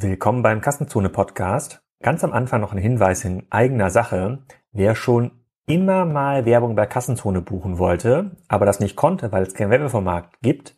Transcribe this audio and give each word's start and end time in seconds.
Willkommen 0.00 0.44
beim 0.44 0.60
Kassenzone 0.60 1.08
Podcast. 1.08 1.82
Ganz 2.00 2.22
am 2.22 2.32
Anfang 2.32 2.60
noch 2.60 2.70
ein 2.70 2.78
Hinweis 2.78 3.24
in 3.24 3.48
eigener 3.50 3.90
Sache. 3.90 4.44
Wer 4.70 4.94
schon 4.94 5.32
immer 5.66 6.04
mal 6.04 6.44
Werbung 6.44 6.76
bei 6.76 6.86
Kassenzone 6.86 7.40
buchen 7.40 7.78
wollte, 7.78 8.36
aber 8.46 8.64
das 8.64 8.78
nicht 8.78 8.94
konnte, 8.94 9.32
weil 9.32 9.42
es 9.42 9.54
kein 9.54 9.70
Werbeformat 9.70 10.40
gibt, 10.40 10.76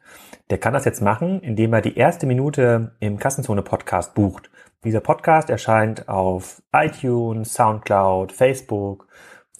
der 0.48 0.56
kann 0.56 0.72
das 0.72 0.86
jetzt 0.86 1.02
machen, 1.02 1.42
indem 1.42 1.74
er 1.74 1.82
die 1.82 1.98
erste 1.98 2.24
Minute 2.24 2.96
im 2.98 3.18
Kassenzone 3.18 3.60
Podcast 3.60 4.14
bucht. 4.14 4.50
Dieser 4.84 5.00
Podcast 5.00 5.50
erscheint 5.50 6.08
auf 6.08 6.62
iTunes, 6.72 7.52
SoundCloud, 7.52 8.32
Facebook 8.32 9.06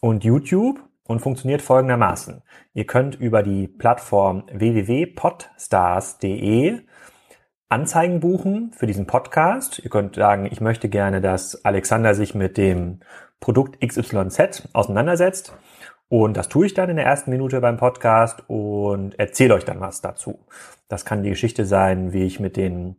und 0.00 0.24
YouTube 0.24 0.82
und 1.06 1.20
funktioniert 1.20 1.60
folgendermaßen. 1.60 2.40
Ihr 2.72 2.86
könnt 2.86 3.20
über 3.20 3.42
die 3.42 3.68
Plattform 3.68 4.44
www.podstars.de 4.50 6.80
Anzeigen 7.70 8.18
buchen 8.18 8.72
für 8.72 8.88
diesen 8.88 9.06
Podcast. 9.06 9.78
Ihr 9.78 9.90
könnt 9.90 10.16
sagen, 10.16 10.48
ich 10.50 10.60
möchte 10.60 10.88
gerne, 10.88 11.20
dass 11.20 11.64
Alexander 11.64 12.16
sich 12.16 12.34
mit 12.34 12.56
dem 12.56 12.98
Produkt 13.38 13.80
XYZ 13.80 14.68
auseinandersetzt. 14.72 15.52
Und 16.08 16.36
das 16.36 16.48
tue 16.48 16.66
ich 16.66 16.74
dann 16.74 16.90
in 16.90 16.96
der 16.96 17.06
ersten 17.06 17.30
Minute 17.30 17.60
beim 17.60 17.76
Podcast 17.76 18.42
und 18.48 19.16
erzähle 19.20 19.54
euch 19.54 19.64
dann 19.64 19.78
was 19.78 20.00
dazu. 20.00 20.40
Das 20.88 21.04
kann 21.04 21.22
die 21.22 21.30
Geschichte 21.30 21.64
sein, 21.64 22.12
wie 22.12 22.24
ich 22.24 22.40
mit 22.40 22.56
den 22.56 22.96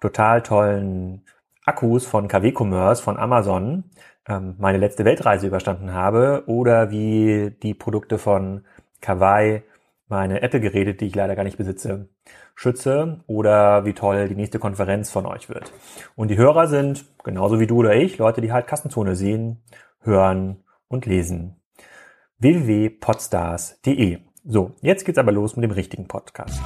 total 0.00 0.42
tollen 0.42 1.26
Akkus 1.64 2.06
von 2.06 2.28
KW 2.28 2.52
Commerce 2.56 3.02
von 3.02 3.16
Amazon 3.16 3.90
ähm, 4.28 4.54
meine 4.58 4.78
letzte 4.78 5.04
Weltreise 5.04 5.48
überstanden 5.48 5.92
habe 5.94 6.44
oder 6.46 6.92
wie 6.92 7.56
die 7.60 7.74
Produkte 7.74 8.18
von 8.18 8.64
Kawaii 9.00 9.64
meine 10.06 10.42
Apple-Geräte, 10.42 10.94
die 10.94 11.06
ich 11.06 11.14
leider 11.16 11.34
gar 11.34 11.42
nicht 11.42 11.58
besitze, 11.58 12.08
schütze 12.54 13.20
oder 13.26 13.84
wie 13.84 13.92
toll 13.92 14.28
die 14.28 14.34
nächste 14.34 14.58
Konferenz 14.58 15.10
von 15.10 15.26
euch 15.26 15.48
wird. 15.48 15.72
Und 16.14 16.28
die 16.28 16.36
Hörer 16.36 16.66
sind, 16.66 17.04
genauso 17.24 17.60
wie 17.60 17.66
du 17.66 17.78
oder 17.78 17.94
ich, 17.94 18.18
Leute, 18.18 18.40
die 18.40 18.52
halt 18.52 18.66
Kassenzone 18.66 19.16
sehen, 19.16 19.62
hören 20.00 20.64
und 20.88 21.06
lesen. 21.06 21.60
www.podstars.de 22.38 24.18
So, 24.44 24.72
jetzt 24.80 25.04
geht's 25.04 25.18
aber 25.18 25.32
los 25.32 25.56
mit 25.56 25.64
dem 25.64 25.72
richtigen 25.72 26.08
Podcast. 26.08 26.60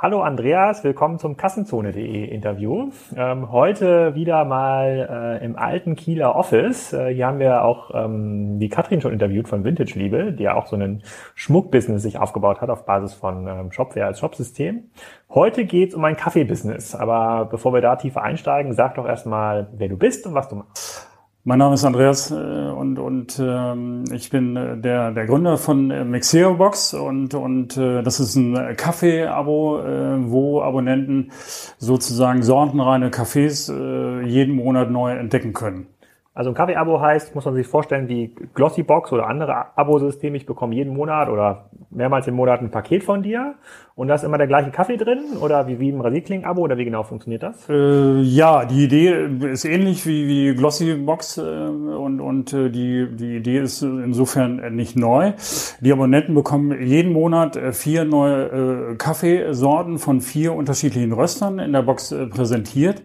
Hallo 0.00 0.22
Andreas, 0.22 0.84
willkommen 0.84 1.18
zum 1.18 1.36
Kassenzone.de 1.36 2.26
Interview. 2.26 2.92
Ähm, 3.16 3.50
heute 3.50 4.14
wieder 4.14 4.44
mal 4.44 5.40
äh, 5.40 5.44
im 5.44 5.56
alten 5.56 5.96
Kieler 5.96 6.36
Office. 6.36 6.92
Äh, 6.92 7.12
hier 7.12 7.26
haben 7.26 7.40
wir 7.40 7.64
auch 7.64 7.90
ähm, 7.92 8.60
die 8.60 8.68
Katrin 8.68 9.00
schon 9.00 9.12
interviewt 9.12 9.48
von 9.48 9.64
Vintage 9.64 9.98
Liebe, 9.98 10.32
die 10.32 10.44
ja 10.44 10.54
auch 10.54 10.68
so 10.68 10.76
einen 10.76 11.02
Schmuckbusiness 11.34 12.00
sich 12.00 12.16
aufgebaut 12.16 12.60
hat 12.60 12.70
auf 12.70 12.86
Basis 12.86 13.12
von 13.12 13.48
ähm, 13.48 13.72
Shopware 13.72 14.06
als 14.06 14.20
Shopsystem. 14.20 14.84
Heute 15.30 15.64
geht's 15.64 15.96
um 15.96 16.04
ein 16.04 16.16
Kaffeebusiness, 16.16 16.94
aber 16.94 17.46
bevor 17.46 17.74
wir 17.74 17.80
da 17.80 17.96
tiefer 17.96 18.22
einsteigen, 18.22 18.74
sag 18.74 18.94
doch 18.94 19.04
erstmal, 19.04 19.66
wer 19.72 19.88
du 19.88 19.96
bist 19.96 20.28
und 20.28 20.34
was 20.34 20.48
du 20.48 20.54
machst. 20.54 21.07
Mein 21.44 21.60
Name 21.60 21.74
ist 21.74 21.84
Andreas 21.84 22.30
äh, 22.30 22.34
und, 22.34 22.98
und 22.98 23.40
ähm, 23.40 24.04
ich 24.12 24.28
bin 24.28 24.56
äh, 24.56 24.76
der, 24.76 25.12
der 25.12 25.26
Gründer 25.26 25.56
von 25.56 25.90
äh, 25.90 26.04
Mixeo 26.04 26.54
Box 26.54 26.92
und, 26.94 27.32
und 27.32 27.76
äh, 27.76 28.02
das 28.02 28.20
ist 28.20 28.34
ein 28.34 28.76
Kaffee-Abo, 28.76 29.78
äh, 29.78 30.30
wo 30.30 30.60
Abonnenten 30.60 31.30
sozusagen 31.78 32.42
sortenreine 32.42 33.10
Kaffees 33.10 33.68
äh, 33.68 34.22
jeden 34.22 34.56
Monat 34.56 34.90
neu 34.90 35.12
entdecken 35.12 35.52
können. 35.52 35.86
Also 36.34 36.50
ein 36.50 36.54
Kaffee-Abo 36.54 37.00
heißt, 37.00 37.34
muss 37.34 37.44
man 37.46 37.54
sich 37.54 37.66
vorstellen, 37.66 38.08
wie 38.08 38.34
Glossybox 38.54 39.12
oder 39.12 39.26
andere 39.26 39.76
Abosysteme. 39.76 40.36
Ich 40.36 40.46
bekomme 40.46 40.74
jeden 40.74 40.94
Monat 40.94 41.28
oder 41.28 41.70
mehrmals 41.90 42.26
im 42.26 42.34
Monat 42.34 42.60
ein 42.60 42.70
Paket 42.70 43.04
von 43.04 43.22
dir 43.22 43.54
und 43.98 44.06
da 44.06 44.14
ist 44.14 44.22
immer 44.22 44.38
der 44.38 44.46
gleiche 44.46 44.70
Kaffee 44.70 44.96
drin 44.96 45.24
oder 45.40 45.66
wie, 45.66 45.80
wie 45.80 45.88
im 45.88 46.00
Rasierkling-Abo 46.00 46.60
oder 46.62 46.78
wie 46.78 46.84
genau 46.84 47.02
funktioniert 47.02 47.42
das? 47.42 47.68
Äh, 47.68 48.20
ja, 48.20 48.64
die 48.64 48.84
Idee 48.84 49.26
ist 49.50 49.64
ähnlich 49.64 50.06
wie, 50.06 50.28
wie 50.28 50.54
Glossybox 50.54 51.38
äh, 51.38 51.40
und, 51.40 52.20
und 52.20 52.52
äh, 52.52 52.70
die, 52.70 53.08
die 53.10 53.38
Idee 53.38 53.58
ist 53.58 53.82
insofern 53.82 54.76
nicht 54.76 54.94
neu. 54.94 55.32
Die 55.80 55.92
Abonnenten 55.92 56.32
bekommen 56.36 56.80
jeden 56.80 57.12
Monat 57.12 57.56
äh, 57.56 57.72
vier 57.72 58.04
neue 58.04 58.92
äh, 58.92 58.94
Kaffeesorten 58.94 59.98
von 59.98 60.20
vier 60.20 60.52
unterschiedlichen 60.52 61.12
Röstern 61.12 61.58
in 61.58 61.72
der 61.72 61.82
Box 61.82 62.12
äh, 62.12 62.26
präsentiert, 62.26 63.02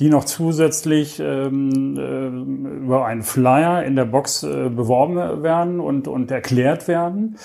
die 0.00 0.08
noch 0.08 0.24
zusätzlich 0.24 1.20
ähm, 1.20 1.98
äh, 1.98 2.82
über 2.82 3.04
einen 3.04 3.24
Flyer 3.24 3.84
in 3.84 3.94
der 3.94 4.06
Box 4.06 4.42
äh, 4.42 4.70
beworben 4.70 5.42
werden 5.42 5.80
und, 5.80 6.08
und 6.08 6.30
erklärt 6.30 6.88
werden. 6.88 7.36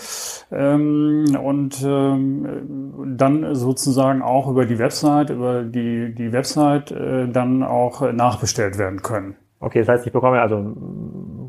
Ähm, 0.49 1.37
und 1.43 1.83
ähm, 1.85 2.84
dann 3.05 3.55
sozusagen 3.55 4.21
auch 4.21 4.47
über 4.49 4.65
die 4.65 4.79
Website, 4.79 5.29
über 5.29 5.63
die, 5.63 6.13
die 6.13 6.31
Website 6.31 6.91
äh, 6.91 7.27
dann 7.27 7.63
auch 7.63 8.11
nachbestellt 8.11 8.77
werden 8.77 9.01
können. 9.01 9.35
Okay, 9.59 9.79
das 9.79 9.87
heißt, 9.87 10.05
ich 10.05 10.13
bekomme 10.13 10.41
also, 10.41 10.75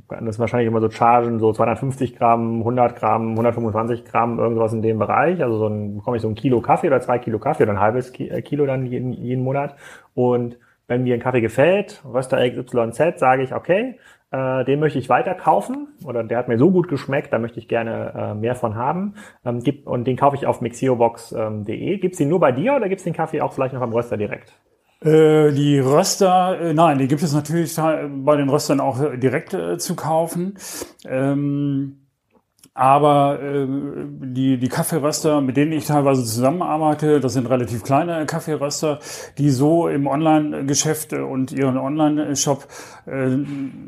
das 0.08 0.36
ist 0.36 0.38
wahrscheinlich 0.38 0.68
immer 0.68 0.80
so 0.80 0.90
Chargen, 0.90 1.38
so 1.38 1.52
250 1.52 2.16
Gramm, 2.16 2.60
100 2.60 2.96
Gramm, 2.96 3.30
125 3.32 4.04
Gramm, 4.04 4.38
irgendwas 4.38 4.72
in 4.72 4.80
dem 4.80 4.98
Bereich. 4.98 5.42
Also 5.42 5.58
so 5.58 5.66
ein, 5.66 5.96
bekomme 5.96 6.16
ich 6.16 6.22
so 6.22 6.28
ein 6.28 6.34
Kilo 6.34 6.60
Kaffee 6.60 6.86
oder 6.86 7.00
zwei 7.00 7.18
Kilo 7.18 7.38
Kaffee 7.38 7.64
oder 7.64 7.72
ein 7.72 7.80
halbes 7.80 8.10
äh, 8.18 8.40
Kilo 8.42 8.64
dann 8.64 8.86
jeden, 8.86 9.12
jeden 9.12 9.42
Monat. 9.42 9.76
Und 10.14 10.56
wenn 10.86 11.02
mir 11.02 11.14
ein 11.14 11.20
Kaffee 11.20 11.40
gefällt, 11.40 12.02
Röster 12.04 12.38
XYZ, 12.48 13.18
sage 13.18 13.42
ich, 13.42 13.54
okay, 13.54 13.98
äh, 14.30 14.64
den 14.64 14.80
möchte 14.80 14.98
ich 14.98 15.08
weiter 15.08 15.34
kaufen 15.34 15.88
oder 16.04 16.24
der 16.24 16.38
hat 16.38 16.48
mir 16.48 16.58
so 16.58 16.70
gut 16.70 16.88
geschmeckt, 16.88 17.32
da 17.32 17.38
möchte 17.38 17.58
ich 17.58 17.68
gerne 17.68 18.12
äh, 18.14 18.34
mehr 18.34 18.54
von 18.54 18.74
haben. 18.74 19.14
Ähm, 19.44 19.62
gibt, 19.62 19.86
und 19.86 20.04
den 20.04 20.16
kaufe 20.16 20.36
ich 20.36 20.46
auf 20.46 20.60
mixiobox.de. 20.60 21.94
Ähm, 21.94 22.00
gibt's 22.00 22.18
den 22.18 22.28
nur 22.28 22.40
bei 22.40 22.52
dir 22.52 22.74
oder 22.74 22.88
gibt's 22.88 23.04
den 23.04 23.14
Kaffee 23.14 23.40
auch 23.40 23.52
vielleicht 23.52 23.74
noch 23.74 23.82
am 23.82 23.92
Röster 23.92 24.16
direkt? 24.16 24.52
Äh, 25.00 25.52
die 25.52 25.78
Röster, 25.78 26.58
äh, 26.60 26.74
nein, 26.74 26.98
die 26.98 27.06
gibt 27.06 27.22
es 27.22 27.34
natürlich 27.34 27.76
bei 27.76 28.36
den 28.36 28.48
Röstern 28.48 28.80
auch 28.80 28.98
direkt 29.16 29.54
äh, 29.54 29.78
zu 29.78 29.94
kaufen. 29.94 30.58
Ähm 31.06 32.05
aber 32.76 33.40
äh, 33.40 33.66
die, 33.66 34.58
die 34.58 34.68
Kaffeeröster, 34.68 35.40
mit 35.40 35.56
denen 35.56 35.72
ich 35.72 35.86
teilweise 35.86 36.22
zusammenarbeite, 36.24 37.20
das 37.20 37.32
sind 37.32 37.48
relativ 37.48 37.82
kleine 37.82 38.26
Kaffeeröster, 38.26 38.98
die 39.38 39.48
so 39.48 39.88
im 39.88 40.06
Online-Geschäft 40.06 41.14
und 41.14 41.52
ihren 41.52 41.78
Online-Shop 41.78 42.68
äh, 43.06 43.38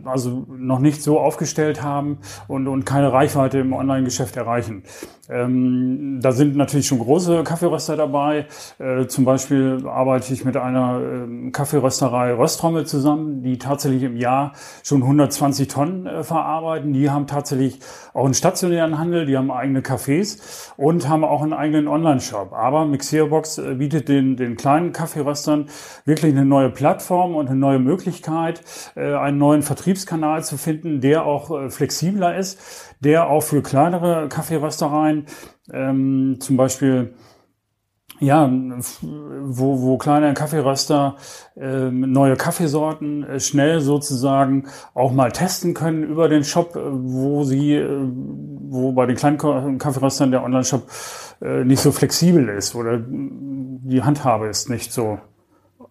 also 0.05 0.47
noch 0.49 0.79
nicht 0.79 1.03
so 1.03 1.21
aufgestellt 1.21 1.83
haben 1.83 2.21
und, 2.47 2.67
und 2.67 2.87
keine 2.87 3.13
Reichweite 3.13 3.59
im 3.59 3.75
Online-Geschäft 3.75 4.39
erreichen. 4.39 4.85
Ähm, 5.29 6.21
da 6.23 6.33
sind 6.33 6.57
natürlich 6.57 6.87
schon 6.87 7.01
große 7.01 7.45
Kaffeeröster 7.45 7.97
dabei. 7.97 8.47
Äh, 8.79 9.07
zum 9.07 9.27
Beispiel 9.27 9.87
arbeite 9.87 10.33
ich 10.33 10.47
mit 10.47 10.57
einer 10.57 11.01
äh, 11.01 11.51
Kaffeerösterei 11.51 12.33
Röstrommel 12.33 12.87
zusammen, 12.87 13.43
die 13.43 13.59
tatsächlich 13.59 14.05
im 14.05 14.17
Jahr 14.17 14.53
schon 14.83 15.03
120 15.03 15.69
Tonnen 15.69 16.07
äh, 16.07 16.25
verarbeiten. 16.25 16.95
Die 16.95 17.11
haben 17.11 17.27
tatsächlich 17.27 17.81
auch 18.15 18.25
einen 18.25 18.33
stationären 18.33 18.78
Handel, 18.81 19.27
die 19.27 19.37
haben 19.37 19.51
eigene 19.51 19.81
Cafés 19.81 20.39
und 20.77 21.09
haben 21.09 21.25
auch 21.25 21.43
einen 21.43 21.53
eigenen 21.53 21.89
Online-Shop. 21.89 22.53
Aber 22.53 22.85
Mixerobox 22.87 23.59
äh, 23.59 23.75
bietet 23.75 24.09
den, 24.09 24.37
den 24.37 24.57
kleinen 24.57 24.93
Kaffeeröstern 24.93 25.67
wirklich 26.05 26.33
eine 26.33 26.45
neue 26.45 26.71
Plattform 26.71 27.35
und 27.35 27.49
eine 27.49 27.59
neue 27.59 27.79
Möglichkeit, 27.79 28.63
äh, 28.97 29.15
einen 29.15 29.39
neuen 29.39 29.63
Vertriebskanal 29.63 30.45
zu 30.45 30.57
finden, 30.57 31.01
der 31.01 31.25
auch 31.25 31.51
äh, 31.51 31.71
flexibler 31.71 32.37
ist 32.37 32.59
der 33.01 33.29
auch 33.29 33.43
für 33.43 33.63
kleinere 33.63 34.29
Kaffeeröstereien 34.29 35.27
ähm, 35.73 36.37
zum 36.41 36.57
Beispiel 36.57 37.15
ja, 38.21 38.51
wo, 38.51 39.83
wo 39.83 39.97
kleine 39.99 40.35
Kaffeeröster 40.35 41.17
äh, 41.57 41.91
neue 41.91 42.37
Kaffeesorten 42.37 43.25
äh, 43.25 43.41
schnell 43.41 43.81
sozusagen 43.81 44.69
auch 44.95 45.13
mal 45.13 45.33
testen 45.33 45.75
können 45.75 46.03
über 46.03 46.29
den 46.29 46.45
Shop, 46.45 46.77
äh, 46.77 46.81
wo 46.83 47.45
sie, 47.45 47.75
äh, 47.75 48.09
wo 48.71 48.93
bei 48.93 49.07
den 49.07 49.17
kleinen 49.17 49.39
Kaffeeröstern 49.79 50.31
der 50.31 50.43
Online-Shop 50.43 50.83
nicht 51.65 51.81
so 51.81 51.93
flexibel 51.93 52.49
ist 52.49 52.75
oder 52.75 52.99
die 53.01 54.03
Handhabe 54.03 54.49
ist 54.49 54.69
nicht 54.69 54.93
so 54.93 55.19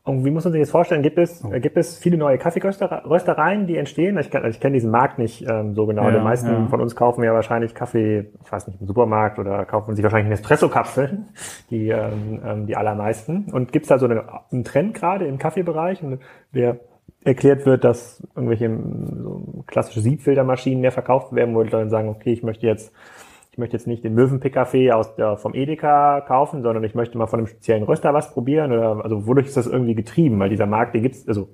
und 0.07 0.23
wie 0.23 0.31
muss 0.31 0.45
man 0.45 0.53
sich 0.53 0.61
das 0.61 0.71
vorstellen? 0.71 1.01
Gibt 1.01 1.17
es, 1.17 1.43
oh. 1.43 1.49
gibt 1.49 1.75
es 1.75 1.97
viele 1.97 2.17
neue 2.17 2.37
Kaffeeröstereien, 2.37 3.67
die 3.67 3.77
entstehen? 3.77 4.17
Ich, 4.17 4.33
ich 4.33 4.59
kenne 4.59 4.73
diesen 4.73 4.89
Markt 4.89 5.19
nicht 5.19 5.45
ähm, 5.47 5.75
so 5.75 5.85
genau. 5.85 6.03
Ja, 6.03 6.11
die 6.11 6.23
meisten 6.23 6.47
ja. 6.47 6.67
von 6.67 6.79
uns 6.79 6.95
kaufen 6.95 7.23
ja 7.23 7.33
wahrscheinlich 7.33 7.75
Kaffee, 7.75 8.31
ich 8.43 8.51
weiß 8.51 8.67
nicht, 8.67 8.79
im 8.79 8.87
Supermarkt 8.87 9.37
oder 9.37 9.65
kaufen 9.65 9.95
sich 9.95 10.03
wahrscheinlich 10.03 10.29
Nespresso-Kapseln, 10.29 11.25
die, 11.69 11.89
ähm, 11.89 12.41
ähm, 12.45 12.65
die 12.67 12.77
allermeisten. 12.77 13.51
Und 13.51 13.73
gibt 13.73 13.83
es 13.83 13.89
da 13.89 13.99
so 13.99 14.05
eine, 14.05 14.23
einen 14.51 14.63
Trend 14.63 14.93
gerade 14.93 15.27
im 15.27 15.37
Kaffeebereich, 15.37 16.01
der 16.53 16.79
erklärt 17.23 17.65
wird, 17.65 17.83
dass 17.83 18.25
irgendwelche 18.35 18.69
so 18.69 19.63
klassische 19.67 19.99
Siebfiltermaschinen 19.99 20.79
mehr 20.79 20.91
verkauft 20.91 21.33
werden, 21.33 21.53
wo 21.53 21.63
die 21.63 21.69
Leute 21.69 21.89
sagen, 21.89 22.07
okay, 22.07 22.31
ich 22.31 22.43
möchte 22.43 22.65
jetzt 22.65 22.93
ich 23.57 23.59
möchte 23.59 23.75
jetzt 23.75 23.87
nicht 23.87 24.03
den 24.03 24.13
Möwenpick-Kaffee 24.13 24.91
aus 24.91 25.15
der, 25.15 25.35
vom 25.35 25.55
Edeka 25.55 26.21
kaufen, 26.21 26.61
sondern 26.61 26.83
ich 26.83 26.93
möchte 26.93 27.17
mal 27.17 27.25
von 27.25 27.39
einem 27.39 27.47
speziellen 27.47 27.81
Röster 27.81 28.13
was 28.13 28.31
probieren. 28.31 28.71
Oder, 28.71 29.03
also 29.03 29.25
wodurch 29.25 29.47
ist 29.47 29.57
das 29.57 29.65
irgendwie 29.65 29.95
getrieben? 29.95 30.37
Weil 30.39 30.49
dieser 30.49 30.67
Markt, 30.67 30.93
den 30.93 31.01
gibt's, 31.01 31.27
also 31.27 31.49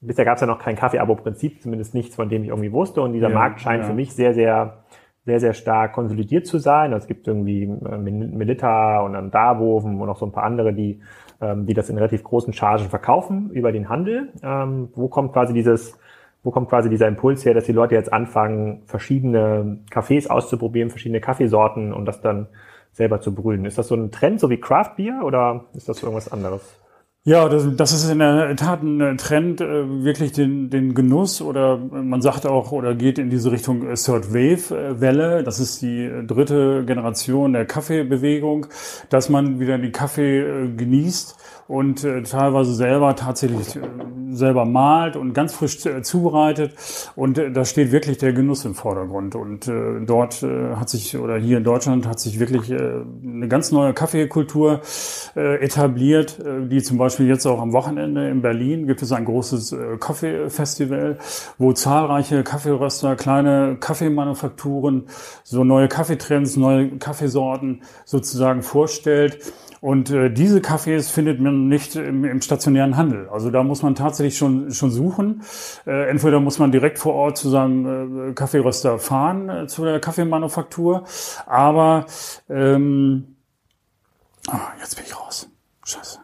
bisher 0.00 0.24
gab 0.24 0.36
es 0.36 0.40
ja 0.40 0.46
noch 0.46 0.60
kein 0.60 0.76
Kaffee-Abo-Prinzip, 0.76 1.60
zumindest 1.60 1.94
nichts, 1.94 2.14
von 2.14 2.28
dem 2.28 2.44
ich 2.44 2.50
irgendwie 2.50 2.70
wusste. 2.70 3.02
Und 3.02 3.12
dieser 3.12 3.28
ja, 3.28 3.34
Markt 3.34 3.60
scheint 3.60 3.82
ja. 3.82 3.88
für 3.88 3.92
mich 3.92 4.12
sehr, 4.12 4.34
sehr 4.34 4.84
sehr, 5.24 5.40
sehr 5.40 5.52
stark 5.52 5.94
konsolidiert 5.94 6.46
zu 6.46 6.58
sein. 6.58 6.92
Es 6.92 7.08
gibt 7.08 7.26
irgendwie 7.26 7.64
äh, 7.64 7.98
Melita 7.98 9.00
und 9.00 9.14
dann 9.14 9.32
Darboven 9.32 10.00
und 10.00 10.06
noch 10.06 10.18
so 10.18 10.26
ein 10.26 10.32
paar 10.32 10.44
andere, 10.44 10.72
die, 10.72 11.00
ähm, 11.40 11.66
die 11.66 11.74
das 11.74 11.88
in 11.88 11.96
relativ 11.96 12.22
großen 12.22 12.52
Chargen 12.52 12.88
verkaufen 12.88 13.50
über 13.50 13.72
den 13.72 13.88
Handel. 13.88 14.32
Ähm, 14.44 14.90
wo 14.94 15.08
kommt 15.08 15.32
quasi 15.32 15.54
dieses, 15.54 15.98
wo 16.42 16.50
kommt 16.50 16.68
quasi 16.68 16.90
dieser 16.90 17.08
Impuls 17.08 17.44
her, 17.44 17.54
dass 17.54 17.64
die 17.64 17.72
Leute 17.72 17.94
jetzt 17.94 18.12
anfangen, 18.12 18.82
verschiedene 18.86 19.78
Kaffees 19.90 20.28
auszuprobieren, 20.28 20.90
verschiedene 20.90 21.20
Kaffeesorten 21.20 21.92
und 21.92 22.04
das 22.06 22.20
dann 22.20 22.48
selber 22.92 23.20
zu 23.20 23.34
brühen? 23.34 23.64
Ist 23.64 23.78
das 23.78 23.88
so 23.88 23.94
ein 23.94 24.10
Trend, 24.10 24.40
so 24.40 24.50
wie 24.50 24.60
Craft 24.60 24.96
Beer 24.96 25.20
oder 25.24 25.64
ist 25.74 25.88
das 25.88 26.02
irgendwas 26.02 26.30
anderes? 26.30 26.81
Ja, 27.24 27.48
das, 27.48 27.64
das 27.76 27.92
ist 27.92 28.10
in 28.10 28.18
der 28.18 28.56
Tat 28.56 28.82
ein 28.82 29.16
Trend, 29.16 29.60
äh, 29.60 30.02
wirklich 30.02 30.32
den, 30.32 30.70
den 30.70 30.92
Genuss 30.92 31.40
oder 31.40 31.76
man 31.78 32.20
sagt 32.20 32.46
auch 32.46 32.72
oder 32.72 32.96
geht 32.96 33.16
in 33.16 33.30
diese 33.30 33.52
Richtung 33.52 33.88
äh, 33.88 33.94
Third 33.94 34.34
Wave 34.34 34.76
äh, 34.76 35.00
Welle. 35.00 35.44
Das 35.44 35.60
ist 35.60 35.82
die 35.82 36.10
dritte 36.26 36.84
Generation 36.84 37.52
der 37.52 37.64
Kaffeebewegung, 37.64 38.66
dass 39.08 39.28
man 39.28 39.60
wieder 39.60 39.78
den 39.78 39.92
Kaffee 39.92 40.72
genießt 40.76 41.36
und 41.68 42.04
äh, 42.04 42.22
teilweise 42.22 42.74
selber 42.74 43.16
tatsächlich 43.16 43.76
äh, 43.76 43.80
selber 44.30 44.64
malt 44.64 45.16
und 45.16 45.32
ganz 45.32 45.54
frisch 45.54 45.86
äh, 45.86 46.02
zubereitet. 46.02 46.74
Und 47.16 47.38
äh, 47.38 47.50
da 47.50 47.64
steht 47.64 47.92
wirklich 47.92 48.18
der 48.18 48.32
Genuss 48.32 48.64
im 48.64 48.74
Vordergrund. 48.74 49.34
Und 49.34 49.68
äh, 49.68 50.04
dort 50.04 50.42
äh, 50.42 50.74
hat 50.74 50.90
sich, 50.90 51.16
oder 51.16 51.38
hier 51.38 51.58
in 51.58 51.64
Deutschland 51.64 52.06
hat 52.06 52.20
sich 52.20 52.38
wirklich 52.40 52.70
äh, 52.70 53.02
eine 53.24 53.48
ganz 53.48 53.72
neue 53.72 53.94
Kaffeekultur 53.94 54.80
äh, 55.36 55.62
etabliert, 55.62 56.38
äh, 56.40 56.66
die 56.66 56.82
zum 56.82 56.98
Beispiel 56.98 57.11
jetzt 57.18 57.46
auch 57.46 57.60
am 57.60 57.72
Wochenende 57.72 58.28
in 58.28 58.42
Berlin 58.42 58.86
gibt 58.86 59.02
es 59.02 59.12
ein 59.12 59.24
großes 59.24 59.72
äh, 59.72 59.96
Kaffeefestival, 59.98 61.18
wo 61.58 61.72
zahlreiche 61.72 62.42
Kaffeeröster, 62.42 63.16
kleine 63.16 63.76
Kaffeemanufakturen 63.78 65.06
so 65.44 65.64
neue 65.64 65.88
Kaffeetrends, 65.88 66.56
neue 66.56 66.98
Kaffeesorten 66.98 67.82
sozusagen 68.04 68.62
vorstellt. 68.62 69.38
Und 69.82 70.10
äh, 70.10 70.30
diese 70.30 70.60
Kaffees 70.60 71.10
findet 71.10 71.40
man 71.40 71.66
nicht 71.66 71.96
im, 71.96 72.24
im 72.24 72.40
stationären 72.40 72.96
Handel. 72.96 73.28
Also 73.28 73.50
da 73.50 73.64
muss 73.64 73.82
man 73.82 73.96
tatsächlich 73.96 74.38
schon, 74.38 74.70
schon 74.70 74.92
suchen. 74.92 75.42
Äh, 75.86 76.08
entweder 76.08 76.38
muss 76.38 76.60
man 76.60 76.70
direkt 76.70 77.00
vor 77.00 77.14
Ort 77.14 77.36
zu 77.36 77.50
seinem 77.50 78.30
äh, 78.30 78.32
Kaffeeröster 78.32 79.00
fahren, 79.00 79.48
äh, 79.48 79.66
zu 79.66 79.84
der 79.84 79.98
Kaffeemanufaktur. 79.98 81.02
Aber 81.46 82.06
ähm, 82.48 83.34
oh, 84.48 84.56
jetzt 84.78 84.94
bin 84.94 85.04
ich 85.04 85.18
raus. 85.18 85.48
Scheiße. 85.84 86.21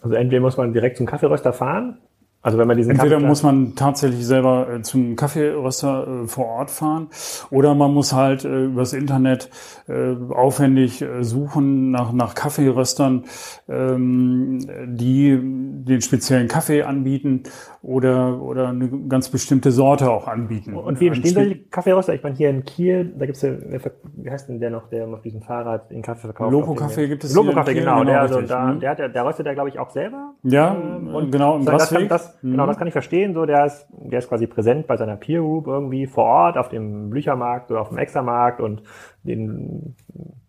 Also 0.00 0.14
entweder 0.14 0.40
muss 0.40 0.56
man 0.56 0.72
direkt 0.72 0.96
zum 0.96 1.06
Kaffeeröster 1.06 1.52
fahren 1.52 1.98
also 2.40 2.56
wenn 2.56 2.68
man 2.68 2.76
diesen 2.76 2.92
Entweder 2.92 3.16
Kaffee 3.16 3.26
muss 3.26 3.42
man 3.42 3.74
tatsächlich 3.74 4.24
selber 4.24 4.68
äh, 4.68 4.82
zum 4.82 5.16
Kaffeeröster 5.16 6.22
äh, 6.24 6.28
vor 6.28 6.46
Ort 6.46 6.70
fahren 6.70 7.08
oder 7.50 7.74
man 7.74 7.92
muss 7.92 8.12
halt 8.12 8.44
äh, 8.44 8.66
übers 8.66 8.92
Internet 8.92 9.50
äh, 9.88 10.14
aufwendig 10.30 11.04
suchen 11.20 11.90
nach, 11.90 12.12
nach 12.12 12.34
Kaffeeröstern, 12.34 13.24
ähm, 13.68 14.60
die 14.86 15.36
den 15.40 16.00
speziellen 16.00 16.46
Kaffee 16.46 16.82
anbieten 16.82 17.42
oder, 17.82 18.40
oder 18.40 18.68
eine 18.68 18.88
ganz 19.08 19.28
bestimmte 19.30 19.70
Sorte 19.70 20.10
auch 20.10 20.28
anbieten. 20.28 20.74
Und 20.74 21.00
wie 21.00 21.08
entstehen 21.08 21.34
solche 21.34 21.58
Kaffeeröster? 21.70 22.14
Ich 22.14 22.22
meine, 22.22 22.36
hier 22.36 22.50
in 22.50 22.64
Kiel, 22.64 23.14
da 23.18 23.26
gibt's 23.26 23.42
ja, 23.42 23.50
wie 24.16 24.30
heißt 24.30 24.48
denn 24.48 24.60
der 24.60 24.70
noch, 24.70 24.88
der 24.88 25.08
auf 25.08 25.22
diesem 25.22 25.42
Fahrrad 25.42 25.90
den 25.90 26.02
Kaffee 26.02 26.22
verkauft? 26.22 26.52
Loco 26.52 26.74
Kaffee 26.74 27.08
gibt 27.08 27.24
es 27.24 27.34
Loco 27.34 27.52
Kaffee, 27.52 27.74
genau. 27.74 28.00
genau 28.00 28.04
der, 28.04 28.20
also, 28.20 28.42
da, 28.42 28.72
der, 28.74 28.90
hat, 28.90 28.98
der 28.98 29.26
röstet 29.26 29.46
der, 29.46 29.54
glaube 29.54 29.70
ich, 29.70 29.78
auch 29.78 29.90
selber. 29.90 30.34
Ja, 30.42 30.74
ähm, 30.74 31.14
und 31.14 31.30
genau, 31.30 31.56
im 31.56 31.64
das, 31.64 31.88
das, 31.90 32.27
mhm. 32.42 32.52
Genau, 32.52 32.66
das 32.66 32.78
kann 32.78 32.86
ich 32.86 32.92
verstehen. 32.92 33.34
So, 33.34 33.46
der 33.46 33.66
ist, 33.66 33.86
der 33.90 34.18
ist 34.18 34.28
quasi 34.28 34.46
präsent 34.46 34.86
bei 34.86 34.96
seiner 34.96 35.16
Peer 35.16 35.40
Group 35.40 35.66
irgendwie 35.66 36.06
vor 36.06 36.24
Ort 36.24 36.56
auf 36.56 36.68
dem 36.68 37.10
Blüchermarkt 37.10 37.70
oder 37.70 37.80
auf 37.80 37.88
dem 37.88 37.98
Extramarkt 37.98 38.60
und 38.60 38.82
den 39.22 39.94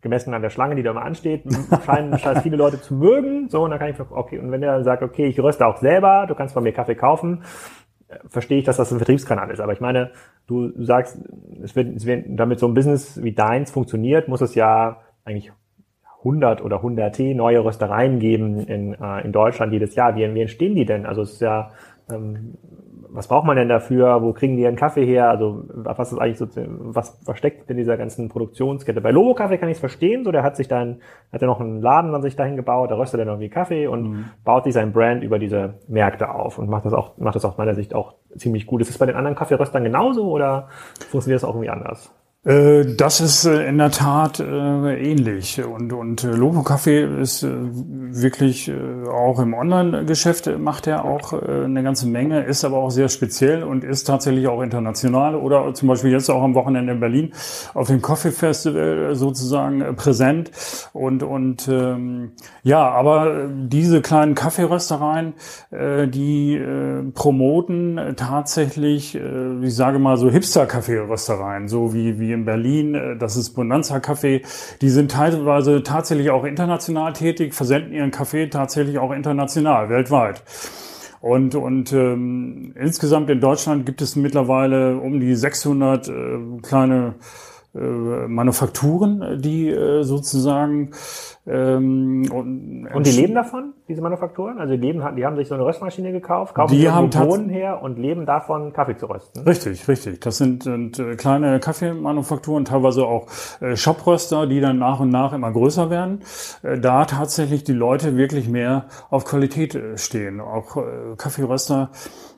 gemessen 0.02 0.34
an 0.34 0.42
der 0.42 0.50
Schlange, 0.50 0.76
die 0.76 0.84
da 0.84 0.94
mal 0.94 1.02
ansteht, 1.02 1.44
scheinen, 1.86 2.18
scheinen 2.18 2.42
viele 2.42 2.58
Leute 2.58 2.82
zu 2.82 2.94
mögen. 2.96 3.50
So, 3.50 3.64
und 3.64 3.72
dann 3.72 3.80
kann 3.80 3.90
ich, 3.90 4.00
okay, 4.00 4.40
und 4.40 4.52
wenn 4.52 4.62
der 4.62 4.74
dann 4.74 4.84
sagt, 4.84 5.04
okay, 5.04 5.28
ich 5.28 5.40
röste 5.40 5.66
auch 5.66 5.78
selber, 5.78 6.26
du 6.28 6.36
kannst 6.36 6.54
von 6.54 6.64
mir 6.64 6.74
Kaffee 6.74 6.96
kaufen, 6.96 7.44
äh, 8.08 8.18
verstehe 8.28 8.60
ich, 8.60 8.66
dass 8.66 8.78
das 8.78 8.92
ein 8.92 8.98
Vertriebskanal 8.98 9.52
ist. 9.52 9.60
Aber 9.60 9.74
ich 9.74 9.82
meine, 9.82 10.12
du 10.48 10.72
sagst, 10.84 11.18
es 11.62 11.76
wird, 11.76 11.96
es 11.96 12.06
wird 12.06 12.26
damit 12.28 12.60
so 12.60 12.68
ein 12.68 12.74
Business 12.74 13.22
wie 13.22 13.34
deins 13.34 13.72
funktioniert, 13.72 14.28
muss 14.28 14.42
es 14.42 14.56
ja 14.56 15.02
eigentlich 15.26 15.52
100 16.20 16.62
oder 16.64 16.78
100 16.78 17.16
T 17.16 17.34
neue 17.34 17.64
Röstereien 17.64 18.20
geben 18.20 18.60
in, 18.60 18.94
äh, 18.94 19.22
in 19.24 19.32
Deutschland 19.32 19.74
jedes 19.74 19.96
Jahr. 19.96 20.16
Wie, 20.16 20.34
wie 20.34 20.42
entstehen 20.42 20.76
die 20.76 20.86
denn? 20.86 21.06
Also 21.06 21.22
es 21.22 21.34
ist 21.34 21.42
ja 21.42 21.72
ähm, 22.12 22.58
was 23.12 23.28
braucht 23.28 23.46
man 23.46 23.58
denn 23.58 23.70
dafür? 23.70 24.22
Wo 24.22 24.34
kriegen 24.34 24.56
die 24.56 24.64
ihren 24.64 24.76
Kaffee 24.76 25.06
her? 25.06 25.30
Also 25.30 25.64
was 25.68 26.12
ist 26.12 26.20
eigentlich 26.20 26.38
so, 26.38 26.48
was 26.56 27.20
versteckt 27.24 27.70
in 27.70 27.78
dieser 27.78 27.98
ganzen 27.98 28.30
Produktionskette? 28.30 29.02
Bei 29.02 29.12
Lobo 29.12 29.34
Kaffee 29.34 29.58
kann 29.58 29.70
ich 29.70 29.76
es 29.76 29.80
verstehen, 29.80 30.24
so 30.24 30.32
der 30.32 30.44
hat 30.44 30.56
sich 30.56 30.68
dann, 30.68 31.02
hat 31.34 31.42
er 31.42 31.48
noch 31.48 31.60
einen 31.60 31.82
Laden 31.82 32.14
an 32.14 32.22
sich 32.22 32.36
dahin 32.36 32.56
gebaut, 32.56 32.92
da 32.92 32.96
röstet 32.96 33.20
er 33.20 33.26
noch 33.26 33.40
wie 33.40 33.50
Kaffee 33.50 33.88
und 33.88 34.04
mhm. 34.04 34.26
baut 34.44 34.64
sich 34.64 34.74
sein 34.74 34.94
Brand 34.94 35.24
über 35.24 35.40
diese 35.40 35.76
Märkte 35.88 36.30
auf 36.30 36.60
und 36.60 36.70
macht 36.70 36.86
das 36.86 36.94
auch, 36.94 37.18
macht 37.18 37.36
das 37.36 37.46
aus 37.46 37.58
meiner 37.58 37.74
Sicht 37.74 37.96
auch 37.96 38.14
ziemlich 38.36 38.68
gut. 38.68 38.82
Ist 38.82 38.90
es 38.90 38.98
bei 38.98 39.08
den 39.08 39.16
anderen 39.16 39.36
Kaffeeröstern 39.36 39.84
genauso 39.84 40.30
oder 40.30 40.68
funktioniert 41.10 41.42
das 41.42 41.50
auch 41.50 41.56
irgendwie 41.56 41.70
anders? 41.70 42.14
Äh, 42.46 42.96
das 42.96 43.20
ist 43.20 43.44
äh, 43.44 43.68
in 43.68 43.78
der 43.78 43.92
Tat 43.92 44.40
äh, 44.40 45.12
ähnlich. 45.12 45.62
Und 45.62 45.92
und 45.92 46.24
Lobo 46.24 46.64
Kaffee 46.64 47.04
ist 47.22 47.46
wirklich 47.46 48.72
auch 49.12 49.40
im 49.40 49.54
Online-Geschäft 49.54 50.50
macht 50.58 50.88
er 50.88 51.06
auch 51.06 51.34
eine 51.34 51.84
ganze 51.84 52.08
Menge, 52.08 52.44
ist 52.44 52.64
aber 52.66 52.78
auch 52.78 52.90
sehr 52.90 53.10
speziell 53.10 53.64
und 53.64 53.84
ist 53.84 54.06
tatsächlich 54.06 54.48
auch 54.48 54.62
international 54.62 55.36
oder 55.36 55.74
zum 55.74 55.90
Beispiel 55.90 56.12
jetzt 56.12 56.30
auch 56.30 56.42
am 56.42 56.56
Wochenende 56.56 56.94
in 56.94 57.00
Berlin 57.00 57.34
auf 57.74 57.88
dem 57.88 58.02
Coffee 58.02 58.32
Festival 58.32 59.16
sozusagen 59.16 59.96
präsent. 59.96 60.52
Und 60.94 61.24
und 61.24 61.68
ähm, 61.68 62.32
ja, 62.64 62.90
aber 62.90 63.48
diese 63.50 64.02
kleinen 64.02 64.36
Kaffeeröstereien, 64.36 65.34
die 65.72 66.62
promoten 67.14 68.16
tatsächlich, 68.16 69.16
ich 69.16 69.76
sage 69.76 70.00
mal 70.00 70.18
so 70.18 70.30
Hipster-Kaffeeröstereien, 70.30 71.68
so 71.68 71.94
wie 71.94 72.20
wie 72.20 72.29
wie 72.30 72.34
in 72.34 72.46
Berlin, 72.46 72.96
äh, 72.96 73.18
das 73.18 73.36
ist 73.36 73.52
Bonanza 73.52 73.98
Café, 73.98 74.42
die 74.82 74.90
sind 74.90 75.12
teilweise 75.12 75.84
tatsächlich 75.84 76.30
auch 76.30 76.44
international 76.44 77.14
tätig, 77.14 77.54
versenden 77.54 77.94
ihren 77.94 78.12
Kaffee 78.12 78.48
tatsächlich 78.48 79.00
auch 79.00 79.12
international, 79.12 79.90
weltweit. 79.90 80.44
Und, 81.22 81.56
und 81.56 81.92
ähm, 81.92 82.74
insgesamt 82.80 83.30
in 83.30 83.42
Deutschland 83.42 83.86
gibt 83.86 84.02
es 84.02 84.16
mittlerweile 84.16 84.98
um 84.98 85.20
die 85.20 85.36
600 85.36 86.08
äh, 86.08 86.12
kleine 86.62 87.16
Manufakturen, 87.74 89.40
die 89.42 89.70
äh, 89.70 90.02
sozusagen 90.02 90.92
ähm, 91.46 92.28
und, 92.32 92.88
und 92.94 93.06
die 93.06 93.12
leben 93.12 93.36
davon, 93.36 93.74
diese 93.88 94.02
Manufakturen? 94.02 94.60
Also 94.60 94.76
die 94.76 94.80
leben, 94.80 95.04
die 95.16 95.26
haben 95.26 95.36
sich 95.36 95.48
so 95.48 95.56
eine 95.56 95.66
Röstmaschine 95.66 96.12
gekauft, 96.12 96.56
kaufen 96.56 96.76
die 96.76 96.90
haben 96.90 97.10
Bohnen 97.10 97.50
her 97.50 97.82
und 97.82 98.00
leben 98.00 98.26
davon, 98.26 98.74
Kaffee 98.74 98.98
zu 98.98 99.06
rösten. 99.06 99.44
Richtig, 99.44 99.88
richtig. 99.88 100.22
Das 100.22 100.38
sind, 100.38 100.64
sind 100.64 100.98
äh, 100.98 101.16
kleine 101.16 101.60
Kaffeemanufakturen, 101.60 102.66
teilweise 102.66 103.06
auch 103.06 103.28
äh, 103.62 103.76
Shopröster, 103.76 104.48
die 104.48 104.62
dann 104.62 104.80
nach 104.80 105.00
und 105.00 105.10
nach 105.10 105.34
immer 105.34 105.52
größer 105.52 105.90
werden. 105.90 106.22
Äh, 106.64 106.80
da 106.80 107.06
tatsächlich 107.06 107.64
die 107.64 107.74
Leute 107.74 108.18
wirklich 108.18 108.50
mehr 108.50 108.86
auf 109.10 109.26
Qualität 109.26 109.76
äh, 109.76 109.98
stehen. 109.98 110.42
Auch 110.42 110.78
äh, 110.78 111.16
Kaffeeröster 111.18 111.92
äh, 111.94 112.29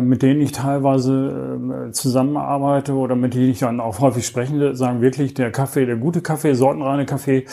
mit 0.00 0.22
denen 0.22 0.40
ich 0.40 0.52
teilweise 0.52 1.88
äh, 1.88 1.92
zusammenarbeite 1.92 2.94
oder 2.94 3.16
mit 3.16 3.34
denen 3.34 3.50
ich 3.50 3.60
dann 3.60 3.80
auch 3.80 4.00
häufig 4.00 4.26
spreche, 4.26 4.74
sagen 4.74 5.00
wirklich, 5.00 5.34
der 5.34 5.50
Kaffee, 5.50 5.86
der 5.86 5.96
gute 5.96 6.20
Kaffee, 6.20 6.54
sortenreine 6.54 7.06
Kaffee, 7.06 7.46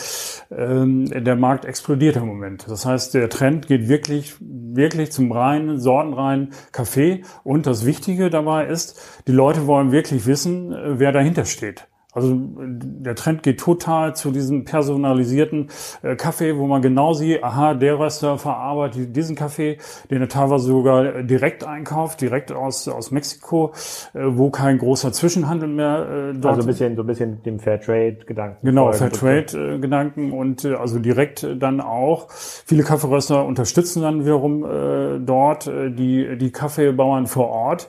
ähm, 0.50 1.06
der 1.06 1.36
Markt 1.36 1.64
explodiert 1.64 2.16
im 2.16 2.26
Moment. 2.26 2.66
Das 2.68 2.86
heißt, 2.86 3.14
der 3.14 3.28
Trend 3.28 3.66
geht 3.66 3.88
wirklich, 3.88 4.36
wirklich 4.40 5.12
zum 5.12 5.32
reinen, 5.32 5.78
sortenreinen 5.78 6.52
Kaffee. 6.72 7.22
Und 7.42 7.66
das 7.66 7.84
Wichtige 7.84 8.30
dabei 8.30 8.66
ist, 8.66 9.00
die 9.26 9.32
Leute 9.32 9.66
wollen 9.66 9.92
wirklich 9.92 10.26
wissen, 10.26 10.72
äh, 10.72 10.98
wer 10.98 11.12
dahinter 11.12 11.44
steht. 11.44 11.88
Also 12.14 12.36
der 12.36 13.16
Trend 13.16 13.42
geht 13.42 13.58
total 13.60 14.14
zu 14.14 14.30
diesem 14.30 14.64
personalisierten 14.64 15.68
äh, 16.02 16.14
Kaffee, 16.14 16.56
wo 16.56 16.66
man 16.66 16.80
genau 16.80 17.12
sieht, 17.12 17.42
aha, 17.42 17.74
der 17.74 17.98
Röster 17.98 18.38
verarbeitet 18.38 19.16
diesen 19.16 19.34
Kaffee, 19.34 19.78
den 20.10 20.22
er 20.22 20.28
teilweise 20.28 20.66
sogar 20.66 21.22
direkt 21.24 21.64
einkauft, 21.64 22.20
direkt 22.20 22.52
aus, 22.52 22.86
aus 22.86 23.10
Mexiko, 23.10 23.72
äh, 24.14 24.20
wo 24.24 24.50
kein 24.50 24.78
großer 24.78 25.12
Zwischenhandel 25.12 25.68
mehr 25.68 26.30
äh, 26.30 26.32
dort. 26.34 26.54
Also 26.54 26.60
ein 26.62 26.66
bisschen, 26.68 26.96
so 26.96 27.02
ein 27.02 27.06
bisschen 27.06 27.42
dem 27.42 27.58
Fairtrade-Gedanken. 27.58 28.64
Genau, 28.64 28.92
Fairtrade-Gedanken 28.92 30.32
und 30.32 30.64
äh, 30.64 30.74
also 30.74 31.00
direkt 31.00 31.46
dann 31.58 31.80
auch. 31.80 32.28
Viele 32.30 32.84
Kaffeeröster 32.84 33.44
unterstützen 33.44 34.02
dann 34.02 34.24
wiederum 34.24 34.64
äh, 34.64 35.18
dort 35.18 35.66
äh, 35.66 35.90
die, 35.90 36.38
die 36.38 36.52
Kaffeebauern 36.52 37.26
vor 37.26 37.48
Ort 37.48 37.88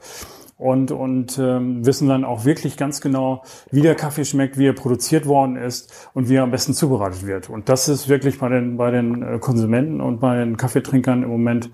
und, 0.58 0.92
und 0.92 1.38
ähm, 1.38 1.86
wissen 1.86 2.08
dann 2.08 2.24
auch 2.24 2.46
wirklich 2.46 2.78
ganz 2.78 3.02
genau, 3.02 3.44
wie 3.72 3.82
der 3.82 3.96
Kaffee 3.96 4.24
schmeckt, 4.24 4.58
wie 4.58 4.68
er 4.68 4.74
produziert 4.74 5.26
worden 5.26 5.58
ist 5.58 6.10
und 6.14 6.30
wie 6.30 6.36
er 6.36 6.44
am 6.44 6.52
besten 6.52 6.74
zubereitet 6.74 7.26
wird. 7.26 7.50
Und 7.50 7.68
das 7.68 7.90
ist 7.90 8.08
wirklich 8.08 8.40
bei 8.40 8.50
den, 8.50 8.78
bei 8.78 8.92
den 8.92 9.22
äh, 9.22 9.40
Konsumenten 9.40 10.00
und 10.00 10.20
bei 10.20 10.38
den 10.38 10.56
Kaffeetrinkern 10.56 11.24
im 11.24 11.30
Moment 11.30 11.70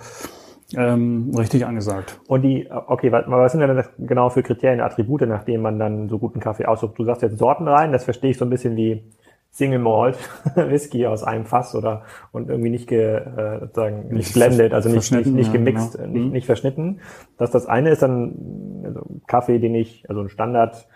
ähm, 0.76 1.32
richtig 1.38 1.66
angesagt. 1.66 2.20
Und 2.28 2.42
die, 2.42 2.70
okay, 2.72 3.12
was, 3.12 3.26
was 3.28 3.52
sind 3.52 3.62
denn 3.62 3.76
das 3.76 3.90
genau 4.00 4.30
für 4.30 4.42
Kriterien, 4.42 4.82
Attribute, 4.82 5.22
nachdem 5.22 5.62
man 5.62 5.78
dann 5.78 6.10
so 6.10 6.18
guten 6.18 6.40
Kaffee 6.40 6.66
aussucht? 6.66 6.98
Du 6.98 7.04
sagst 7.04 7.22
jetzt 7.22 7.38
Sorten 7.38 7.68
rein, 7.68 7.92
das 7.92 8.06
verstehe 8.06 8.32
ich 8.32 8.38
so 8.38 8.46
ein 8.46 8.50
bisschen 8.50 8.76
wie 8.76 9.04
Single 9.52 9.80
Malt 9.80 10.18
Whisky 10.56 11.06
aus 11.06 11.24
einem 11.24 11.46
Fass 11.46 11.76
oder 11.76 12.04
und 12.32 12.50
irgendwie 12.50 12.70
nicht 12.70 12.88
ge, 12.88 13.16
äh, 13.16 13.60
sozusagen 13.60 14.08
nicht, 14.08 14.34
blended, 14.34 14.74
also 14.74 14.90
nicht, 14.90 15.12
nicht, 15.12 15.28
nicht 15.28 15.52
gemixt, 15.52 15.96
ja, 15.96 16.02
genau. 16.02 16.14
nicht, 16.14 16.26
mhm. 16.26 16.32
nicht 16.32 16.46
verschnitten. 16.46 17.02
Das 17.38 17.52
das 17.52 17.66
eine 17.66 17.90
ist 17.90 18.02
dann 18.02 18.84
also 18.86 19.02
Kaffee, 19.28 19.60
den 19.60 19.76
ich, 19.76 20.10
also 20.10 20.22
ein 20.22 20.30
Standard 20.30 20.88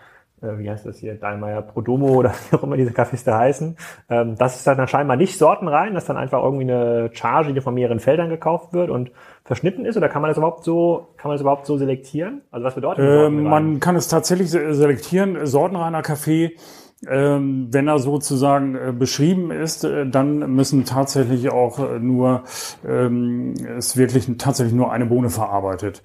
äh, 0.42 0.58
wie 0.58 0.70
heißt 0.70 0.84
das 0.84 0.98
hier, 0.98 1.14
Dahlmeier 1.14 1.62
Prodomo 1.62 2.08
oder 2.08 2.32
wie 2.50 2.56
auch 2.56 2.62
immer 2.62 2.76
diese 2.76 2.92
Kaffees 2.92 3.24
da 3.24 3.38
heißen. 3.38 3.76
Ähm, 4.10 4.36
das 4.36 4.56
ist 4.56 4.66
dann 4.66 4.86
scheinbar 4.88 5.16
nicht 5.16 5.38
sortenrein, 5.38 5.94
das 5.94 6.04
ist 6.04 6.08
dann 6.08 6.16
einfach 6.16 6.42
irgendwie 6.42 6.70
eine 6.70 7.10
Charge, 7.12 7.54
die 7.54 7.60
von 7.60 7.74
mehreren 7.74 8.00
Feldern 8.00 8.28
gekauft 8.28 8.72
wird 8.72 8.90
und 8.90 9.12
verschnitten 9.44 9.84
ist, 9.84 9.96
oder 9.96 10.08
kann 10.08 10.22
man 10.22 10.30
das 10.30 10.38
überhaupt 10.38 10.64
so, 10.64 11.08
kann 11.16 11.28
man 11.28 11.36
das 11.36 11.40
überhaupt 11.40 11.66
so 11.66 11.78
selektieren? 11.78 12.42
Also 12.50 12.64
was 12.64 12.74
bedeutet 12.74 13.04
das? 13.06 13.26
Ähm, 13.28 13.44
man 13.44 13.80
kann 13.80 13.96
es 13.96 14.08
tatsächlich 14.08 14.50
selektieren. 14.50 15.46
Sortenreiner 15.46 16.02
Kaffee 16.02 16.56
wenn 17.02 17.88
er 17.88 17.98
sozusagen 17.98 18.74
äh, 18.74 18.92
beschrieben 18.92 19.50
ist, 19.50 19.84
äh, 19.84 20.08
dann 20.08 20.54
müssen 20.54 20.86
tatsächlich 20.86 21.50
auch 21.50 21.78
äh, 21.78 21.98
nur 21.98 22.44
ähm, 22.88 23.52
es 23.76 23.98
wirklich 23.98 24.30
tatsächlich 24.38 24.74
nur 24.74 24.92
eine 24.92 25.04
Bohne 25.04 25.28
verarbeitet. 25.28 26.02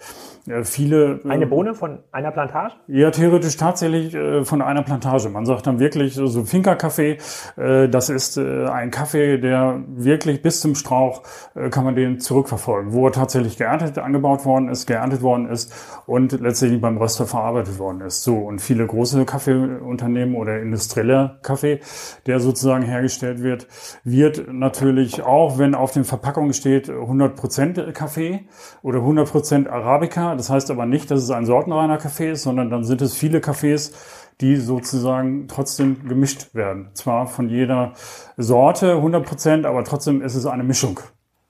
Viele. 0.64 1.20
Eine 1.30 1.46
Bohne 1.46 1.76
von 1.76 2.00
einer 2.12 2.32
Plantage? 2.32 2.74
Ja, 2.88 3.12
theoretisch 3.12 3.58
tatsächlich 3.58 4.18
von 4.42 4.64
einer 4.64 4.82
Plantage. 4.82 5.30
Man 5.30 5.46
sagt 5.46 5.68
dann 5.68 5.80
wirklich 5.80 6.16
so 6.16 6.44
Finca-Kaffee. 6.44 7.20
Das 7.56 8.10
ist 8.10 8.40
ein 8.40 8.90
Kaffee, 8.90 9.38
der 9.38 9.84
wirklich 9.88 10.42
bis 10.42 10.60
zum 10.60 10.74
Strauch 10.74 11.22
kann 11.70 11.86
man 11.86 11.96
den 11.96 12.20
zurückverfolgen, 12.20 12.92
wo 12.92 13.06
er 13.06 13.12
tatsächlich 13.12 13.56
geerntet, 13.58 14.00
angebaut 14.00 14.44
worden 14.44 14.70
ist, 14.70 14.88
geerntet 14.88 15.22
worden 15.22 15.48
ist 15.48 15.72
und 16.08 16.32
letztendlich 16.32 16.82
beim 16.82 16.98
Röster 16.98 17.28
verarbeitet 17.28 17.78
worden 17.78 18.02
ist. 18.02 18.24
So 18.24 18.38
und 18.38 18.64
viele 18.64 18.88
große 18.88 19.26
Kaffeeunternehmen 19.26 20.34
oder 20.34 20.58
industrieller 20.82 21.40
Kaffee, 21.44 21.80
der 22.26 22.40
sozusagen 22.40 22.84
hergestellt 22.84 23.44
wird, 23.44 23.68
wird 24.04 24.52
natürlich 24.52 25.22
auch, 25.22 25.58
wenn 25.58 25.76
auf 25.76 25.92
den 25.92 26.04
Verpackungen 26.04 26.54
steht 26.54 26.90
100% 26.90 27.92
Kaffee 27.92 28.46
oder 28.82 29.00
100% 29.00 29.70
Arabica 29.70 30.36
das 30.36 30.50
heißt 30.50 30.72
aber 30.72 30.86
nicht, 30.86 31.12
dass 31.12 31.22
es 31.22 31.32
ein 31.32 31.46
sortenreiner 31.46 31.98
Kaffee 31.98 32.32
ist, 32.32 32.44
sondern 32.44 32.70
dann 32.70 32.84
sind 32.84 33.02
es 33.02 33.14
viele 33.14 33.42
Kaffees, 33.42 33.94
die 34.42 34.56
sozusagen 34.56 35.48
trotzdem 35.48 36.08
gemischt 36.08 36.56
werden. 36.56 36.90
Zwar 36.94 37.28
von 37.28 37.50
jeder 37.50 37.94
Sorte 38.38 38.94
100 38.94 39.26
Prozent, 39.26 39.66
aber 39.66 39.84
trotzdem 39.84 40.22
ist 40.22 40.36
es 40.36 40.46
eine 40.46 40.64
Mischung. 40.64 41.00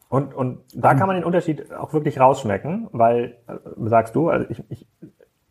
Und, 0.09 0.33
und 0.33 0.59
da 0.75 0.93
kann 0.93 1.07
man 1.07 1.15
den 1.15 1.23
Unterschied 1.23 1.71
auch 1.71 1.93
wirklich 1.93 2.19
rausschmecken, 2.19 2.89
weil, 2.91 3.37
äh, 3.47 3.53
sagst 3.87 4.13
du, 4.13 4.27
also 4.27 4.45
ich, 4.49 4.61
ich, 4.67 4.85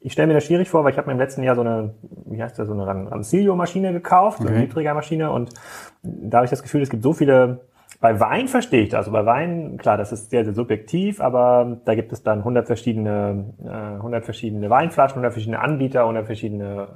ich 0.00 0.12
stelle 0.12 0.28
mir 0.28 0.34
das 0.34 0.44
schwierig 0.44 0.70
vor, 0.70 0.82
weil 0.82 0.92
ich 0.92 0.98
habe 0.98 1.08
mir 1.08 1.12
im 1.12 1.18
letzten 1.18 1.42
Jahr 1.42 1.54
so 1.54 1.60
eine, 1.60 1.94
wie 2.26 2.42
heißt 2.42 2.58
das, 2.58 2.66
so 2.66 2.72
eine 2.72 2.86
Rancilio-Maschine 2.86 3.92
gekauft, 3.92 4.40
okay. 4.40 4.48
so 4.48 4.54
eine 4.54 4.62
Niedriger-Maschine 4.64 5.30
und 5.30 5.50
da 6.02 6.38
habe 6.38 6.46
ich 6.46 6.50
das 6.50 6.62
Gefühl, 6.62 6.82
es 6.82 6.90
gibt 6.90 7.02
so 7.02 7.12
viele 7.12 7.60
bei 8.00 8.18
Wein 8.18 8.48
verstehe 8.48 8.82
ich 8.82 8.88
das. 8.88 9.00
Also 9.00 9.12
bei 9.12 9.26
Wein, 9.26 9.76
klar, 9.76 9.98
das 9.98 10.10
ist 10.10 10.30
sehr, 10.30 10.44
sehr 10.44 10.54
subjektiv, 10.54 11.20
aber 11.20 11.80
da 11.84 11.94
gibt 11.94 12.12
es 12.12 12.22
dann 12.22 12.38
100 12.38 12.66
verschiedene, 12.66 13.52
äh, 13.62 13.68
100 13.68 14.24
verschiedene 14.24 14.70
Weinflaschen, 14.70 15.16
100 15.16 15.32
verschiedene 15.34 15.60
Anbieter, 15.60 16.00
100 16.02 16.24
verschiedene, 16.24 16.88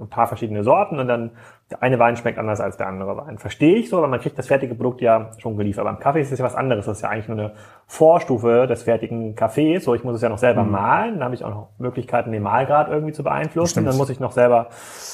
ein 0.00 0.08
paar 0.08 0.26
verschiedene 0.26 0.64
Sorten 0.64 0.98
und 0.98 1.08
dann 1.08 1.32
der 1.70 1.82
eine 1.82 1.98
Wein 1.98 2.16
schmeckt 2.16 2.38
anders 2.38 2.60
als 2.60 2.76
der 2.76 2.86
andere 2.86 3.16
Wein. 3.16 3.38
Verstehe 3.38 3.74
ich 3.74 3.88
so, 3.88 3.98
aber 3.98 4.06
man 4.06 4.20
kriegt 4.20 4.38
das 4.38 4.46
fertige 4.46 4.76
Produkt 4.76 5.00
ja 5.00 5.32
schon 5.38 5.56
geliefert. 5.56 5.84
Beim 5.84 5.98
Kaffee 5.98 6.20
ist 6.20 6.30
es 6.30 6.38
ja 6.38 6.44
was 6.44 6.54
anderes. 6.54 6.86
Das 6.86 6.98
ist 6.98 7.02
ja 7.02 7.08
eigentlich 7.08 7.26
nur 7.26 7.38
eine 7.38 7.52
Vorstufe 7.86 8.68
des 8.68 8.84
fertigen 8.84 9.34
Kaffees. 9.34 9.82
So, 9.82 9.96
ich 9.96 10.04
muss 10.04 10.14
es 10.14 10.22
ja 10.22 10.28
noch 10.28 10.38
selber 10.38 10.62
mhm. 10.62 10.70
mahlen. 10.70 11.14
Dann 11.14 11.24
habe 11.24 11.34
ich 11.34 11.44
auch 11.44 11.50
noch 11.50 11.68
Möglichkeiten, 11.78 12.30
den 12.30 12.44
Mahlgrad 12.44 12.88
irgendwie 12.88 13.12
zu 13.12 13.24
beeinflussen. 13.24 13.72
Stimmt. 13.72 13.88
Dann 13.88 13.96
muss 13.96 14.10
ich 14.10 14.20
noch 14.20 14.30
selber 14.30 14.68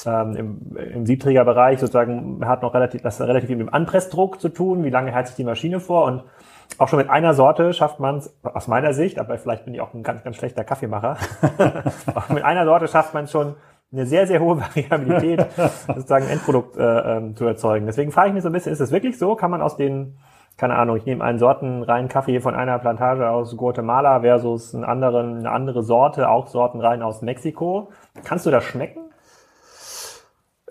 ähm, 0.05 0.35
im, 0.35 0.77
im 0.77 1.05
Siebträgerbereich 1.07 1.79
sozusagen, 1.79 2.45
hat 2.45 2.61
noch 2.61 2.75
relativ, 2.75 3.01
das 3.01 3.19
relativ 3.19 3.47
viel 3.47 3.57
mit 3.57 3.67
dem 3.67 3.73
Anpressdruck 3.73 4.39
zu 4.39 4.49
tun. 4.49 4.83
Wie 4.83 4.91
lange 4.91 5.11
hält 5.11 5.32
sich 5.33 5.43
die 5.43 5.49
Maschine 5.49 5.79
vor? 5.79 6.05
Und 6.05 6.23
auch 6.77 6.87
schon 6.87 6.99
mit 6.99 7.09
einer 7.09 7.33
Sorte 7.33 7.73
schafft 7.73 7.99
man 7.99 8.17
es, 8.17 8.35
aus 8.43 8.67
meiner 8.67 8.93
Sicht, 8.93 9.19
aber 9.19 9.37
vielleicht 9.37 9.65
bin 9.65 9.73
ich 9.73 9.81
auch 9.81 9.93
ein 9.93 10.03
ganz, 10.03 10.23
ganz 10.23 10.37
schlechter 10.37 10.63
Kaffeemacher, 10.63 11.17
auch 12.15 12.29
mit 12.29 12.43
einer 12.43 12.65
Sorte 12.65 12.87
schafft 12.87 13.13
man 13.13 13.27
schon 13.27 13.55
eine 13.91 14.05
sehr, 14.07 14.25
sehr 14.25 14.39
hohe 14.39 14.59
Variabilität, 14.59 15.45
sozusagen 15.87 16.27
Endprodukt 16.27 16.75
äh, 16.77 17.17
ähm, 17.17 17.35
zu 17.35 17.45
erzeugen. 17.45 17.85
Deswegen 17.85 18.11
frage 18.11 18.29
ich 18.29 18.33
mich 18.33 18.43
so 18.43 18.49
ein 18.49 18.53
bisschen, 18.53 18.73
ist 18.73 18.79
es 18.79 18.91
wirklich 18.91 19.19
so? 19.19 19.35
Kann 19.35 19.51
man 19.51 19.61
aus 19.61 19.77
den, 19.77 20.17
keine 20.57 20.75
Ahnung, 20.75 20.97
ich 20.97 21.05
nehme 21.05 21.23
einen 21.23 21.37
sortenreinen 21.37 22.09
Kaffee 22.09 22.39
von 22.39 22.55
einer 22.55 22.79
Plantage 22.79 23.29
aus 23.29 23.55
Guatemala 23.55 24.21
versus 24.21 24.73
einen 24.73 24.83
anderen, 24.83 25.37
eine 25.39 25.51
andere 25.51 25.83
Sorte, 25.83 26.27
auch 26.29 26.47
sortenrein 26.47 27.03
aus 27.03 27.21
Mexiko. 27.21 27.91
Kannst 28.23 28.47
du 28.47 28.51
das 28.51 28.63
schmecken? 28.63 29.12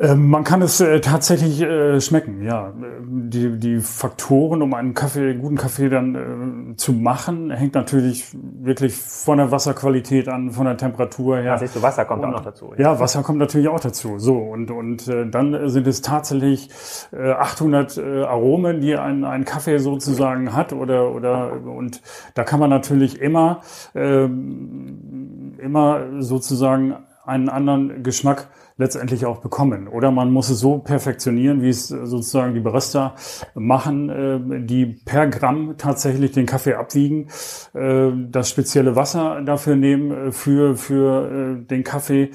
Ähm, 0.02 0.28
man 0.30 0.42
kann 0.42 0.62
es 0.62 0.80
äh, 0.80 1.00
tatsächlich 1.00 1.60
äh, 1.62 2.00
schmecken, 2.00 2.42
ja. 2.42 2.72
Die, 3.04 3.56
die 3.56 3.78
Faktoren, 3.78 4.60
um 4.60 4.74
einen 4.74 4.94
Kaffee, 4.94 5.34
guten 5.34 5.56
Kaffee 5.56 5.88
dann 5.88 6.72
äh, 6.72 6.76
zu 6.76 6.92
machen, 6.92 7.52
hängt 7.52 7.74
natürlich 7.74 8.26
wirklich 8.32 8.96
von 8.96 9.38
der 9.38 9.52
Wasserqualität 9.52 10.28
an, 10.28 10.50
von 10.50 10.64
der 10.64 10.76
Temperatur 10.76 11.38
her. 11.38 11.56
Siehst 11.56 11.76
du, 11.76 11.82
Wasser 11.82 12.04
kommt 12.04 12.24
und, 12.24 12.30
auch 12.30 12.38
noch 12.38 12.44
dazu. 12.44 12.72
Ja. 12.76 12.94
ja, 12.94 13.00
Wasser 13.00 13.22
kommt 13.22 13.38
natürlich 13.38 13.68
auch 13.68 13.78
dazu. 13.78 14.18
So 14.18 14.38
und 14.38 14.72
und 14.72 15.06
äh, 15.06 15.24
dann 15.30 15.68
sind 15.68 15.86
es 15.86 16.02
tatsächlich 16.02 16.68
äh, 17.12 17.30
800 17.30 17.96
äh, 17.96 18.22
Aromen, 18.24 18.80
die 18.80 18.96
ein, 18.96 19.22
ein 19.24 19.44
Kaffee 19.44 19.78
sozusagen 19.78 20.52
hat 20.52 20.72
oder 20.72 21.14
oder 21.14 21.52
und 21.64 22.02
da 22.34 22.42
kann 22.42 22.58
man 22.58 22.70
natürlich 22.70 23.20
immer 23.20 23.60
äh, 23.94 24.24
immer 24.24 26.00
sozusagen 26.18 26.96
einen 27.24 27.48
anderen 27.48 28.02
Geschmack 28.02 28.48
letztendlich 28.82 29.24
auch 29.26 29.38
bekommen. 29.38 29.86
Oder 29.86 30.10
man 30.10 30.30
muss 30.32 30.50
es 30.50 30.58
so 30.58 30.78
perfektionieren, 30.78 31.62
wie 31.62 31.68
es 31.68 31.88
sozusagen 31.88 32.54
die 32.54 32.60
Barista 32.60 33.14
machen, 33.54 34.08
äh, 34.10 34.66
die 34.66 34.86
per 34.86 35.28
Gramm 35.28 35.76
tatsächlich 35.78 36.32
den 36.32 36.46
Kaffee 36.46 36.74
abwiegen, 36.74 37.28
äh, 37.74 38.10
das 38.28 38.50
spezielle 38.50 38.96
Wasser 38.96 39.40
dafür 39.42 39.76
nehmen 39.76 40.10
äh, 40.10 40.32
für, 40.32 40.76
für 40.76 41.56
den 41.70 41.84
Kaffee 41.84 42.30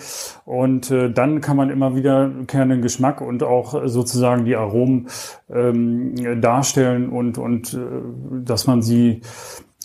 und 0.45 0.91
dann 0.91 1.41
kann 1.41 1.57
man 1.57 1.69
immer 1.69 1.95
wieder 1.95 2.31
keinen 2.47 2.81
Geschmack 2.81 3.21
und 3.21 3.43
auch 3.43 3.87
sozusagen 3.87 4.45
die 4.45 4.55
Aromen 4.55 5.07
ähm, 5.49 6.41
darstellen 6.41 7.09
und, 7.09 7.37
und 7.37 7.77
dass 8.45 8.67
man 8.67 8.81
sie 8.81 9.21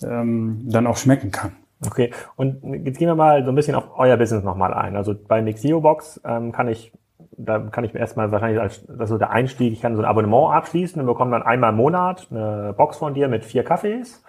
ähm, 0.02 0.60
dann 0.64 0.86
auch 0.86 0.96
schmecken 0.96 1.30
kann. 1.30 1.52
Okay, 1.84 2.12
und 2.36 2.62
jetzt 2.84 2.98
gehen 2.98 3.08
wir 3.08 3.14
mal 3.14 3.44
so 3.44 3.50
ein 3.50 3.54
bisschen 3.54 3.74
auf 3.74 3.84
euer 3.96 4.16
Business 4.16 4.44
nochmal 4.44 4.72
ein. 4.72 4.96
Also 4.96 5.14
bei 5.14 5.42
Mixio 5.42 5.80
Box 5.80 6.20
ähm, 6.24 6.52
kann 6.52 6.68
ich, 6.68 6.92
da 7.36 7.58
kann 7.58 7.84
ich 7.84 7.92
mir 7.92 8.00
erstmal 8.00 8.30
wahrscheinlich 8.30 8.60
als 8.60 8.84
das 8.86 9.08
so 9.08 9.18
der 9.18 9.30
Einstieg, 9.30 9.72
ich 9.72 9.80
kann 9.80 9.96
so 9.96 10.02
ein 10.02 10.08
Abonnement 10.08 10.52
abschließen 10.54 11.00
und 11.00 11.06
bekomme 11.06 11.32
dann 11.32 11.42
einmal 11.42 11.70
im 11.70 11.76
Monat 11.76 12.28
eine 12.30 12.72
Box 12.76 12.98
von 12.98 13.14
dir 13.14 13.28
mit 13.28 13.44
vier 13.44 13.64
Kaffees. 13.64 14.22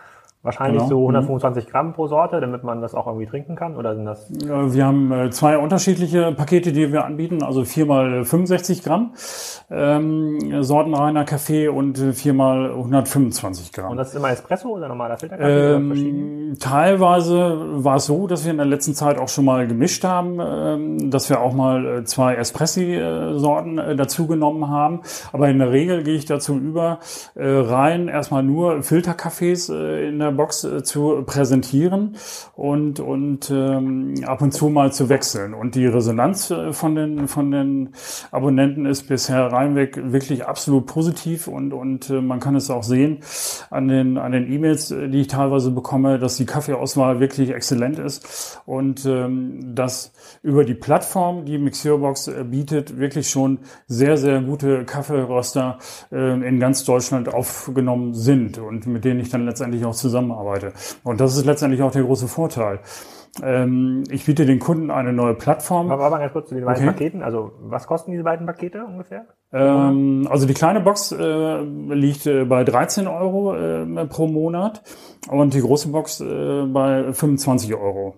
Wahrscheinlich 0.43 0.83
genau. 0.83 0.89
so 0.89 0.99
125 0.99 1.65
mhm. 1.65 1.69
Gramm 1.69 1.93
pro 1.93 2.07
Sorte, 2.07 2.41
damit 2.41 2.63
man 2.63 2.81
das 2.81 2.93
auch 2.93 3.07
irgendwie 3.07 3.27
trinken 3.27 3.55
kann, 3.55 3.77
oder 3.77 3.95
sind 3.95 4.05
das? 4.05 4.29
Wir 4.29 4.85
haben 4.85 5.11
äh, 5.11 5.29
zwei 5.29 5.57
unterschiedliche 5.57 6.33
Pakete, 6.33 6.73
die 6.73 6.91
wir 6.91 7.05
anbieten, 7.05 7.41
also 7.43 7.63
viermal 7.63 8.25
65 8.25 8.83
Gramm 8.83 9.13
ähm, 9.71 10.61
sortenreiner 10.61 11.23
Kaffee 11.23 11.69
und 11.69 11.97
viermal 11.97 12.71
125 12.71 13.71
Gramm. 13.71 13.91
Und 13.91 13.97
das 13.97 14.09
ist 14.09 14.15
immer 14.15 14.31
Espresso 14.31 14.69
oder 14.69 14.87
normaler 14.87 15.17
Filterkaffee? 15.17 15.75
Ähm, 15.75 16.57
teilweise 16.59 17.83
war 17.83 17.95
es 17.95 18.05
so, 18.05 18.27
dass 18.27 18.43
wir 18.43 18.51
in 18.51 18.57
der 18.57 18.65
letzten 18.65 18.93
Zeit 18.93 19.17
auch 19.17 19.29
schon 19.29 19.45
mal 19.45 19.65
gemischt 19.65 20.03
haben, 20.03 20.39
ähm, 20.41 21.09
dass 21.09 21.29
wir 21.29 21.39
auch 21.39 21.53
mal 21.53 21.85
äh, 21.85 22.03
zwei 22.03 22.35
Espressi-Sorten 22.35 23.77
äh, 23.77 23.95
dazu 23.95 24.27
genommen 24.27 24.69
haben. 24.69 25.01
Aber 25.31 25.49
in 25.49 25.59
der 25.59 25.71
Regel 25.71 26.03
gehe 26.03 26.15
ich 26.15 26.25
dazu 26.25 26.57
über, 26.57 26.99
äh, 27.35 27.47
rein 27.47 28.09
erstmal 28.09 28.43
nur 28.43 28.83
Filterkaffees 28.83 29.69
äh, 29.69 30.09
in 30.09 30.19
der 30.19 30.32
Box 30.33 30.63
äh, 30.63 30.83
zu 30.83 31.23
präsentieren 31.25 32.17
und, 32.55 32.99
und 32.99 33.49
ähm, 33.51 34.15
ab 34.25 34.41
und 34.41 34.53
zu 34.53 34.69
mal 34.69 34.91
zu 34.91 35.09
wechseln. 35.09 35.53
Und 35.53 35.75
die 35.75 35.85
Resonanz 35.85 36.51
äh, 36.51 36.73
von 36.73 36.95
den, 36.95 37.27
von 37.27 37.51
den 37.51 37.89
Abonnenten 38.31 38.85
ist 38.85 39.07
bisher 39.07 39.51
reinweg 39.51 40.11
wirklich 40.11 40.45
absolut 40.45 40.85
positiv 40.85 41.47
und, 41.47 41.73
und 41.73 42.09
äh, 42.09 42.21
man 42.21 42.39
kann 42.39 42.55
es 42.55 42.69
auch 42.69 42.83
sehen 42.83 43.19
an 43.69 43.87
den, 43.87 44.17
an 44.17 44.31
den 44.31 44.51
E-Mails, 44.51 44.91
äh, 44.91 45.09
die 45.09 45.21
ich 45.21 45.27
teilweise 45.27 45.71
bekomme, 45.71 46.19
dass 46.19 46.37
die 46.37 46.45
Kaffeeauswahl 46.45 47.19
wirklich 47.19 47.51
exzellent 47.51 47.99
ist 47.99 48.61
und 48.65 49.05
ähm, 49.05 49.75
dass 49.75 50.13
über 50.41 50.65
die 50.65 50.73
Plattform, 50.75 51.45
die 51.45 51.57
Mixierbox 51.57 52.29
bietet, 52.49 52.97
wirklich 52.97 53.29
schon 53.29 53.59
sehr, 53.87 54.17
sehr 54.17 54.41
gute 54.41 54.85
Kaffeeröster 54.85 55.77
äh, 56.11 56.47
in 56.47 56.59
ganz 56.59 56.83
Deutschland 56.83 57.33
aufgenommen 57.33 58.13
sind 58.13 58.57
und 58.57 58.87
mit 58.87 59.05
denen 59.05 59.19
ich 59.19 59.29
dann 59.29 59.45
letztendlich 59.45 59.85
auch 59.85 59.95
zusammen 59.95 60.22
zusammenarbeite. 60.23 60.73
Und 61.03 61.19
das 61.19 61.37
ist 61.37 61.45
letztendlich 61.45 61.81
auch 61.81 61.91
der 61.91 62.03
große 62.03 62.27
Vorteil. 62.27 62.79
Ähm, 63.41 64.03
ich 64.11 64.25
biete 64.25 64.45
den 64.45 64.59
Kunden 64.59 64.91
eine 64.91 65.11
neue 65.11 65.33
Plattform. 65.33 65.91
Aber 65.91 66.09
mal 66.09 66.19
ganz 66.19 66.33
kurz 66.33 66.49
zu 66.49 66.55
den 66.55 66.65
beiden 66.65 66.83
okay. 66.83 66.93
Paketen. 66.93 67.23
Also 67.23 67.51
was 67.61 67.87
kosten 67.87 68.11
diese 68.11 68.23
beiden 68.23 68.45
Pakete 68.45 68.85
ungefähr? 68.85 69.25
Ähm, 69.51 70.27
also 70.29 70.45
die 70.45 70.53
kleine 70.53 70.81
Box 70.81 71.11
äh, 71.11 71.61
liegt 71.61 72.27
äh, 72.27 72.45
bei 72.45 72.63
13 72.63 73.07
Euro 73.07 73.55
äh, 73.55 74.05
pro 74.05 74.27
Monat 74.27 74.83
und 75.29 75.53
die 75.53 75.61
große 75.61 75.89
Box 75.89 76.21
äh, 76.21 76.65
bei 76.67 77.11
25 77.11 77.73
Euro. 77.73 78.15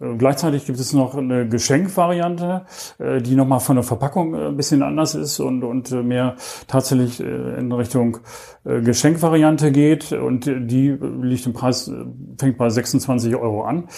Äh, 0.00 0.16
gleichzeitig 0.16 0.66
gibt 0.66 0.78
es 0.80 0.92
noch 0.92 1.14
eine 1.14 1.48
Geschenkvariante, 1.48 2.66
äh, 2.98 3.20
die 3.20 3.36
nochmal 3.36 3.60
von 3.60 3.76
der 3.76 3.84
Verpackung 3.84 4.34
äh, 4.34 4.48
ein 4.48 4.56
bisschen 4.56 4.82
anders 4.82 5.14
ist 5.14 5.40
und, 5.40 5.62
und 5.62 5.90
mehr 5.90 6.36
tatsächlich 6.66 7.20
in 7.20 7.72
Richtung 7.72 8.18
Geschenkvariante 8.64 9.72
geht 9.72 10.12
und 10.12 10.46
die 10.46 10.90
liegt 10.90 11.46
im 11.46 11.52
Preis, 11.52 11.90
fängt 12.38 12.56
bei 12.56 12.68
26 12.68 13.36
Euro 13.36 13.64
an. 13.64 13.88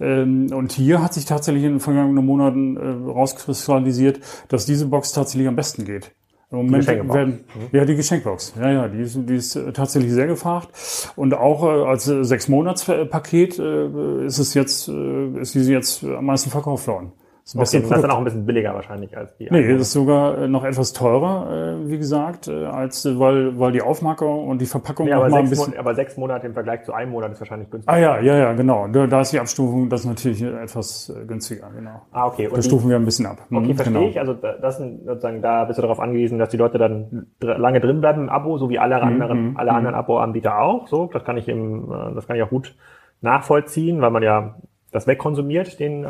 Ähm, 0.00 0.48
und 0.52 0.72
hier 0.72 1.02
hat 1.02 1.14
sich 1.14 1.24
tatsächlich 1.24 1.64
in 1.64 1.74
den 1.74 1.80
vergangenen 1.80 2.24
Monaten 2.24 2.76
rauskristallisiert, 2.76 4.20
dass 4.48 4.66
diese 4.66 4.86
Box 4.86 5.12
tatsächlich 5.12 5.48
am 5.48 5.56
besten 5.56 5.84
geht. 5.84 6.12
Im 6.52 6.58
Moment 6.58 6.86
werden, 6.86 7.44
ja, 7.72 7.84
die 7.84 7.96
Geschenkbox. 7.96 8.54
Ja, 8.56 8.70
ja, 8.70 8.88
die 8.88 9.00
ist, 9.00 9.18
die 9.28 9.34
ist 9.34 9.56
äh, 9.56 9.72
tatsächlich 9.72 10.12
sehr 10.12 10.28
gefragt. 10.28 10.68
Und 11.16 11.34
auch 11.34 11.64
äh, 11.64 11.88
als 11.88 12.06
äh, 12.06 12.22
sechs 12.22 12.46
Monatspaket 12.48 13.58
äh, 13.58 14.26
ist 14.26 14.38
es 14.38 14.54
jetzt, 14.54 14.88
äh, 14.88 15.40
ist 15.40 15.56
diese 15.56 15.72
jetzt 15.72 16.04
am 16.04 16.26
meisten 16.26 16.50
verkauft 16.50 16.86
worden. 16.86 17.12
Das 17.54 17.72
ist 17.72 17.88
dann 17.88 18.10
auch 18.10 18.18
ein 18.18 18.24
bisschen 18.24 18.44
billiger 18.44 18.74
wahrscheinlich 18.74 19.16
als 19.16 19.36
die. 19.36 19.44
Nee, 19.44 19.58
andere. 19.58 19.76
ist 19.76 19.92
sogar 19.92 20.36
äh, 20.36 20.48
noch 20.48 20.64
etwas 20.64 20.92
teurer, 20.92 21.78
äh, 21.78 21.88
wie 21.88 21.96
gesagt, 21.96 22.48
äh, 22.48 22.64
als 22.64 23.06
weil 23.20 23.56
weil 23.56 23.70
die 23.70 23.82
Aufmarke 23.82 24.24
und 24.24 24.60
die 24.60 24.66
Verpackung 24.66 25.06
nee, 25.06 25.12
aber, 25.12 25.28
mal 25.28 25.38
ein 25.38 25.48
bisschen 25.48 25.78
aber 25.78 25.94
sechs 25.94 26.16
Monate 26.16 26.48
im 26.48 26.54
Vergleich 26.54 26.82
zu 26.82 26.92
einem 26.92 27.12
Monat 27.12 27.30
ist 27.30 27.40
wahrscheinlich 27.40 27.70
günstiger. 27.70 27.96
Ah 27.96 28.00
ja, 28.00 28.18
ja, 28.18 28.36
ja, 28.36 28.52
genau. 28.54 28.88
Da, 28.88 29.20
ist 29.20 29.32
die 29.32 29.38
Abstufung 29.38 29.88
das 29.88 30.00
ist 30.00 30.06
natürlich 30.06 30.42
etwas 30.42 31.14
günstiger, 31.28 31.70
genau. 31.72 32.02
Ah 32.10 32.26
okay. 32.26 32.48
Und 32.48 32.56
da 32.56 32.62
stufen 32.62 32.88
wir 32.88 32.96
ein 32.96 33.04
bisschen 33.04 33.26
ab. 33.26 33.38
Okay, 33.48 33.60
mhm, 33.60 33.74
verstehe 33.76 33.94
genau. 33.94 34.08
ich. 34.08 34.18
Also 34.18 34.34
das 34.34 34.78
sind 34.78 35.06
sozusagen 35.06 35.40
da 35.40 35.66
bist 35.66 35.78
du 35.78 35.82
darauf 35.82 36.00
angewiesen, 36.00 36.40
dass 36.40 36.48
die 36.48 36.56
Leute 36.56 36.78
dann 36.78 37.28
lange 37.38 37.78
drin 37.78 38.00
bleiben 38.00 38.22
im 38.22 38.28
Abo, 38.28 38.58
so 38.58 38.70
wie 38.70 38.80
alle 38.80 38.96
mhm, 38.96 39.02
anderen 39.02 39.50
mhm, 39.50 39.56
alle 39.56 39.70
anderen 39.70 39.94
Abo-Anbieter 39.94 40.60
auch. 40.60 40.88
So, 40.88 41.08
das 41.12 41.22
kann 41.22 41.36
ich 41.36 41.46
im, 41.46 41.92
das 42.16 42.26
kann 42.26 42.34
ich 42.34 42.42
auch 42.42 42.50
gut 42.50 42.74
nachvollziehen, 43.20 44.00
weil 44.00 44.10
man 44.10 44.24
ja 44.24 44.56
das 44.90 45.06
wegkonsumiert, 45.06 45.78
den 45.78 46.04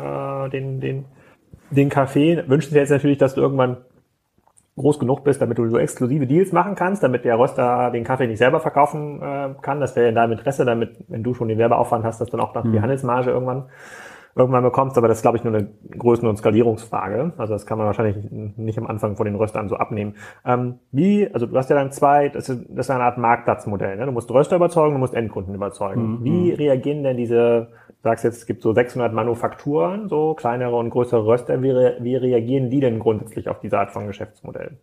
den 0.51 0.79
den 0.79 1.05
den 1.69 1.89
Kaffee 1.89 2.43
wünschen 2.47 2.71
sie 2.71 2.77
jetzt 2.77 2.89
natürlich, 2.89 3.17
dass 3.17 3.35
du 3.35 3.41
irgendwann 3.41 3.77
groß 4.77 4.99
genug 4.99 5.23
bist, 5.23 5.41
damit 5.41 5.57
du 5.57 5.67
so 5.69 5.77
exklusive 5.77 6.27
Deals 6.27 6.51
machen 6.51 6.75
kannst, 6.75 7.03
damit 7.03 7.25
der 7.25 7.39
Röster 7.39 7.91
den 7.91 8.03
Kaffee 8.03 8.27
nicht 8.27 8.37
selber 8.37 8.59
verkaufen 8.59 9.21
äh, 9.21 9.49
kann. 9.61 9.79
Das 9.79 9.95
wäre 9.95 10.09
in 10.09 10.15
deinem 10.15 10.33
Interesse, 10.33 10.65
damit, 10.65 11.03
wenn 11.07 11.23
du 11.23 11.33
schon 11.33 11.47
den 11.47 11.57
Werbeaufwand 11.57 12.05
hast, 12.05 12.21
dass 12.21 12.29
dann 12.29 12.39
auch 12.39 12.53
noch 12.53 12.63
mhm. 12.63 12.73
die 12.73 12.81
Handelsmarge 12.81 13.31
irgendwann 13.31 13.65
irgendwann 14.37 14.63
bekommst. 14.63 14.97
Aber 14.97 15.07
das 15.07 15.17
ist, 15.17 15.21
glaube 15.21 15.37
ich, 15.37 15.43
nur 15.43 15.53
eine 15.53 15.67
Größen- 15.91 16.27
und 16.27 16.37
Skalierungsfrage. 16.37 17.33
Also 17.37 17.53
das 17.53 17.65
kann 17.65 17.77
man 17.77 17.87
wahrscheinlich 17.87 18.17
nicht 18.31 18.77
am 18.77 18.87
Anfang 18.87 19.15
von 19.15 19.25
den 19.25 19.35
Röstern 19.35 19.69
so 19.69 19.75
abnehmen. 19.75 20.15
Ähm, 20.45 20.79
wie, 20.91 21.29
also 21.33 21.45
du 21.45 21.57
hast 21.57 21.69
ja 21.69 21.75
dann 21.75 21.91
zwei, 21.91 22.29
das 22.29 22.49
ist, 22.49 22.65
das 22.69 22.87
ist 22.87 22.89
eine 22.89 23.03
Art 23.03 23.17
Marktplatzmodell. 23.17 23.97
Ne? 23.97 24.05
Du 24.05 24.11
musst 24.11 24.31
Röster 24.31 24.55
überzeugen, 24.55 24.93
du 24.93 24.99
musst 24.99 25.13
Endkunden 25.13 25.55
überzeugen. 25.55 26.19
Mhm. 26.19 26.23
Wie 26.23 26.51
reagieren 26.51 27.03
denn 27.03 27.17
diese 27.17 27.69
sagst 28.03 28.23
jetzt, 28.23 28.37
es 28.37 28.45
gibt 28.45 28.61
so 28.61 28.73
600 28.73 29.13
Manufakturen, 29.13 30.07
so 30.07 30.33
kleinere 30.33 30.75
und 30.75 30.89
größere 30.89 31.25
Röster. 31.25 31.61
Wie, 31.61 31.73
wie 31.73 32.15
reagieren 32.15 32.69
die 32.69 32.79
denn 32.79 32.99
grundsätzlich 32.99 33.49
auf 33.49 33.59
diese 33.59 33.79
Art 33.79 33.91
von 33.91 34.07
Geschäftsmodell? 34.07 34.77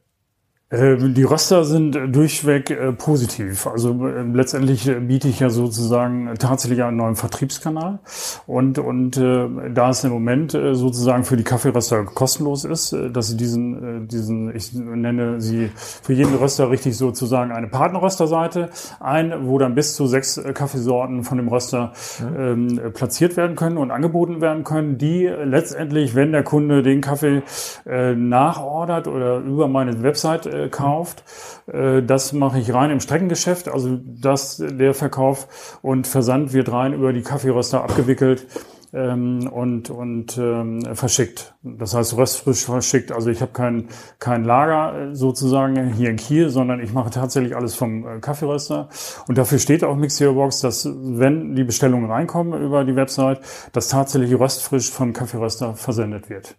Ähm, 0.71 1.13
die 1.13 1.25
Röster 1.25 1.65
sind 1.65 1.93
durchweg 1.93 2.71
äh, 2.71 2.93
positiv. 2.93 3.67
Also 3.67 3.91
ähm, 3.91 4.35
letztendlich 4.35 4.89
äh, 4.89 4.95
biete 4.95 5.29
ich 5.29 5.41
ja 5.41 5.51
sozusagen 5.51 6.35
tatsächlich 6.39 6.83
einen 6.83 6.97
neuen 6.97 7.17
Vertriebskanal. 7.17 7.99
Und, 8.47 8.79
und 8.79 9.19
äh, 9.19 9.47
da 9.75 9.91
es 9.91 10.05
im 10.05 10.11
Moment 10.11 10.53
sozusagen 10.53 11.25
für 11.25 11.37
die 11.37 11.45
Kaffeeröster 11.45 12.05
kostenlos 12.05 12.65
ist, 12.65 12.97
dass 13.13 13.29
sie 13.29 13.37
diesen, 13.37 14.09
diesen, 14.09 14.55
ich 14.55 14.73
nenne 14.73 15.41
sie 15.41 15.71
für 15.75 16.13
jeden 16.13 16.35
Röster 16.37 16.71
richtig 16.71 16.97
sozusagen 16.97 17.53
eine 17.53 17.69
Partnerrösterseite 17.69 18.71
ein, 19.01 19.47
wo 19.47 19.59
dann 19.59 19.75
bis 19.75 19.95
zu 19.95 20.07
sechs 20.07 20.41
Kaffeesorten 20.55 21.25
von 21.25 21.39
dem 21.39 21.49
Röster 21.49 21.93
mhm. 22.21 22.79
ähm, 22.81 22.93
platziert 22.95 23.37
werden 23.37 23.57
können 23.57 23.77
und 23.77 23.91
angeboten 23.91 24.41
werden 24.41 24.65
können, 24.65 24.99
die 24.99 25.27
letztendlich, 25.27 26.15
wenn 26.15 26.33
der 26.33 26.45
Kunde 26.45 26.83
den 26.83 27.01
Kaffee 27.01 27.43
äh, 27.87 28.15
nachordert 28.15 29.09
oder 29.09 29.39
über 29.39 29.69
meine 29.69 30.03
Website 30.03 30.47
äh, 30.55 30.69
kauft. 30.69 31.25
Äh, 31.67 32.03
das 32.03 32.33
mache 32.33 32.59
ich 32.59 32.73
rein 32.73 32.91
im 32.91 33.01
Streckengeschäft, 33.01 33.69
also 33.69 33.99
das, 34.03 34.57
der 34.57 34.95
Verkauf 34.95 35.79
und 35.83 36.07
Versand 36.07 36.53
wird 36.53 36.71
rein 36.71 36.93
über 36.95 37.13
die 37.13 37.23
Kaffeeröster 37.23 37.83
abgewickelt 37.83 38.47
ähm, 38.95 39.49
und, 39.49 39.91
und 39.91 40.39
ähm, 40.39 40.83
verschickt. 40.95 41.55
Das 41.63 41.95
heißt 41.95 42.17
röstfrisch 42.17 42.65
verschickt. 42.65 43.11
Also 43.13 43.29
ich 43.31 43.43
habe 43.43 43.53
kein, 43.53 43.89
kein 44.21 44.45
Lager 44.45 45.11
äh, 45.11 45.15
sozusagen 45.15 45.93
hier 45.93 46.11
in 46.11 46.17
Kiel, 46.17 46.49
sondern 46.49 46.81
ich 46.81 46.93
mache 46.93 47.11
tatsächlich 47.11 47.57
alles 47.57 47.75
vom 47.75 48.07
äh, 48.07 48.21
Kaffeeröster. 48.21 48.89
Und 49.27 49.37
dafür 49.37 49.59
steht 49.59 49.83
auch 49.83 49.97
Mixierbox, 49.97 50.61
dass 50.61 50.89
wenn 50.89 51.57
die 51.57 51.65
Bestellungen 51.65 52.11
reinkommen 52.11 52.63
über 52.63 52.85
die 52.85 52.95
Website, 52.95 53.41
dass 53.73 53.89
tatsächlich 53.89 54.39
röstfrisch 54.39 54.91
vom 54.91 55.13
Kaffeeröster 55.13 55.75
versendet 55.75 56.31
wird. 56.31 56.57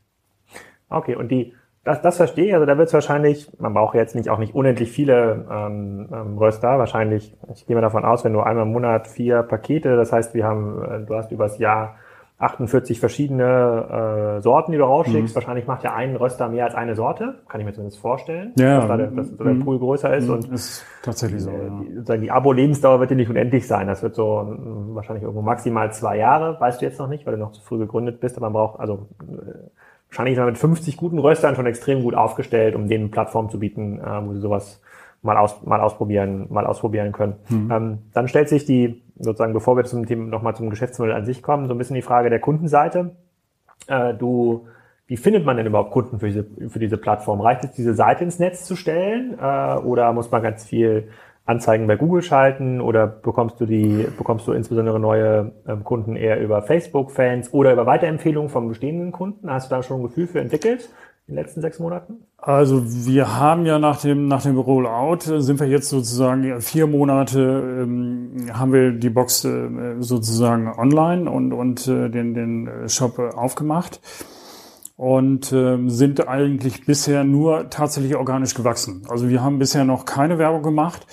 Okay, 0.89 1.15
und 1.15 1.30
die 1.30 1.54
das, 1.86 2.02
das 2.02 2.17
verstehe 2.17 2.48
ich. 2.48 2.54
Also 2.54 2.65
da 2.65 2.78
wird 2.78 2.88
es 2.88 2.93
wahrscheinlich, 2.93 3.48
man 3.60 3.74
braucht 3.74 3.95
jetzt 3.95 4.15
nicht 4.15 4.30
auch 4.30 4.39
nicht 4.39 4.56
unendlich 4.56 4.91
viele 4.91 5.45
ähm, 5.50 6.10
ähm, 6.12 6.38
Röster. 6.38 6.80
Wahrscheinlich, 6.80 7.34
ich 7.54 7.65
gehe 7.67 7.76
mal 7.76 7.82
davon 7.82 8.04
aus, 8.04 8.26
wenn 8.26 8.34
du 8.34 8.41
einmal 8.41 8.65
im 8.65 8.74
Monat 8.74 9.08
vier 9.08 9.43
Pakete, 9.43 9.95
das 9.95 10.12
heißt, 10.12 10.34
wir 10.34 10.45
haben, 10.45 10.82
äh, 10.84 11.06
du 11.06 11.15
hast 11.15 11.32
übers 11.32 11.60
Jahr 11.60 11.95
48 12.38 13.00
verschiedene 13.00 14.38
äh, 14.38 14.41
Sorten, 14.41 14.74
die 14.74 14.78
du 14.78 14.84
rausschickst. 14.84 15.34
Mhm. 15.34 15.36
Wahrscheinlich 15.36 15.67
macht 15.67 15.84
ja 15.84 15.93
ein 15.93 16.15
Röster 16.15 16.50
mehr 16.50 16.65
als 16.65 16.76
eine 16.76 16.95
Sorte, 16.95 17.36
kann 17.48 17.62
ich 17.62 17.65
mir 17.65 17.74
zumindest 17.74 18.02
vorstellen, 18.02 18.52
ja, 18.58 18.80
dass, 18.80 18.88
da 18.88 18.98
der, 18.98 19.08
dass 19.08 19.38
der 19.38 19.45
mhm. 19.45 19.63
Pool 19.63 19.80
größer 19.80 20.17
ist. 20.17 20.28
Mhm. 20.28 20.34
Und 20.34 20.52
ist 20.52 20.84
tatsächlich 21.04 21.43
so. 21.43 21.52
Äh, 21.52 21.69
die, 21.82 21.93
sozusagen 21.93 22.21
die 22.21 22.32
Abo-Lebensdauer 22.32 23.00
wird 23.00 23.12
ja 23.12 23.15
nicht 23.15 23.30
unendlich 23.30 23.67
sein. 23.67 23.88
Das 23.88 24.04
wird 24.04 24.15
so 24.15 24.41
äh, 24.41 24.95
wahrscheinlich 24.95 25.24
irgendwo 25.24 25.43
maximal 25.43 25.93
zwei 25.93 26.17
Jahre, 26.17 26.60
weißt 26.60 26.82
du 26.82 26.86
jetzt 26.86 27.00
noch 27.00 27.08
nicht, 27.08 27.26
weil 27.26 27.36
du 27.36 27.39
noch 27.39 27.54
zu 27.54 27.62
früh 27.62 27.78
gegründet 27.78 28.19
bist. 28.19 28.36
Aber 28.36 28.48
man 28.48 28.54
braucht 28.54 28.80
also 28.82 29.08
äh, 29.21 29.69
wahrscheinlich 30.15 30.38
man 30.38 30.47
mit 30.47 30.58
50 30.58 30.95
guten 30.95 31.19
Röstern 31.19 31.56
schon 31.56 31.65
extrem 31.65 32.01
gut 32.01 32.15
aufgestellt, 32.15 32.75
um 32.75 32.88
denen 32.88 33.12
Plattform 33.12 33.49
zu 33.49 33.60
bieten, 33.60 33.99
äh, 33.99 34.25
wo 34.25 34.34
sie 34.34 34.39
sowas 34.39 34.82
mal, 35.21 35.38
aus, 35.38 35.62
mal 35.65 35.82
ausprobieren, 35.82 36.47
mal 36.49 36.65
ausprobieren 36.65 37.12
können. 37.12 37.36
Mhm. 37.49 37.71
Ähm, 37.71 37.97
dann 38.13 38.28
stellt 38.28 38.47
sich 38.47 38.65
die, 38.65 39.01
sozusagen, 39.19 39.54
bevor 39.54 39.75
wir 39.75 39.84
zum 39.84 40.06
Thema 40.06 40.25
nochmal 40.25 40.56
zum 40.56 40.69
Geschäftsmodell 40.69 41.15
an 41.15 41.25
sich 41.25 41.41
kommen, 41.41 41.67
so 41.67 41.73
ein 41.73 41.78
bisschen 41.78 41.95
die 41.95 42.01
Frage 42.01 42.30
der 42.30 42.39
Kundenseite. 42.39 43.12
Äh, 43.88 44.13
du, 44.13 44.67
wie 45.08 45.17
findet 45.17 45.45
man 45.45 45.58
denn 45.58 45.65
überhaupt 45.65 45.91
Kunden 45.91 46.19
für 46.19 46.28
diese, 46.28 46.45
für 46.69 46.80
diese 46.80 46.97
Plattform? 46.97 47.41
Reicht 47.41 47.65
es, 47.65 47.71
diese 47.71 47.93
Seite 47.93 48.23
ins 48.23 48.39
Netz 48.39 48.63
zu 48.63 48.78
stellen, 48.78 49.38
äh, 49.38 49.75
oder 49.80 50.13
muss 50.13 50.32
man 50.32 50.41
ganz 50.41 50.63
viel 50.63 51.10
Anzeigen 51.45 51.86
bei 51.86 51.95
Google 51.95 52.23
schalten 52.23 52.81
oder 52.81 53.05
bekommst 53.05 53.62
du 53.62 53.65
die, 53.65 54.08
bekommst 54.17 54.47
du 54.47 54.51
insbesondere 54.51 54.99
neue 54.99 55.51
ähm, 55.67 55.84
Kunden 55.84 56.15
eher 56.15 56.41
über 56.41 56.63
Facebook-Fans 56.63 57.53
oder 57.53 57.73
über 57.73 57.86
Weiterempfehlungen 57.86 58.49
von 58.49 58.67
bestehenden 58.67 59.12
Kunden? 59.12 59.49
Hast 59.49 59.69
du 59.69 59.75
da 59.75 59.84
schon 59.84 59.99
ein 59.99 60.03
Gefühl 60.03 60.27
für 60.27 60.41
entwickelt? 60.41 60.89
in 61.27 61.34
den 61.34 61.43
letzten 61.43 61.62
sechs 61.62 61.79
Monaten? 61.79 62.23
Also 62.38 62.84
wir 62.86 63.39
haben 63.39 63.65
ja 63.65 63.79
nach 63.79 63.99
dem 63.99 64.27
nach 64.27 64.43
dem 64.43 64.60
Rollout 64.60 65.27
äh, 65.27 65.41
sind 65.41 65.60
wir 65.60 65.67
jetzt 65.67 65.89
sozusagen 65.89 66.62
vier 66.62 66.86
Monate 66.86 67.39
ähm, 67.81 68.47
haben 68.53 68.71
wir 68.71 68.91
die 68.91 69.10
Box 69.10 69.43
äh, 69.43 69.95
sozusagen 69.99 70.67
online 70.67 71.29
und 71.29 71.51
und 71.51 71.88
äh, 71.88 72.10
den 72.10 72.36
den 72.36 72.69
Shop 72.88 73.17
aufgemacht 73.17 73.99
und 74.97 75.51
ähm, 75.51 75.89
sind 75.89 76.25
eigentlich 76.27 76.86
bisher 76.86 77.25
nur 77.25 77.69
tatsächlich 77.69 78.15
organisch 78.15 78.53
gewachsen. 78.53 79.03
Also 79.10 79.27
wir 79.27 79.43
haben 79.43 79.60
bisher 79.60 79.84
noch 79.84 80.05
keine 80.05 80.38
Werbung 80.38 80.63
gemacht 80.63 81.05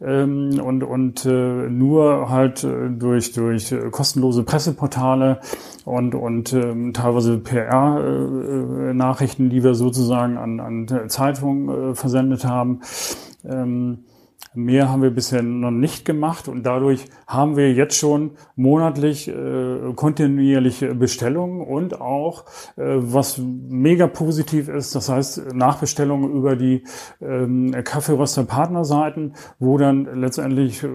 ähm, 0.00 0.58
und, 0.58 0.82
und 0.82 1.26
äh, 1.26 1.68
nur 1.68 2.30
halt 2.30 2.64
äh, 2.64 2.88
durch, 2.88 3.32
durch 3.32 3.72
äh, 3.72 3.90
kostenlose 3.90 4.42
Presseportale 4.42 5.40
und, 5.84 6.14
und 6.14 6.54
ähm, 6.54 6.94
teilweise 6.94 7.36
PR-Nachrichten, 7.36 9.46
äh, 9.46 9.48
die 9.50 9.62
wir 9.62 9.74
sozusagen 9.74 10.38
an, 10.38 10.60
an 10.60 11.08
Zeitungen 11.08 11.90
äh, 11.90 11.94
versendet 11.94 12.46
haben. 12.46 12.80
Ähm, 13.44 14.04
Mehr 14.54 14.88
haben 14.88 15.02
wir 15.02 15.10
bisher 15.10 15.42
noch 15.42 15.70
nicht 15.70 16.06
gemacht 16.06 16.48
und 16.48 16.64
dadurch 16.64 17.04
haben 17.26 17.56
wir 17.56 17.74
jetzt 17.74 17.94
schon 17.96 18.32
monatlich 18.54 19.28
äh, 19.28 19.92
kontinuierlich 19.94 20.82
Bestellungen 20.98 21.60
und 21.60 22.00
auch, 22.00 22.46
äh, 22.76 22.84
was 22.96 23.38
mega 23.38 24.06
positiv 24.06 24.68
ist, 24.68 24.94
das 24.94 25.10
heißt 25.10 25.54
Nachbestellungen 25.54 26.32
über 26.32 26.56
die 26.56 26.84
ähm, 27.20 27.72
Kaffeeröster-Partnerseiten, 27.84 29.34
wo 29.58 29.76
dann 29.76 30.08
letztendlich 30.18 30.82
äh, 30.82 30.88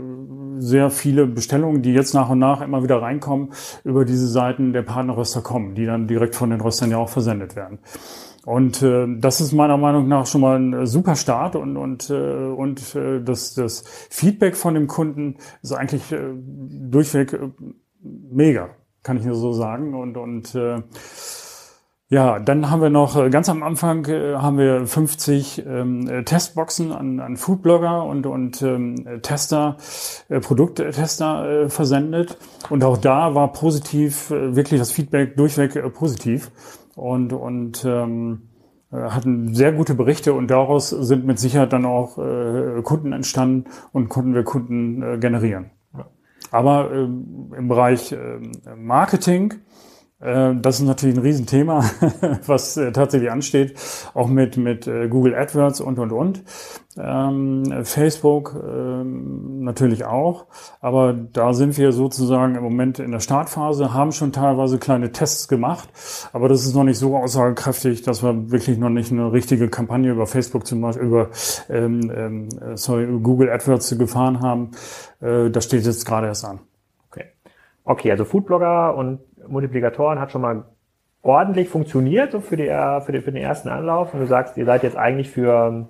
sehr 0.57 0.89
viele 0.89 1.27
Bestellungen, 1.27 1.83
die 1.83 1.93
jetzt 1.93 2.15
nach 2.15 2.29
und 2.29 2.39
nach 2.39 2.61
immer 2.61 2.81
wieder 2.81 2.99
reinkommen, 2.99 3.49
über 3.83 4.05
diese 4.05 4.27
Seiten 4.27 4.73
der 4.73 4.81
Partnerröster 4.81 5.41
kommen, 5.41 5.75
die 5.75 5.85
dann 5.85 6.07
direkt 6.07 6.35
von 6.35 6.49
den 6.49 6.61
Röstern 6.61 6.89
ja 6.89 6.97
auch 6.97 7.09
versendet 7.09 7.55
werden. 7.55 7.77
Und 8.45 8.81
äh, 8.81 9.05
das 9.19 9.39
ist 9.39 9.51
meiner 9.51 9.77
Meinung 9.77 10.07
nach 10.07 10.25
schon 10.25 10.41
mal 10.41 10.57
ein 10.57 10.87
super 10.87 11.15
Start 11.15 11.55
und 11.55 11.77
und 11.77 12.09
äh, 12.09 12.13
und 12.13 12.95
äh, 12.95 13.21
das 13.21 13.53
das 13.53 13.83
Feedback 14.09 14.57
von 14.57 14.73
dem 14.73 14.87
Kunden 14.87 15.37
ist 15.61 15.73
eigentlich 15.73 16.11
äh, 16.11 16.33
durchweg 16.33 17.33
äh, 17.33 17.49
mega, 18.01 18.69
kann 19.03 19.17
ich 19.17 19.25
nur 19.25 19.35
so 19.35 19.53
sagen 19.53 19.93
und 19.93 20.17
und 20.17 20.55
äh, 20.55 20.81
ja, 22.11 22.39
dann 22.39 22.69
haben 22.69 22.81
wir 22.81 22.89
noch 22.89 23.15
äh, 23.15 23.29
ganz 23.29 23.47
am 23.47 23.63
Anfang 23.63 24.03
äh, 24.07 24.35
haben 24.35 24.57
wir 24.57 24.85
50 24.85 25.65
ähm, 25.65 26.09
äh, 26.09 26.23
Testboxen 26.25 26.91
an, 26.91 27.21
an 27.21 27.37
Foodblogger 27.37 28.03
und, 28.03 28.25
und 28.25 28.61
ähm, 28.63 29.21
Tester, 29.21 29.77
äh, 30.27 30.41
Produkttester 30.41 31.49
äh, 31.49 31.69
versendet. 31.69 32.37
Und 32.69 32.83
auch 32.83 32.97
da 32.97 33.33
war 33.33 33.53
positiv, 33.53 34.29
äh, 34.29 34.57
wirklich 34.57 34.81
das 34.81 34.91
Feedback 34.91 35.37
durchweg 35.37 35.77
äh, 35.77 35.89
positiv. 35.89 36.51
Und, 37.01 37.33
und 37.33 37.83
ähm, 37.83 38.49
äh, 38.91 38.95
hatten 38.95 39.55
sehr 39.55 39.71
gute 39.71 39.95
Berichte 39.95 40.35
und 40.35 40.51
daraus 40.51 40.91
sind 40.91 41.25
mit 41.25 41.39
Sicherheit 41.39 41.73
dann 41.73 41.83
auch 41.83 42.19
äh, 42.19 42.83
Kunden 42.83 43.11
entstanden 43.11 43.71
und 43.91 44.07
konnten 44.07 44.35
wir 44.35 44.43
Kunden 44.43 45.01
äh, 45.01 45.17
generieren. 45.17 45.71
Aber 46.51 46.91
äh, 46.91 47.05
im 47.05 47.67
Bereich 47.67 48.11
äh, 48.11 48.39
Marketing 48.77 49.55
das 50.21 50.79
ist 50.79 50.85
natürlich 50.85 51.17
ein 51.17 51.21
Riesenthema, 51.21 51.83
was 52.45 52.77
äh, 52.77 52.91
tatsächlich 52.91 53.31
ansteht, 53.31 53.75
auch 54.13 54.27
mit, 54.27 54.55
mit 54.57 54.85
äh, 54.85 55.07
Google 55.07 55.33
AdWords 55.35 55.81
und, 55.81 55.97
und, 55.97 56.11
und. 56.11 56.43
Ähm, 56.97 57.85
Facebook 57.85 58.53
ähm, 58.55 59.63
natürlich 59.63 60.03
auch, 60.03 60.47
aber 60.81 61.13
da 61.13 61.53
sind 61.53 61.77
wir 61.77 61.93
sozusagen 61.93 62.55
im 62.55 62.63
Moment 62.63 62.99
in 62.99 63.11
der 63.11 63.21
Startphase, 63.21 63.93
haben 63.93 64.11
schon 64.11 64.33
teilweise 64.33 64.77
kleine 64.77 65.13
Tests 65.13 65.47
gemacht, 65.47 65.87
aber 66.33 66.49
das 66.49 66.65
ist 66.65 66.75
noch 66.75 66.83
nicht 66.83 66.97
so 66.97 67.15
aussagekräftig, 67.15 68.01
dass 68.01 68.23
wir 68.23 68.51
wirklich 68.51 68.77
noch 68.77 68.89
nicht 68.89 69.11
eine 69.11 69.31
richtige 69.31 69.69
Kampagne 69.69 70.11
über 70.11 70.27
Facebook 70.27 70.67
zum 70.67 70.81
Beispiel, 70.81 71.07
über 71.07 71.29
ähm, 71.69 72.11
ähm, 72.13 72.49
sorry, 72.75 73.07
Google 73.23 73.49
AdWords 73.49 73.97
gefahren 73.97 74.41
haben. 74.41 74.71
Äh, 75.21 75.49
das 75.49 75.65
steht 75.65 75.85
jetzt 75.85 76.05
gerade 76.05 76.27
erst 76.27 76.43
an. 76.43 76.59
Okay. 77.09 77.25
Okay, 77.85 78.11
also 78.11 78.25
Foodblogger 78.25 78.95
und 78.95 79.19
Multiplikatoren 79.47 80.19
hat 80.19 80.31
schon 80.31 80.41
mal 80.41 80.65
ordentlich 81.21 81.69
funktioniert, 81.69 82.31
so 82.31 82.39
für, 82.39 82.57
die, 82.57 82.67
für, 82.67 83.11
die, 83.11 83.21
für 83.21 83.31
den 83.31 83.41
ersten 83.41 83.69
Anlauf. 83.69 84.13
Und 84.13 84.21
du 84.21 84.27
sagst, 84.27 84.57
ihr 84.57 84.65
seid 84.65 84.83
jetzt 84.83 84.97
eigentlich 84.97 85.29
für, 85.29 85.87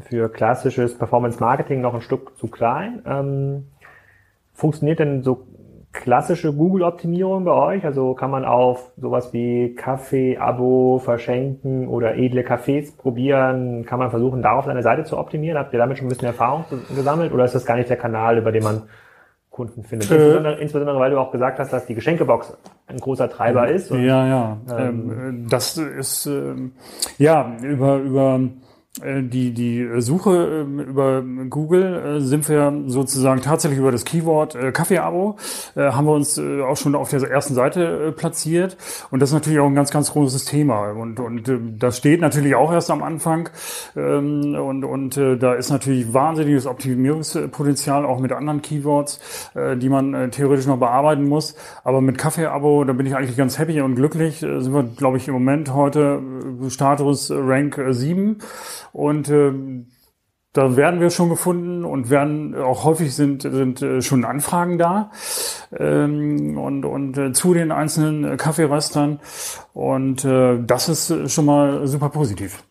für 0.00 0.30
klassisches 0.30 0.96
Performance 0.96 1.40
Marketing 1.40 1.80
noch 1.80 1.94
ein 1.94 2.00
Stück 2.00 2.36
zu 2.38 2.48
klein. 2.48 3.02
Ähm, 3.06 3.68
funktioniert 4.52 4.98
denn 4.98 5.22
so 5.22 5.46
klassische 5.92 6.52
Google-Optimierung 6.52 7.44
bei 7.44 7.52
euch? 7.52 7.84
Also 7.84 8.14
kann 8.14 8.30
man 8.30 8.44
auf 8.44 8.92
sowas 8.96 9.32
wie 9.32 9.74
Kaffee-Abo 9.74 11.00
verschenken 11.04 11.88
oder 11.88 12.16
edle 12.16 12.42
Cafés 12.42 12.96
probieren? 12.96 13.84
Kann 13.84 13.98
man 13.98 14.10
versuchen, 14.10 14.42
darauf 14.42 14.64
seine 14.64 14.82
Seite 14.82 15.04
zu 15.04 15.18
optimieren? 15.18 15.58
Habt 15.58 15.72
ihr 15.72 15.78
damit 15.78 15.98
schon 15.98 16.06
ein 16.06 16.10
bisschen 16.10 16.28
Erfahrung 16.28 16.64
gesammelt 16.94 17.32
oder 17.32 17.44
ist 17.44 17.54
das 17.54 17.66
gar 17.66 17.76
nicht 17.76 17.90
der 17.90 17.96
Kanal, 17.96 18.38
über 18.38 18.52
den 18.52 18.62
man 18.62 18.82
Kunden 19.50 19.82
findet. 19.82 20.10
Äh, 20.10 20.14
insbesondere, 20.14 20.60
insbesondere, 20.60 20.98
weil 21.00 21.10
du 21.10 21.18
auch 21.18 21.32
gesagt 21.32 21.58
hast, 21.58 21.72
dass 21.72 21.86
die 21.86 21.94
Geschenkebox 21.94 22.56
ein 22.86 22.98
großer 22.98 23.28
Treiber 23.28 23.68
ist. 23.68 23.90
Und, 23.90 24.04
ja, 24.04 24.26
ja. 24.26 24.58
Ähm, 24.78 25.10
ähm, 25.10 25.46
das 25.48 25.76
ist 25.76 26.26
ähm, 26.26 26.72
ja 27.18 27.56
über 27.62 27.96
über 27.96 28.36
äh, 28.36 28.48
die, 28.98 29.52
die 29.52 29.88
Suche 30.00 30.64
ähm, 30.64 30.80
über 30.80 31.22
Google 31.22 32.16
äh, 32.16 32.20
sind 32.20 32.48
wir 32.48 32.82
sozusagen 32.86 33.40
tatsächlich 33.40 33.78
über 33.78 33.92
das 33.92 34.04
Keyword 34.04 34.56
äh, 34.56 34.72
Kaffee-Abo, 34.72 35.36
haben 35.76 36.06
wir 36.06 36.12
uns 36.12 36.38
auch 36.38 36.76
schon 36.76 36.96
auf 36.96 37.10
der 37.10 37.22
ersten 37.22 37.54
Seite 37.54 38.12
platziert. 38.16 38.76
Und 39.12 39.20
das 39.20 39.30
ist 39.30 39.34
natürlich 39.34 39.60
auch 39.60 39.66
ein 39.66 39.76
ganz, 39.76 39.92
ganz 39.92 40.12
großes 40.12 40.44
Thema. 40.44 40.90
Und, 40.90 41.20
und 41.20 41.50
das 41.78 41.98
steht 41.98 42.20
natürlich 42.20 42.56
auch 42.56 42.72
erst 42.72 42.90
am 42.90 43.02
Anfang. 43.04 43.48
Ähm, 43.96 44.56
und, 44.56 44.84
und 44.84 45.16
da 45.16 45.54
ist 45.54 45.70
natürlich 45.70 46.12
wahnsinniges 46.12 46.66
Optimierungspotenzial 46.66 48.04
auch 48.04 48.18
mit 48.18 48.32
anderen 48.32 48.62
Keywords, 48.62 49.20
die 49.54 49.88
man 49.88 50.30
theoretisch 50.30 50.66
noch 50.66 50.78
bearbeiten 50.78 51.28
muss. 51.28 51.54
Aber 51.84 52.00
mit 52.00 52.18
Kaffee-Abo, 52.18 52.84
da 52.84 52.92
bin 52.92 53.06
ich 53.06 53.14
eigentlich 53.14 53.36
ganz 53.36 53.58
happy 53.58 53.80
und 53.80 53.94
glücklich. 53.94 54.40
Sind 54.40 54.72
wir, 54.72 54.82
glaube 54.82 55.16
ich, 55.16 55.28
im 55.28 55.34
Moment 55.34 55.72
heute 55.72 56.20
Status 56.68 57.30
Rank 57.30 57.80
7. 57.88 58.38
Und 58.92 59.28
äh, 59.28 59.52
da 60.52 60.76
werden 60.76 61.00
wir 61.00 61.10
schon 61.10 61.28
gefunden 61.28 61.84
und 61.84 62.10
werden 62.10 62.56
auch 62.56 62.84
häufig 62.84 63.14
sind 63.14 63.42
sind 63.42 63.82
äh, 63.82 64.02
schon 64.02 64.24
Anfragen 64.24 64.78
da 64.78 65.10
ähm, 65.76 66.58
und 66.58 66.84
und 66.84 67.16
äh, 67.16 67.32
zu 67.32 67.54
den 67.54 67.70
einzelnen 67.70 68.36
Kaffeeröstern 68.36 69.20
und 69.74 70.24
äh, 70.24 70.58
das 70.60 70.88
ist 70.88 71.30
schon 71.30 71.44
mal 71.44 71.86
super 71.86 72.08
positiv. 72.08 72.64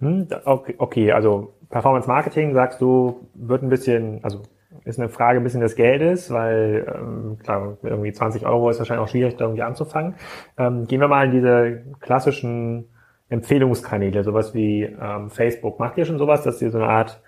Hm, 0.00 0.28
okay, 0.44 0.74
okay, 0.76 1.12
also 1.12 1.54
Performance 1.70 2.06
Marketing 2.06 2.52
sagst 2.52 2.82
du 2.82 3.26
wird 3.34 3.62
ein 3.62 3.70
bisschen 3.70 4.22
also 4.22 4.42
ist 4.84 4.98
eine 4.98 5.08
Frage 5.08 5.38
ein 5.38 5.44
bisschen 5.44 5.60
des 5.60 5.76
Geldes, 5.76 6.30
weil 6.30 6.84
ähm, 6.92 7.38
klar 7.42 7.76
irgendwie 7.82 8.12
20 8.12 8.44
Euro 8.44 8.68
ist 8.68 8.78
wahrscheinlich 8.78 9.04
auch 9.04 9.10
schwierig 9.10 9.36
da 9.36 9.44
irgendwie 9.44 9.62
anzufangen. 9.62 10.14
Ähm, 10.58 10.86
gehen 10.86 11.00
wir 11.00 11.08
mal 11.08 11.26
in 11.26 11.30
diese 11.30 11.82
klassischen 12.00 12.88
Empfehlungskanäle, 13.32 14.22
sowas 14.22 14.54
wie 14.54 14.82
ähm, 14.82 15.30
Facebook. 15.30 15.80
Macht 15.80 15.96
ihr 15.98 16.04
schon 16.04 16.18
sowas, 16.18 16.42
dass 16.42 16.60
ihr 16.60 16.70
so 16.70 16.78
eine 16.78 16.88
Art 16.88 17.20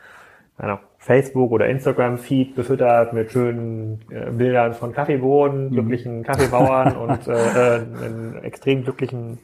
know, 0.58 0.78
Facebook 0.98 1.50
oder 1.50 1.66
Instagram-Feed 1.66 2.54
befüttert 2.54 3.12
mit 3.12 3.32
schönen 3.32 4.00
äh, 4.10 4.30
Bildern 4.30 4.74
von 4.74 4.92
Kaffeebohnen, 4.92 5.66
mhm. 5.66 5.70
glücklichen 5.72 6.22
Kaffeebauern 6.22 6.96
und 6.96 7.26
äh, 7.26 7.76
äh, 7.76 8.38
extrem 8.42 8.84
glücklichen 8.84 9.38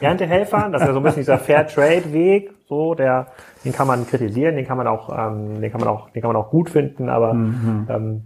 Erntehelfern. 0.00 0.72
Das 0.72 0.82
ist 0.82 0.88
ja 0.88 0.94
so 0.94 1.00
ein 1.00 1.04
bisschen 1.04 1.20
dieser 1.20 1.38
Fair 1.38 1.66
Trade 1.66 2.12
Weg, 2.12 2.52
so 2.68 2.94
der, 2.94 3.28
den 3.64 3.72
kann 3.72 3.86
man 3.86 4.06
kritisieren, 4.06 4.56
den 4.56 4.66
kann 4.66 4.76
man 4.76 4.86
auch, 4.86 5.10
ähm, 5.16 5.60
den 5.60 5.70
kann 5.70 5.80
man 5.80 5.88
auch, 5.88 6.10
den 6.10 6.22
kann 6.22 6.32
man 6.32 6.36
auch 6.36 6.50
gut 6.50 6.70
finden, 6.70 7.08
aber 7.08 7.34
mhm. 7.34 7.86
ähm, 7.88 8.22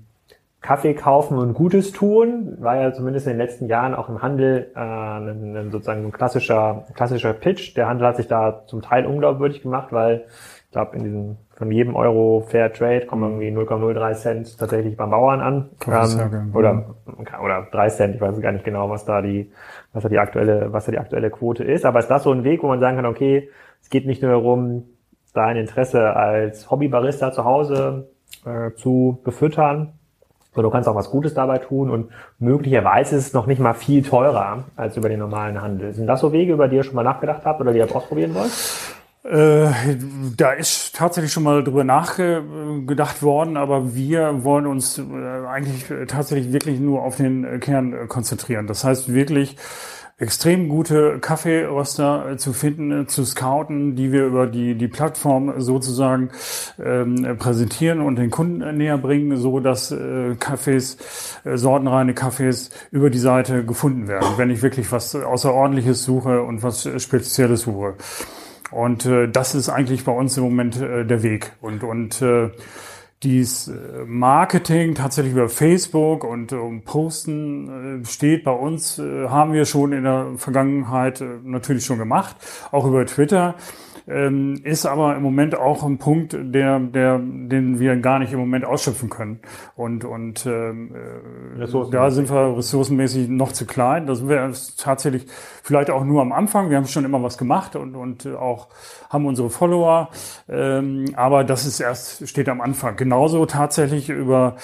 Kaffee 0.61 0.95
kaufen 0.95 1.39
und 1.39 1.55
Gutes 1.55 1.93
tun, 1.93 2.57
war 2.61 2.77
ja 2.77 2.93
zumindest 2.93 3.27
in 3.27 3.33
den 3.33 3.39
letzten 3.39 3.67
Jahren 3.67 3.95
auch 3.95 4.09
im 4.09 4.21
Handel 4.21 4.71
äh, 4.75 4.79
ein, 4.79 5.57
ein, 5.57 5.71
sozusagen 5.71 6.05
ein 6.05 6.13
klassischer, 6.13 6.85
klassischer 6.95 7.33
Pitch. 7.33 7.77
Der 7.77 7.89
Handel 7.89 8.07
hat 8.07 8.17
sich 8.17 8.29
da 8.29 8.65
zum 8.67 8.83
Teil 8.83 9.07
unglaubwürdig 9.07 9.63
gemacht, 9.63 9.89
weil 9.91 10.27
ich 10.67 10.73
glaube, 10.73 10.97
in 10.97 11.05
diesem 11.05 11.37
von 11.61 11.71
jedem 11.71 11.95
Euro 11.95 12.43
Fair 12.47 12.73
Trade 12.73 13.05
kommen 13.05 13.43
irgendwie 13.43 13.51
0,03 13.51 14.15
Cent 14.15 14.59
tatsächlich 14.59 14.97
beim 14.97 15.11
Bauern 15.11 15.43
an. 15.43 15.69
Ähm, 15.87 16.55
oder, 16.55 16.95
oder 17.43 17.69
3 17.71 17.89
Cent, 17.91 18.15
ich 18.15 18.21
weiß 18.23 18.41
gar 18.41 18.53
nicht 18.53 18.65
genau, 18.65 18.89
was 18.89 19.05
da 19.05 19.21
die, 19.21 19.53
was 19.93 20.03
da 20.03 20.09
die 20.09 20.19
aktuelle, 20.19 20.73
was 20.73 20.87
da 20.87 20.93
die 20.93 20.99
aktuelle 20.99 21.29
Quote 21.29 21.65
ist. 21.65 21.85
Aber 21.85 21.99
ist 21.99 22.09
das 22.09 22.23
so 22.23 22.33
ein 22.33 22.45
Weg, 22.45 22.63
wo 22.63 22.69
man 22.69 22.81
sagen 22.81 22.97
kann, 22.97 23.05
okay, 23.05 23.51
es 23.83 23.91
geht 23.91 24.07
nicht 24.07 24.23
nur 24.23 24.31
darum, 24.31 24.85
dein 25.35 25.59
Interesse 25.59 26.17
als 26.17 26.71
Hobbybarista 26.71 27.31
zu 27.31 27.45
Hause 27.45 28.09
äh, 28.47 28.73
zu 28.73 29.21
befüttern, 29.23 29.93
so, 30.55 30.63
du 30.63 30.71
kannst 30.71 30.89
auch 30.89 30.97
was 30.97 31.11
Gutes 31.11 31.35
dabei 31.35 31.59
tun 31.59 31.91
und 31.91 32.11
möglicherweise 32.39 33.17
ist 33.17 33.29
es 33.29 33.33
noch 33.33 33.47
nicht 33.47 33.61
mal 33.61 33.75
viel 33.75 34.03
teurer 34.03 34.65
als 34.77 34.97
über 34.97 35.09
den 35.09 35.21
normalen 35.21 35.63
Handel. 35.63 35.93
Sind 35.93 36.07
das 36.07 36.21
so 36.21 36.33
Wege, 36.33 36.53
über 36.53 36.67
die 36.67 36.77
ihr 36.77 36.83
schon 36.83 36.97
mal 36.97 37.05
nachgedacht 37.05 37.43
habt 37.45 37.61
oder 37.61 37.73
die 37.73 37.79
ihr 37.79 37.95
ausprobieren 37.95 38.35
wollt? 38.35 38.51
Äh, 39.23 39.71
da 40.37 40.53
ist 40.53 40.97
tatsächlich 40.97 41.33
schon 41.33 41.43
mal 41.43 41.63
drüber 41.63 41.85
nachgedacht 41.85 43.23
worden, 43.23 43.57
aber 43.57 43.95
wir 43.95 44.45
wollen 44.45 44.67
uns 44.67 44.99
äh, 44.99 45.03
eigentlich 45.47 45.85
tatsächlich 46.09 46.53
wirklich 46.53 46.81
nur 46.81 47.03
auf 47.03 47.17
den 47.17 47.61
Kern 47.61 48.09
konzentrieren. 48.09 48.67
Das 48.67 48.83
heißt 48.83 49.13
wirklich 49.13 49.57
extrem 50.21 50.69
gute 50.69 51.19
Kaffeeröster 51.19 52.33
äh, 52.33 52.37
zu 52.37 52.53
finden, 52.53 53.03
äh, 53.03 53.07
zu 53.07 53.25
scouten, 53.25 53.97
die 53.97 54.13
wir 54.13 54.27
über 54.27 54.47
die, 54.47 54.75
die 54.75 54.87
Plattform 54.87 55.61
sozusagen 55.61 56.31
ähm, 56.79 57.37
präsentieren 57.39 58.01
und 58.01 58.17
den 58.17 58.31
Kunden 58.31 58.77
näher 58.77 58.99
bringen, 58.99 59.37
so 59.39 59.61
dass 59.61 59.91
äh, 59.91 60.37
Kaffees, 60.39 60.99
äh, 61.45 61.57
sortenreine 61.57 62.15
Kaffees 62.15 62.71
über 62.91 63.11
die 63.11 63.19
Seite 63.19 63.65
gefunden 63.65 64.07
werden, 64.09 64.29
wenn 64.37 64.51
ich 64.51 64.63
wirklich 64.63 64.93
was 64.93 65.17
Außerordentliches 65.17 66.05
suche 66.05 66.43
und 66.43 66.63
was 66.63 66.89
Spezielles 67.03 67.63
suche. 67.63 67.95
Und 68.71 69.07
äh, 69.07 69.29
das 69.29 69.55
ist 69.55 69.69
eigentlich 69.69 70.05
bei 70.05 70.13
uns 70.13 70.37
im 70.37 70.45
Moment 70.45 70.81
äh, 70.81 71.05
der 71.05 71.23
Weg. 71.23 71.53
Und, 71.61 71.83
und 71.83 72.23
äh, 72.23 72.51
dies 73.23 73.69
äh, 73.69 74.05
Marketing 74.07 74.95
tatsächlich 74.95 75.35
über 75.35 75.49
Facebook 75.49 76.25
und 76.25 76.53
um 76.53 76.83
Posten 76.83 78.03
äh, 78.03 78.07
steht 78.07 78.45
bei 78.45 78.53
uns, 78.53 78.99
äh, 78.99 79.29
haben 79.29 79.53
wir 79.53 79.67
schon 79.67 79.93
in 79.93 80.05
der 80.05 80.33
Vergangenheit 80.37 81.23
natürlich 81.45 81.85
schon 81.85 81.99
gemacht, 81.99 82.37
auch 82.73 82.87
über 82.87 83.05
Twitter. 83.05 83.57
Ähm, 84.09 84.61
ist 84.65 84.87
aber 84.87 85.15
im 85.15 85.23
Moment 85.23 85.57
auch 85.57 85.85
ein 85.85 85.99
Punkt, 85.99 86.37
der, 86.37 86.81
der, 86.81 87.19
den 87.21 87.79
wir 87.79 87.97
gar 87.97 88.19
nicht 88.19 88.33
im 88.33 88.41
Moment 88.41 88.65
ausschöpfen 88.65 89.09
können. 89.09 89.39
Und, 89.77 90.05
und 90.05 90.47
ähm, 90.47 90.93
da 91.93 92.11
sind 92.11 92.29
wir 92.29 92.57
ressourcenmäßig 92.57 93.29
noch 93.29 93.53
zu 93.53 93.67
klein. 93.67 94.07
Da 94.07 94.17
sind 94.17 94.29
wir 94.29 94.53
tatsächlich 94.79 95.27
vielleicht 95.63 95.91
auch 95.91 96.03
nur 96.03 96.23
am 96.23 96.33
Anfang. 96.33 96.71
Wir 96.71 96.77
haben 96.77 96.87
schon 96.87 97.05
immer 97.05 97.23
was 97.23 97.39
gemacht 97.39 97.77
und, 97.77 97.95
und 97.95 98.27
auch 98.27 98.69
haben 99.11 99.27
unsere 99.27 99.49
Follower. 99.49 100.09
Ähm, 100.49 101.05
aber 101.15 101.45
das 101.45 101.65
ist 101.65 101.79
erst, 101.79 102.29
steht 102.29 102.49
am 102.49 102.61
Anfang. 102.61 102.97
Genauso 103.11 103.45
tatsächlich 103.45 104.09
über 104.09 104.55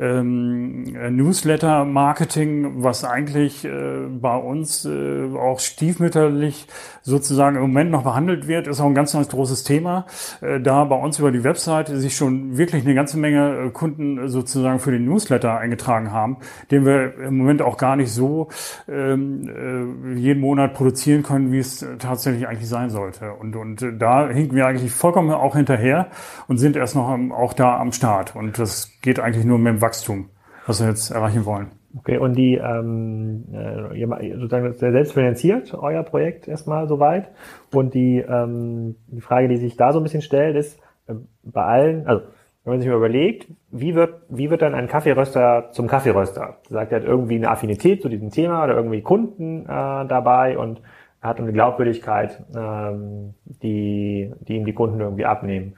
ähm, 0.00 0.84
Newsletter-Marketing, 0.84 2.82
was 2.82 3.04
eigentlich 3.04 3.64
äh, 3.66 4.06
bei 4.08 4.36
uns 4.36 4.86
äh, 4.86 5.28
auch 5.36 5.60
stiefmütterlich 5.60 6.66
sozusagen 7.02 7.56
im 7.56 7.62
Moment 7.62 7.90
noch 7.90 8.04
behandelt 8.04 8.46
wird, 8.48 8.66
ist 8.66 8.80
auch 8.80 8.86
ein 8.86 8.94
ganz, 8.94 9.12
ganz 9.12 9.28
großes 9.28 9.64
Thema. 9.64 10.06
Äh, 10.40 10.60
da 10.60 10.84
bei 10.84 10.96
uns 10.96 11.18
über 11.18 11.30
die 11.30 11.44
Website 11.44 11.88
sich 11.88 12.16
schon 12.16 12.56
wirklich 12.56 12.84
eine 12.84 12.94
ganze 12.94 13.18
Menge 13.18 13.66
äh, 13.66 13.70
Kunden 13.70 14.28
sozusagen 14.28 14.78
für 14.78 14.92
den 14.92 15.04
Newsletter 15.04 15.58
eingetragen 15.58 16.12
haben, 16.12 16.38
den 16.70 16.86
wir 16.86 17.18
im 17.18 17.36
Moment 17.36 17.60
auch 17.60 17.76
gar 17.76 17.96
nicht 17.96 18.12
so 18.12 18.48
ähm, 18.88 20.14
äh, 20.14 20.18
jeden 20.18 20.40
Monat 20.40 20.72
produzieren 20.72 21.22
können, 21.22 21.52
wie 21.52 21.58
es 21.58 21.84
tatsächlich 21.98 22.48
eigentlich 22.48 22.68
sein 22.68 22.88
sollte. 22.88 23.32
Und, 23.34 23.56
und 23.56 23.84
da 23.98 24.28
hinken 24.28 24.56
wir 24.56 24.66
eigentlich 24.66 24.92
vollkommen 24.92 25.30
auch 25.30 25.56
hinterher 25.56 26.08
und 26.48 26.56
sind 26.56 26.76
erst 26.76 26.94
noch 26.94 27.08
am, 27.08 27.32
auch 27.32 27.52
da 27.52 27.78
am 27.78 27.89
Start. 27.92 28.34
Und 28.36 28.58
das 28.58 28.92
geht 29.02 29.20
eigentlich 29.20 29.44
nur 29.44 29.58
mit 29.58 29.74
dem 29.74 29.82
Wachstum, 29.82 30.30
was 30.66 30.80
wir 30.80 30.88
jetzt 30.88 31.10
erreichen 31.10 31.44
wollen. 31.44 31.68
Okay, 31.98 32.18
und 32.18 32.34
die 32.34 32.54
ähm, 32.54 33.46
äh, 33.52 34.36
sozusagen 34.36 34.72
selbst 34.74 35.12
finanziert, 35.12 35.74
euer 35.74 36.04
Projekt 36.04 36.46
erstmal 36.46 36.86
soweit. 36.86 37.30
Und 37.72 37.94
die, 37.94 38.18
ähm, 38.18 38.96
die 39.08 39.20
Frage, 39.20 39.48
die 39.48 39.56
sich 39.56 39.76
da 39.76 39.92
so 39.92 39.98
ein 39.98 40.04
bisschen 40.04 40.22
stellt, 40.22 40.56
ist 40.56 40.78
äh, 41.08 41.14
bei 41.42 41.62
allen, 41.62 42.06
also 42.06 42.22
wenn 42.64 42.74
man 42.74 42.80
sich 42.80 42.88
mal 42.88 42.96
überlegt, 42.96 43.48
wie 43.70 43.94
wird, 43.94 44.22
wie 44.28 44.50
wird 44.50 44.62
dann 44.62 44.74
ein 44.74 44.86
Kaffeeröster 44.86 45.70
zum 45.72 45.88
Kaffeeröster? 45.88 46.58
Sagt, 46.68 46.92
er 46.92 47.00
hat 47.00 47.06
irgendwie 47.06 47.36
eine 47.36 47.50
Affinität 47.50 48.02
zu 48.02 48.08
diesem 48.08 48.30
Thema 48.30 48.62
oder 48.62 48.76
irgendwie 48.76 49.02
Kunden 49.02 49.64
äh, 49.64 49.66
dabei 49.66 50.58
und 50.58 50.80
hat 51.20 51.38
eine 51.38 51.52
Glaubwürdigkeit, 51.52 52.44
ähm, 52.54 53.34
die, 53.44 54.32
die 54.40 54.56
ihm 54.56 54.64
die 54.64 54.72
Kunden 54.72 55.00
irgendwie 55.00 55.26
abnehmen. 55.26 55.74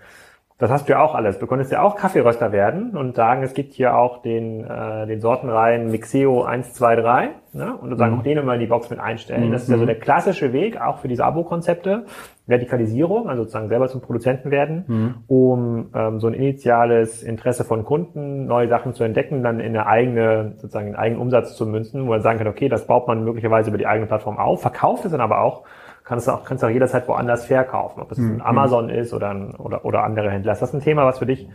Das 0.63 0.71
hast 0.71 0.89
du 0.89 0.93
ja 0.93 1.03
auch 1.03 1.17
alles. 1.17 1.41
Du 1.41 1.49
konntest 1.49 1.73
ja 1.73 1.83
auch 1.83 1.97
Kaffeeröster 1.97 2.53
werden 2.53 2.97
und 2.97 3.17
sagen, 3.17 3.43
es 3.43 3.53
gibt 3.53 3.73
hier 3.73 3.97
auch 3.97 4.23
den, 4.23 4.65
äh, 4.65 5.09
den 5.09 5.21
Sortenreihen 5.21 5.91
Mixeo 5.91 6.45
1, 6.45 6.75
2, 6.75 6.95
3 6.95 7.31
ne? 7.53 7.77
und 7.79 7.97
sagen 7.99 8.13
mhm. 8.13 8.21
auch 8.21 8.23
den 8.23 8.39
immer 8.39 8.55
in 8.55 8.61
die 8.61 8.67
Box 8.67 8.89
mit 8.89 9.01
einstellen. 9.01 9.49
Mhm. 9.49 9.53
Das 9.55 9.65
ist 9.65 9.71
ja 9.71 9.77
so 9.77 9.87
der 9.87 9.99
klassische 9.99 10.53
Weg, 10.53 10.81
auch 10.81 10.99
für 10.99 11.09
diese 11.09 11.25
Abo-Konzepte. 11.25 12.05
Vertikalisierung, 12.47 13.29
also 13.29 13.43
sozusagen 13.43 13.67
selber 13.71 13.89
zum 13.89 14.03
Produzenten 14.03 14.53
werden, 14.53 14.85
mhm. 14.87 15.15
um 15.27 15.91
ähm, 15.97 16.21
so 16.21 16.29
ein 16.29 16.35
initiales 16.35 17.25
Interesse 17.25 17.65
von 17.65 17.85
Kunden, 17.85 18.47
neue 18.47 18.69
Sachen 18.69 18.95
zu 18.95 19.03
entdecken, 19.03 19.43
dann 19.43 19.59
in 19.59 19.77
eine 19.77 19.87
eigene, 19.87 20.53
sozusagen 20.59 20.87
in 20.87 20.95
einen 20.95 21.03
eigenen 21.03 21.23
Umsatz 21.23 21.57
zu 21.57 21.67
münzen, 21.67 22.05
wo 22.05 22.11
man 22.11 22.21
sagen 22.21 22.39
kann, 22.39 22.47
okay, 22.47 22.69
das 22.69 22.87
baut 22.87 23.09
man 23.09 23.25
möglicherweise 23.25 23.71
über 23.71 23.79
die 23.79 23.89
eigene 23.89 24.07
Plattform 24.07 24.39
auf, 24.39 24.61
verkauft 24.61 25.05
es 25.07 25.11
dann 25.11 25.21
aber 25.21 25.41
auch 25.41 25.65
kannst 26.05 26.27
du 26.27 26.33
auch, 26.33 26.45
kannst 26.45 26.63
du 26.63 26.67
auch 26.67 26.71
jederzeit 26.71 27.07
woanders 27.09 27.47
verkaufen, 27.47 28.01
ob 28.01 28.13
es 28.13 28.19
mhm. 28.19 28.41
Amazon 28.41 28.89
ist 28.91 29.13
oder, 29.13 29.31
ein, 29.31 29.55
oder, 29.55 29.85
oder 29.85 30.05
andere 30.05 30.31
Händler. 30.31 30.53
Ist 30.53 30.63
das 30.63 30.73
ein 30.73 30.81
Thema, 30.81 31.05
was 31.05 31.19
für 31.19 31.27
dich 31.27 31.49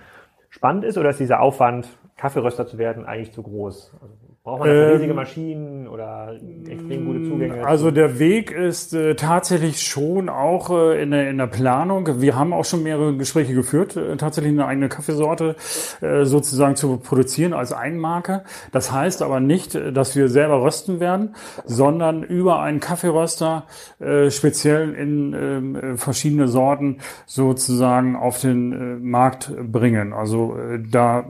spannend 0.49 0.83
ist 0.83 0.97
oder 0.97 1.09
ist 1.09 1.19
dieser 1.19 1.39
Aufwand, 1.41 1.87
Kaffeeröster 2.15 2.65
zu 2.65 2.77
werden, 2.77 3.05
eigentlich 3.05 3.33
zu 3.33 3.43
groß? 3.43 3.95
Also 4.01 4.13
Braucht 4.47 4.59
man 4.59 4.69
dafür 4.69 4.85
ähm, 4.85 4.93
riesige 4.93 5.13
Maschinen 5.13 5.87
oder 5.89 6.39
extrem 6.69 7.05
gute 7.05 7.23
Zugänge? 7.27 7.67
Also 7.67 7.91
der 7.91 8.17
Weg 8.17 8.49
ist 8.49 8.93
äh, 8.93 9.15
tatsächlich 9.15 9.81
schon 9.81 10.29
auch 10.29 10.69
äh, 10.69 11.03
in, 11.03 11.11
der, 11.11 11.29
in 11.29 11.37
der 11.37 11.47
Planung. 11.47 12.21
Wir 12.21 12.37
haben 12.37 12.53
auch 12.53 12.63
schon 12.63 12.81
mehrere 12.81 13.13
Gespräche 13.17 13.53
geführt, 13.53 13.97
äh, 13.97 14.15
tatsächlich 14.15 14.53
eine 14.53 14.65
eigene 14.65 14.87
Kaffeesorte 14.87 15.57
äh, 15.99 16.23
sozusagen 16.23 16.77
zu 16.77 16.95
produzieren 16.95 17.51
als 17.51 17.73
Eigenmarke. 17.73 18.43
Das 18.71 18.89
heißt 18.89 19.21
aber 19.21 19.41
nicht, 19.41 19.75
dass 19.75 20.15
wir 20.15 20.29
selber 20.29 20.63
rösten 20.63 21.01
werden, 21.01 21.35
sondern 21.65 22.23
über 22.23 22.61
einen 22.61 22.79
Kaffeeröster 22.79 23.65
äh, 23.99 24.31
speziell 24.31 24.93
in 24.93 25.33
äh, 25.33 25.97
verschiedene 25.97 26.47
Sorten 26.47 26.99
sozusagen 27.25 28.15
auf 28.15 28.39
den 28.39 28.71
äh, 28.71 28.95
Markt 28.95 29.51
bringen. 29.61 30.13
Also 30.13 30.55
äh, 30.55 30.79
da, 30.89 31.25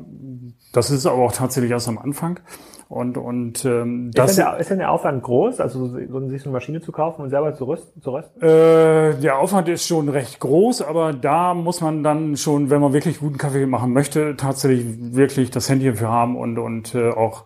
das 0.72 0.92
ist 0.92 1.08
aber 1.08 1.18
auch 1.18 1.32
tatsächlich 1.32 1.72
erst 1.72 1.88
am 1.88 1.98
Anfang. 1.98 2.42
Und, 2.90 3.18
und 3.18 3.66
ähm, 3.66 4.12
das 4.14 4.32
ist 4.32 4.38
denn, 4.38 4.46
der, 4.46 4.58
ist 4.60 4.70
denn 4.70 4.78
der 4.78 4.92
Aufwand 4.92 5.22
groß, 5.22 5.60
also 5.60 5.88
so, 5.88 5.98
sich 6.30 6.42
so 6.42 6.50
eine 6.50 6.54
Maschine 6.54 6.80
zu 6.80 6.94
kaufen 6.94 7.22
und 7.22 7.30
selber 7.30 7.54
zu 7.54 7.66
rüsten? 7.66 8.02
Zu 8.02 8.12
rösten? 8.12 8.42
Äh, 8.42 9.20
der 9.20 9.40
Aufwand 9.40 9.68
ist 9.68 9.86
schon 9.86 10.08
recht 10.08 10.40
groß, 10.40 10.84
aber 10.84 11.12
da 11.12 11.54
muss 11.54 11.82
man 11.82 12.02
dann 12.02 12.38
schon, 12.38 12.70
wenn 12.70 12.80
man 12.80 12.94
wirklich 12.94 13.20
guten 13.20 13.38
Kaffee 13.38 13.66
machen 13.66 13.92
möchte, 13.92 14.38
tatsächlich 14.38 14.86
wirklich 15.14 15.52
das 15.52 15.70
Handy 15.70 15.88
dafür 15.88 16.08
haben 16.08 16.38
und, 16.38 16.58
und 16.58 16.96
äh, 16.96 17.10
auch 17.10 17.44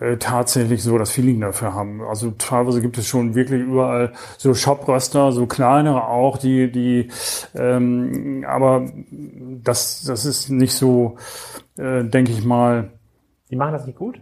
äh, 0.00 0.16
tatsächlich 0.16 0.82
so 0.82 0.98
das 0.98 1.10
Feeling 1.12 1.40
dafür 1.40 1.74
haben. 1.74 2.02
Also 2.02 2.32
teilweise 2.32 2.80
gibt 2.80 2.98
es 2.98 3.06
schon 3.06 3.36
wirklich 3.36 3.62
überall 3.62 4.12
so 4.36 4.52
Shop-Röster, 4.52 5.30
so 5.30 5.46
kleinere 5.46 6.08
auch, 6.08 6.38
die, 6.38 6.72
die 6.72 7.08
ähm, 7.54 8.44
aber 8.48 8.86
das, 9.62 10.02
das 10.02 10.24
ist 10.24 10.50
nicht 10.50 10.74
so, 10.74 11.18
äh, 11.78 12.02
denke 12.02 12.32
ich 12.32 12.44
mal. 12.44 12.90
Die 13.48 13.56
machen 13.56 13.74
das 13.74 13.86
nicht 13.86 13.98
gut? 13.98 14.20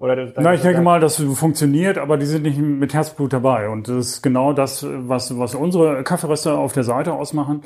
Oder 0.00 0.32
Na, 0.36 0.54
ich 0.54 0.62
denke 0.62 0.80
mal, 0.80 1.00
das 1.00 1.20
funktioniert, 1.20 1.98
aber 1.98 2.18
die 2.18 2.26
sind 2.26 2.44
nicht 2.44 2.56
mit 2.56 2.94
Herzblut 2.94 3.32
dabei. 3.32 3.68
Und 3.68 3.88
das 3.88 3.96
ist 3.96 4.22
genau 4.22 4.52
das, 4.52 4.86
was, 4.88 5.36
was 5.36 5.56
unsere 5.56 6.04
Kaffeeröster 6.04 6.56
auf 6.56 6.72
der 6.72 6.84
Seite 6.84 7.14
ausmachen, 7.14 7.62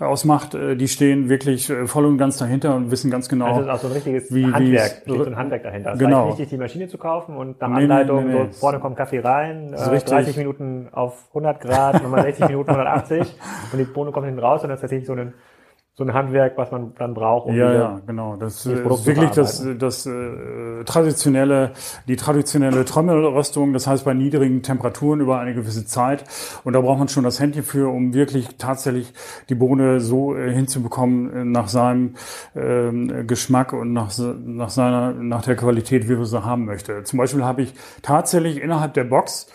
ausmacht. 0.00 0.56
Äh, 0.56 0.74
die 0.74 0.88
stehen 0.88 1.28
wirklich 1.28 1.70
äh, 1.70 1.86
voll 1.86 2.06
und 2.06 2.18
ganz 2.18 2.38
dahinter 2.38 2.74
und 2.74 2.90
wissen 2.90 3.08
ganz 3.08 3.28
genau. 3.28 3.46
Also 3.46 3.60
das 3.60 3.68
ist 3.68 3.72
auch 3.72 3.82
so 3.82 3.86
ein 3.86 3.92
richtiges 3.92 4.34
wie, 4.34 4.52
Handwerk, 4.52 5.02
wie 5.04 5.16
so 5.16 5.24
ein 5.26 5.36
Handwerk 5.36 5.62
dahinter. 5.62 5.92
Es 5.92 5.98
genau. 6.00 6.34
nicht, 6.34 6.50
die 6.50 6.56
Maschine 6.56 6.88
zu 6.88 6.98
kaufen 6.98 7.36
und 7.36 7.60
nach 7.60 7.68
nee, 7.68 7.84
Anleitung, 7.84 8.26
nee, 8.26 8.32
nee, 8.32 8.46
so 8.50 8.58
vorne 8.58 8.80
kommt 8.80 8.96
Kaffee 8.96 9.20
rein, 9.20 9.72
äh, 9.72 10.00
30 10.00 10.36
Minuten 10.38 10.88
auf 10.90 11.28
100 11.28 11.60
Grad, 11.60 12.02
nochmal 12.02 12.22
60 12.22 12.48
Minuten 12.48 12.70
180 12.70 13.20
und 13.72 13.78
die 13.78 13.84
Bohne 13.84 14.10
kommt 14.10 14.26
hinten 14.26 14.40
raus 14.40 14.64
und 14.64 14.70
das 14.70 14.78
ist 14.78 14.80
tatsächlich 14.80 15.06
so 15.06 15.12
ein 15.12 15.34
so 15.98 16.04
ein 16.04 16.12
Handwerk, 16.12 16.58
was 16.58 16.70
man 16.70 16.92
dann 16.98 17.14
braucht. 17.14 17.46
Um 17.46 17.56
ja, 17.56 17.72
ja, 17.72 18.00
genau. 18.06 18.36
Das 18.36 18.66
ist 18.66 19.06
wirklich 19.06 19.30
das, 19.30 19.66
das 19.78 20.04
äh, 20.04 20.84
traditionelle, 20.84 21.72
die 22.06 22.16
traditionelle 22.16 22.84
Trommelröstung. 22.84 23.72
Das 23.72 23.86
heißt 23.86 24.04
bei 24.04 24.12
niedrigen 24.12 24.62
Temperaturen 24.62 25.20
über 25.20 25.38
eine 25.38 25.54
gewisse 25.54 25.86
Zeit. 25.86 26.24
Und 26.64 26.74
da 26.74 26.82
braucht 26.82 26.98
man 26.98 27.08
schon 27.08 27.24
das 27.24 27.40
Händchen 27.40 27.62
für, 27.62 27.88
um 27.88 28.12
wirklich 28.12 28.58
tatsächlich 28.58 29.14
die 29.48 29.54
Bohne 29.54 30.00
so 30.00 30.36
äh, 30.36 30.52
hinzubekommen 30.52 31.32
äh, 31.34 31.44
nach 31.44 31.68
seinem 31.68 32.14
äh, 32.54 33.24
Geschmack 33.24 33.72
und 33.72 33.94
nach, 33.94 34.12
nach 34.44 34.68
seiner, 34.68 35.12
nach 35.12 35.42
der 35.42 35.56
Qualität, 35.56 36.10
wie 36.10 36.16
man 36.16 36.26
sie 36.26 36.44
haben 36.44 36.66
möchte. 36.66 37.04
Zum 37.04 37.18
Beispiel 37.18 37.42
habe 37.42 37.62
ich 37.62 37.72
tatsächlich 38.02 38.60
innerhalb 38.60 38.92
der 38.92 39.04
Box 39.04 39.46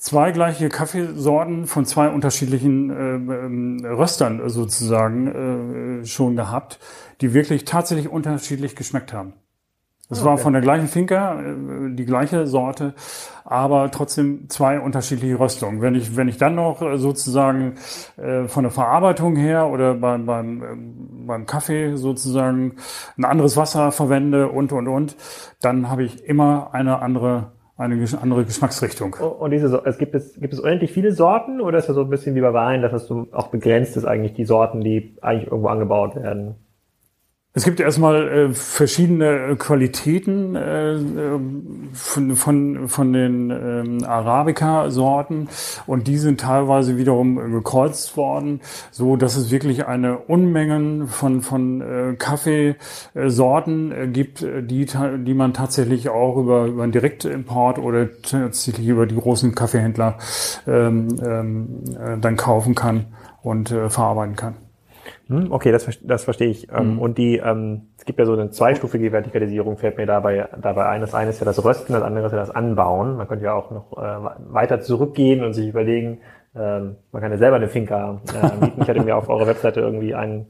zwei 0.00 0.32
gleiche 0.32 0.70
Kaffeesorten 0.70 1.66
von 1.66 1.84
zwei 1.84 2.08
unterschiedlichen 2.08 2.90
äh, 2.90 3.86
äh, 3.86 3.92
Röstern 3.92 4.48
sozusagen 4.48 6.00
äh, 6.00 6.06
schon 6.06 6.36
gehabt, 6.36 6.80
die 7.20 7.34
wirklich 7.34 7.66
tatsächlich 7.66 8.08
unterschiedlich 8.08 8.74
geschmeckt 8.74 9.12
haben. 9.12 9.34
Es 10.08 10.20
okay. 10.20 10.28
war 10.28 10.38
von 10.38 10.54
der 10.54 10.62
gleichen 10.62 10.88
Finca, 10.88 11.40
äh, 11.40 11.94
die 11.94 12.06
gleiche 12.06 12.46
Sorte, 12.46 12.94
aber 13.44 13.90
trotzdem 13.90 14.48
zwei 14.48 14.80
unterschiedliche 14.80 15.38
Röstungen. 15.38 15.82
Wenn 15.82 15.94
ich, 15.94 16.16
wenn 16.16 16.28
ich 16.28 16.38
dann 16.38 16.54
noch 16.54 16.80
äh, 16.80 16.96
sozusagen 16.96 17.74
äh, 18.16 18.48
von 18.48 18.64
der 18.64 18.72
Verarbeitung 18.72 19.36
her 19.36 19.68
oder 19.68 19.94
beim, 19.94 20.24
beim, 20.24 20.62
äh, 20.62 21.26
beim 21.26 21.44
Kaffee 21.44 21.96
sozusagen 21.96 22.76
ein 23.18 23.26
anderes 23.26 23.58
Wasser 23.58 23.92
verwende 23.92 24.48
und, 24.48 24.72
und, 24.72 24.88
und, 24.88 25.16
dann 25.60 25.90
habe 25.90 26.04
ich 26.04 26.24
immer 26.24 26.70
eine 26.72 27.02
andere 27.02 27.52
eine 27.80 28.06
andere 28.20 28.44
Geschmacksrichtung. 28.44 29.14
Und 29.14 29.50
diese, 29.52 29.82
es 29.86 29.96
gibt 29.96 30.14
es, 30.14 30.34
gibt 30.34 30.52
es 30.52 30.60
unendlich 30.60 30.92
viele 30.92 31.12
Sorten 31.12 31.60
oder 31.60 31.78
ist 31.78 31.88
das 31.88 31.96
so 31.96 32.02
ein 32.02 32.10
bisschen 32.10 32.34
wie 32.34 32.40
bei 32.40 32.52
Wein, 32.52 32.82
dass 32.82 32.92
es 32.92 33.06
so 33.06 33.28
auch 33.32 33.48
begrenzt 33.48 33.96
ist 33.96 34.04
eigentlich 34.04 34.34
die 34.34 34.44
Sorten, 34.44 34.80
die 34.80 35.16
eigentlich 35.22 35.50
irgendwo 35.50 35.68
angebaut 35.68 36.14
werden? 36.14 36.56
Es 37.52 37.64
gibt 37.64 37.80
erstmal 37.80 38.28
äh, 38.28 38.54
verschiedene 38.54 39.56
Qualitäten 39.56 40.54
äh, 40.54 40.98
von, 41.92 42.36
von, 42.36 42.88
von 42.88 43.12
den 43.12 43.50
ähm, 43.50 44.04
Arabica-Sorten 44.04 45.48
und 45.88 46.06
die 46.06 46.18
sind 46.18 46.42
teilweise 46.42 46.96
wiederum 46.96 47.50
gekreuzt 47.50 48.16
worden, 48.16 48.60
so 48.92 49.16
dass 49.16 49.34
es 49.34 49.50
wirklich 49.50 49.84
eine 49.86 50.18
Unmengen 50.18 51.08
von, 51.08 51.42
von 51.42 51.80
äh, 51.80 52.14
Kaffeesorten 52.16 53.90
äh, 53.90 54.06
gibt, 54.06 54.42
die, 54.42 54.86
die 54.86 55.34
man 55.34 55.52
tatsächlich 55.52 56.08
auch 56.08 56.36
über, 56.36 56.66
über 56.66 56.84
einen 56.84 56.92
Direktimport 56.92 57.80
oder 57.80 58.22
tatsächlich 58.22 58.86
über 58.86 59.06
die 59.06 59.16
großen 59.16 59.56
Kaffeehändler 59.56 60.18
ähm, 60.68 61.08
ähm, 61.20 61.84
äh, 61.98 62.16
dann 62.16 62.36
kaufen 62.36 62.76
kann 62.76 63.06
und 63.42 63.72
äh, 63.72 63.90
verarbeiten 63.90 64.36
kann. 64.36 64.69
Hm, 65.30 65.52
okay, 65.52 65.70
das, 65.70 65.88
das 66.02 66.24
verstehe 66.24 66.48
ich. 66.48 66.66
Ähm, 66.72 66.94
mhm. 66.94 66.98
Und 66.98 67.16
die, 67.16 67.36
ähm, 67.36 67.82
es 67.96 68.04
gibt 68.04 68.18
ja 68.18 68.26
so 68.26 68.32
eine 68.32 68.50
zweistufige 68.50 69.12
Vertikalisierung, 69.12 69.76
fällt 69.76 69.96
mir 69.96 70.04
dabei, 70.04 70.48
dabei 70.60 70.86
ein. 70.86 71.00
Das 71.00 71.14
eine 71.14 71.30
ist 71.30 71.38
ja 71.38 71.44
das 71.44 71.64
Rösten, 71.64 71.92
das 71.92 72.02
andere 72.02 72.26
ist 72.26 72.32
ja 72.32 72.38
das 72.38 72.50
Anbauen. 72.50 73.16
Man 73.16 73.28
könnte 73.28 73.44
ja 73.44 73.54
auch 73.54 73.70
noch 73.70 73.96
äh, 73.96 74.52
weiter 74.52 74.80
zurückgehen 74.80 75.44
und 75.44 75.52
sich 75.52 75.68
überlegen, 75.68 76.18
ähm, 76.56 76.96
man 77.12 77.22
kann 77.22 77.30
ja 77.30 77.38
selber 77.38 77.56
eine 77.56 77.68
Finca 77.68 78.20
äh, 78.34 78.56
mieten. 78.60 78.82
Ich 78.82 78.88
hatte 78.88 79.02
mir 79.02 79.16
auf 79.16 79.28
eurer 79.28 79.46
Webseite 79.46 79.80
irgendwie 79.80 80.16
einen 80.16 80.46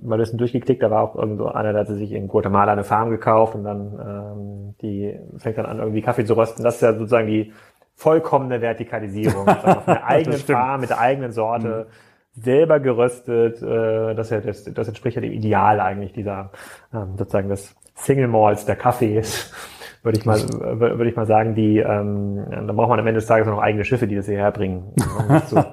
mal 0.00 0.14
ein 0.14 0.20
bisschen 0.20 0.38
durchgeklickt, 0.38 0.82
da 0.82 0.90
war 0.90 1.02
auch 1.02 1.14
irgendwo 1.14 1.48
einer, 1.48 1.72
der 1.72 1.82
hatte 1.82 1.94
sich 1.94 2.12
in 2.12 2.26
Guatemala 2.26 2.72
eine 2.72 2.84
Farm 2.84 3.10
gekauft 3.10 3.54
und 3.54 3.64
dann 3.64 4.00
ähm, 4.00 4.74
die 4.80 5.14
fängt 5.36 5.58
dann 5.58 5.66
an, 5.66 5.78
irgendwie 5.78 6.00
Kaffee 6.00 6.24
zu 6.24 6.34
rösten. 6.34 6.64
Das 6.64 6.76
ist 6.76 6.80
ja 6.80 6.94
sozusagen 6.94 7.26
die 7.26 7.52
vollkommene 7.96 8.62
Vertikalisierung. 8.62 9.46
auf 9.48 9.86
einer 9.86 10.04
eigenen 10.06 10.38
Farm 10.38 10.80
mit 10.80 10.88
der 10.88 11.00
eigenen 11.00 11.32
Sorte. 11.32 11.86
Mhm 11.90 12.11
selber 12.34 12.80
geröstet. 12.80 13.62
Äh, 13.62 14.14
das, 14.14 14.28
das, 14.28 14.64
das 14.64 14.88
entspricht 14.88 15.16
ja 15.16 15.22
dem 15.22 15.32
Ideal 15.32 15.80
eigentlich 15.80 16.12
dieser 16.12 16.50
ähm, 16.92 17.16
sozusagen 17.16 17.48
des 17.48 17.74
Single 17.94 18.28
Malls 18.28 18.64
der 18.64 18.76
Kaffees 18.76 19.52
würde 20.02 20.18
ich 20.18 20.24
mal, 20.24 20.40
würde 20.40 21.08
ich 21.08 21.16
mal 21.16 21.26
sagen, 21.26 21.54
die, 21.54 21.78
ähm, 21.78 22.44
dann 22.50 22.66
braucht 22.74 22.88
man 22.88 22.98
am 22.98 23.06
Ende 23.06 23.20
des 23.20 23.26
Tages 23.26 23.46
noch 23.46 23.60
eigene 23.60 23.84
Schiffe, 23.84 24.08
die 24.08 24.16
das 24.16 24.26
hierher 24.26 24.50
bringen, 24.50 24.92
um 25.18 25.28
das 25.28 25.48
zu, 25.48 25.56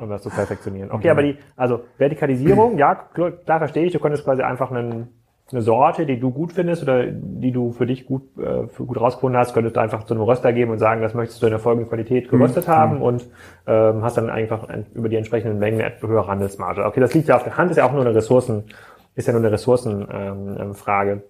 um 0.00 0.08
das 0.08 0.22
zu 0.22 0.30
perfektionieren. 0.30 0.90
Okay, 0.90 1.08
aber 1.08 1.22
die, 1.22 1.36
also 1.56 1.84
Vertikalisierung, 1.96 2.78
ja, 2.78 2.94
klar, 2.94 3.30
klar 3.30 3.58
verstehe 3.58 3.84
ich, 3.84 3.92
du 3.92 4.00
könntest 4.00 4.24
quasi 4.24 4.42
einfach 4.42 4.72
einen, 4.72 5.08
eine 5.52 5.62
Sorte, 5.62 6.06
die 6.06 6.18
du 6.18 6.30
gut 6.32 6.52
findest 6.52 6.82
oder 6.82 7.06
die 7.06 7.52
du 7.52 7.70
für 7.70 7.86
dich 7.86 8.06
gut, 8.06 8.22
äh, 8.36 8.66
für 8.66 8.84
gut 8.84 9.00
rausgefunden 9.00 9.38
hast, 9.38 9.54
könntest 9.54 9.76
du 9.76 9.80
einfach 9.80 10.04
zu 10.04 10.14
einem 10.14 10.24
Röster 10.24 10.52
geben 10.52 10.72
und 10.72 10.78
sagen, 10.78 11.02
das 11.02 11.14
möchtest 11.14 11.40
du 11.40 11.46
in 11.46 11.50
der 11.50 11.60
folgenden 11.60 11.88
Qualität 11.88 12.28
geröstet 12.28 12.66
mhm. 12.66 12.72
haben 12.72 13.02
und 13.02 13.26
ähm, 13.66 14.02
hast 14.02 14.16
dann 14.16 14.28
einfach 14.28 14.66
über 14.92 15.08
die 15.08 15.16
entsprechenden 15.16 15.60
Mengen 15.60 15.80
eine 15.80 15.94
höhere 16.00 16.26
Handelsmarge. 16.26 16.84
Okay, 16.84 16.98
das 16.98 17.14
liegt 17.14 17.28
ja 17.28 17.36
auf 17.36 17.44
der 17.44 17.56
Hand, 17.56 17.70
ist 17.70 17.76
ja 17.76 17.86
auch 17.86 17.92
nur 17.92 18.00
eine 18.00 18.14
Ressourcen, 18.14 18.64
ist 19.14 19.28
ja 19.28 19.32
nur 19.32 19.42
eine 19.42 19.52
Ressourcenfrage. 19.52 21.12
Ähm, 21.12 21.22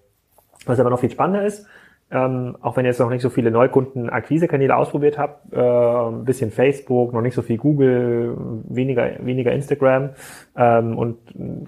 Was 0.65 0.79
aber 0.79 0.89
noch 0.89 0.99
viel 0.99 1.11
spannender 1.11 1.45
ist, 1.45 1.67
ähm, 2.09 2.55
auch 2.61 2.77
wenn 2.77 2.85
ihr 2.85 2.91
jetzt 2.91 2.99
noch 2.99 3.09
nicht 3.09 3.21
so 3.21 3.29
viele 3.29 3.51
Neukunden-Akquise-Kanäle 3.51 4.75
ausprobiert 4.75 5.17
habt, 5.17 5.51
äh, 5.53 5.59
ein 5.59 6.23
bisschen 6.23 6.51
Facebook, 6.51 7.11
noch 7.13 7.21
nicht 7.21 7.33
so 7.33 7.41
viel 7.41 7.57
Google, 7.57 8.37
weniger, 8.69 9.09
weniger 9.19 9.51
Instagram 9.51 10.11
ähm, 10.55 10.97
und 10.97 11.17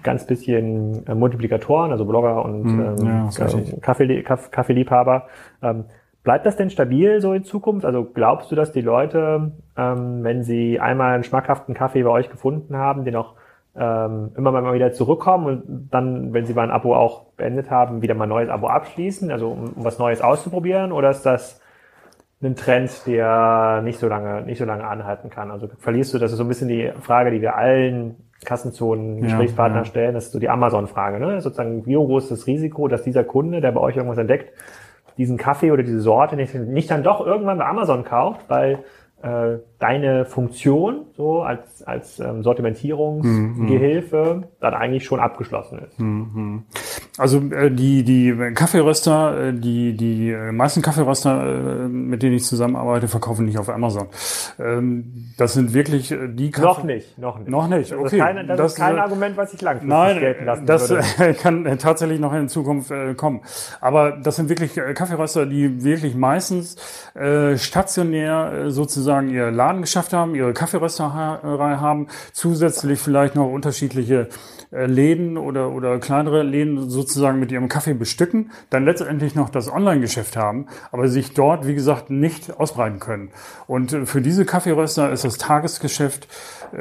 ganz 0.02 0.26
bisschen 0.26 1.06
äh, 1.08 1.14
Multiplikatoren, 1.14 1.92
also 1.92 2.06
Blogger 2.06 2.46
und 2.46 2.64
hm, 2.64 2.96
ähm, 3.00 3.06
ja, 3.06 3.30
äh, 3.30 3.80
Kaffee, 3.82 4.24
Kaffeeliebhaber. 4.24 5.28
Ähm, 5.62 5.86
bleibt 6.24 6.46
das 6.46 6.56
denn 6.56 6.70
stabil 6.70 7.20
so 7.20 7.34
in 7.34 7.44
Zukunft? 7.44 7.86
Also 7.86 8.06
glaubst 8.06 8.50
du, 8.50 8.56
dass 8.56 8.72
die 8.72 8.82
Leute, 8.82 9.52
ähm, 9.76 10.24
wenn 10.24 10.44
sie 10.44 10.80
einmal 10.80 11.16
einen 11.16 11.24
schmackhaften 11.26 11.74
Kaffee 11.74 12.04
bei 12.04 12.12
euch 12.12 12.30
gefunden 12.30 12.78
haben, 12.78 13.04
den 13.04 13.18
auch 13.18 13.34
ähm, 13.80 14.32
immer 14.36 14.52
mal 14.52 14.74
wieder 14.74 14.92
zurückkommen 14.92 15.46
und 15.46 15.90
dann, 15.92 16.34
wenn 16.34 16.46
sie 16.46 16.54
mal 16.54 16.64
ein 16.64 16.72
Abo 16.72 16.96
auch 16.96 17.26
beendet 17.38 17.72
haben, 17.72 18.02
wieder 18.02 18.14
mal 18.14 18.26
ein 18.26 18.30
neues 18.30 18.50
Abo 18.50 18.68
abschließen, 18.68 19.32
also 19.32 19.50
um, 19.50 19.74
um 19.74 19.84
was 19.86 20.00
Neues 20.00 20.22
auszuprobieren? 20.22 20.92
Oder 20.92 21.12
ist 21.12 21.26
das 21.26 21.62
ein 22.44 22.56
Trend, 22.56 23.08
der 23.08 23.82
nicht 23.84 24.00
so 24.00 24.08
lange, 24.08 24.42
nicht 24.42 24.60
so 24.60 24.66
lange 24.66 24.86
anhalten 24.86 25.30
kann? 25.30 25.50
Also 25.50 25.70
verlierst 25.80 26.14
du, 26.14 26.20
das 26.20 26.32
ist 26.32 26.38
so 26.38 26.44
ein 26.44 26.50
bisschen 26.50 26.68
die 26.68 26.92
Frage, 27.00 27.32
die 27.32 27.42
wir 27.42 27.56
allen 27.56 28.18
Kassenzonen 28.44 29.22
Gesprächspartnern 29.22 29.80
ja, 29.80 29.84
ja. 29.84 29.90
stellen, 29.90 30.14
das 30.14 30.26
ist 30.26 30.32
so 30.32 30.40
die 30.40 30.50
Amazon-Frage, 30.50 31.20
ne? 31.20 31.42
Sozusagen, 31.42 31.86
wie 31.86 31.94
groß 31.94 32.24
ist 32.24 32.32
das 32.32 32.48
Risiko, 32.48 32.88
dass 32.88 33.04
dieser 33.04 33.24
Kunde, 33.24 33.62
der 33.62 33.72
bei 33.72 33.82
euch 33.82 33.98
irgendwas 33.98 34.18
entdeckt, 34.18 34.54
diesen 35.18 35.38
Kaffee 35.38 35.72
oder 35.72 35.84
diese 35.84 36.00
Sorte 36.00 36.38
nicht, 36.38 36.54
nicht 36.54 36.90
dann 36.90 37.04
doch 37.04 37.26
irgendwann 37.26 37.58
bei 37.58 37.66
Amazon 37.66 38.06
kauft, 38.06 38.50
weil 38.50 38.80
äh, 39.22 39.58
deine 39.80 40.26
Funktion 40.26 41.06
so 41.16 41.42
als, 41.42 41.84
als 41.84 42.20
ähm, 42.20 42.44
Sortimentierungsgehilfe 42.44 44.36
mhm. 44.36 44.44
dann 44.62 44.74
eigentlich 44.74 45.04
schon 45.04 45.20
abgeschlossen 45.20 45.80
ist. 45.80 46.00
Mhm. 46.00 46.64
Also 47.18 47.40
äh, 47.52 47.70
die, 47.70 48.04
die 48.04 48.34
Kaffeeröster, 48.54 49.48
äh, 49.48 49.54
die, 49.54 49.98
die 49.98 50.32
äh, 50.32 50.54
meisten 50.54 50.82
Kaffeeröster, 50.82 51.86
äh, 51.86 51.88
mit 51.90 52.24
denen 52.24 52.36
ich 52.36 52.46
zusammenarbeite, 52.46 53.10
verkaufen 53.10 53.46
nicht 53.46 53.58
auf 53.58 53.68
Amazon. 53.68 54.08
Ähm, 54.58 55.34
das 55.38 55.54
sind 55.54 55.74
wirklich 55.74 56.12
äh, 56.12 56.30
die 56.30 56.52
Kaffee 56.52 56.68
Noch 56.68 56.84
nicht, 56.84 57.18
noch 57.18 57.40
nicht. 57.40 57.50
Noch 57.50 57.68
nicht, 57.68 57.92
okay. 57.92 58.04
Das 58.04 58.14
ist 58.14 58.20
kein, 58.20 58.48
das 58.48 58.58
das, 58.58 58.72
ist 58.72 58.78
kein 58.78 58.96
äh, 58.96 59.00
Argument, 59.00 59.36
was 59.36 59.54
ich 59.54 59.62
langfristig 59.62 59.90
nein, 59.90 60.20
gelten 60.20 60.46
lassen 60.46 60.66
das 60.66 60.90
würde. 60.90 61.34
kann 61.42 61.78
tatsächlich 61.78 62.22
noch 62.22 62.34
in 62.34 62.48
Zukunft 62.48 62.92
äh, 62.92 63.14
kommen. 63.16 63.42
Aber 63.82 64.12
das 64.12 64.38
sind 64.38 64.48
wirklich 64.48 64.78
äh, 64.78 64.94
Kaffeeröster, 64.94 65.46
die 65.46 65.84
wirklich 65.84 66.16
meistens 66.16 66.78
äh, 67.16 67.58
stationär 67.58 68.54
äh, 68.54 68.72
sozusagen 68.72 69.09
ihr 69.30 69.52
Laden 69.52 69.80
Laden 69.80 69.82
geschafft 69.82 70.14
haben, 70.14 70.36
ihre 70.36 70.54
Kaffeerösterei 70.54 71.78
haben, 71.78 72.08
zusätzlich 72.34 73.00
vielleicht 73.00 73.36
noch 73.36 73.50
unterschiedliche 73.50 74.30
äh, 74.72 74.86
Läden 74.86 75.38
oder, 75.38 75.72
oder 75.72 76.00
kleinere 76.00 76.44
Läden 76.44 76.90
sozusagen 76.90 77.40
mit 77.40 77.52
ihrem 77.52 77.70
Kaffee 77.70 77.94
bestücken, 77.94 78.52
dann 78.70 78.86
letztendlich 78.86 79.36
noch 79.36 79.50
das 79.50 79.72
Online-Geschäft 79.72 80.36
haben, 80.36 80.68
aber 80.92 81.08
sich 81.08 81.34
dort, 81.34 81.68
wie 81.68 81.76
gesagt, 81.76 82.10
nicht 82.10 82.60
ausbreiten 82.60 83.00
können. 83.00 83.30
Und 83.68 83.94
äh, 83.94 84.06
für 84.06 84.22
diese 84.22 84.46
Kaffeeröster 84.46 85.12
ist 85.12 85.24
das 85.24 85.38
Tagesgeschäft 85.38 86.28
äh, 86.74 86.78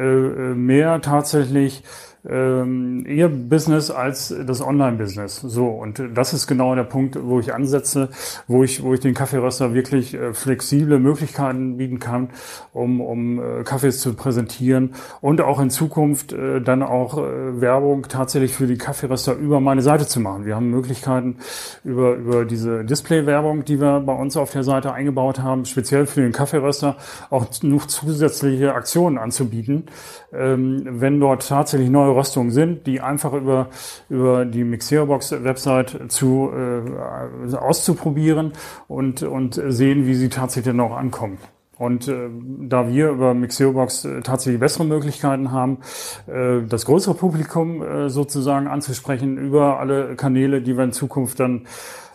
mehr 0.54 1.00
tatsächlich 1.00 1.84
ähm, 2.28 3.04
ihr 3.06 3.28
Business 3.28 3.90
als 3.90 4.34
das 4.46 4.60
Online-Business. 4.60 5.36
So, 5.40 5.66
und 5.66 6.02
das 6.14 6.32
ist 6.32 6.46
genau 6.46 6.74
der 6.74 6.84
Punkt, 6.84 7.18
wo 7.20 7.40
ich 7.40 7.54
ansetze, 7.54 8.10
wo 8.46 8.62
ich, 8.62 8.82
wo 8.82 8.94
ich 8.94 9.00
den 9.00 9.14
Kaffeeröster 9.14 9.74
wirklich 9.74 10.14
äh, 10.14 10.34
flexible 10.34 10.98
Möglichkeiten 10.98 11.78
bieten 11.78 11.98
kann, 11.98 12.30
um, 12.72 13.00
um 13.00 13.40
äh, 13.40 13.62
Kaffees 13.64 14.00
zu 14.00 14.14
präsentieren 14.14 14.94
und 15.20 15.40
auch 15.40 15.60
in 15.60 15.70
Zukunft 15.70 16.32
äh, 16.32 16.60
dann 16.60 16.82
auch 16.82 17.18
äh, 17.18 17.60
Werbung 17.60 18.02
tatsächlich 18.08 18.52
für 18.52 18.66
die 18.66 18.76
Kaffeeröster 18.76 19.34
über 19.34 19.60
meine 19.60 19.82
Seite 19.82 20.06
zu 20.06 20.20
machen. 20.20 20.44
Wir 20.44 20.56
haben 20.56 20.70
Möglichkeiten 20.70 21.36
über, 21.84 22.14
über 22.14 22.44
diese 22.44 22.84
Display-Werbung, 22.84 23.64
die 23.64 23.80
wir 23.80 24.00
bei 24.00 24.14
uns 24.14 24.36
auf 24.36 24.52
der 24.52 24.64
Seite 24.64 24.92
eingebaut 24.92 25.40
haben, 25.40 25.64
speziell 25.64 26.06
für 26.06 26.20
den 26.20 26.32
Kaffeeröster 26.32 26.96
auch 27.30 27.46
noch 27.62 27.86
zusätzliche 27.86 28.74
Aktionen 28.74 29.16
anzubieten, 29.16 29.86
ähm, 30.32 30.82
wenn 30.84 31.20
dort 31.20 31.48
tatsächlich 31.48 31.88
neue 31.88 32.17
Röstungen 32.18 32.50
sind, 32.50 32.86
die 32.86 33.00
einfach 33.00 33.32
über, 33.32 33.68
über 34.08 34.44
die 34.44 34.64
Mixerobox-Website 34.64 36.10
zu, 36.10 36.50
äh, 36.52 37.56
auszuprobieren 37.56 38.52
und, 38.88 39.22
und 39.22 39.60
sehen, 39.68 40.06
wie 40.06 40.14
sie 40.14 40.28
tatsächlich 40.28 40.78
auch 40.80 40.96
ankommen. 40.96 41.38
Und 41.78 42.08
äh, 42.08 42.28
da 42.68 42.88
wir 42.88 43.10
über 43.10 43.34
Mixerobox 43.34 44.04
äh, 44.04 44.20
tatsächlich 44.22 44.60
bessere 44.60 44.84
Möglichkeiten 44.84 45.52
haben, 45.52 45.78
äh, 46.26 46.62
das 46.68 46.84
größere 46.86 47.14
Publikum 47.14 47.82
äh, 47.82 48.10
sozusagen 48.10 48.66
anzusprechen 48.66 49.38
über 49.38 49.78
alle 49.78 50.16
Kanäle, 50.16 50.60
die 50.60 50.76
wir 50.76 50.84
in 50.84 50.92
Zukunft 50.92 51.38
dann 51.38 51.66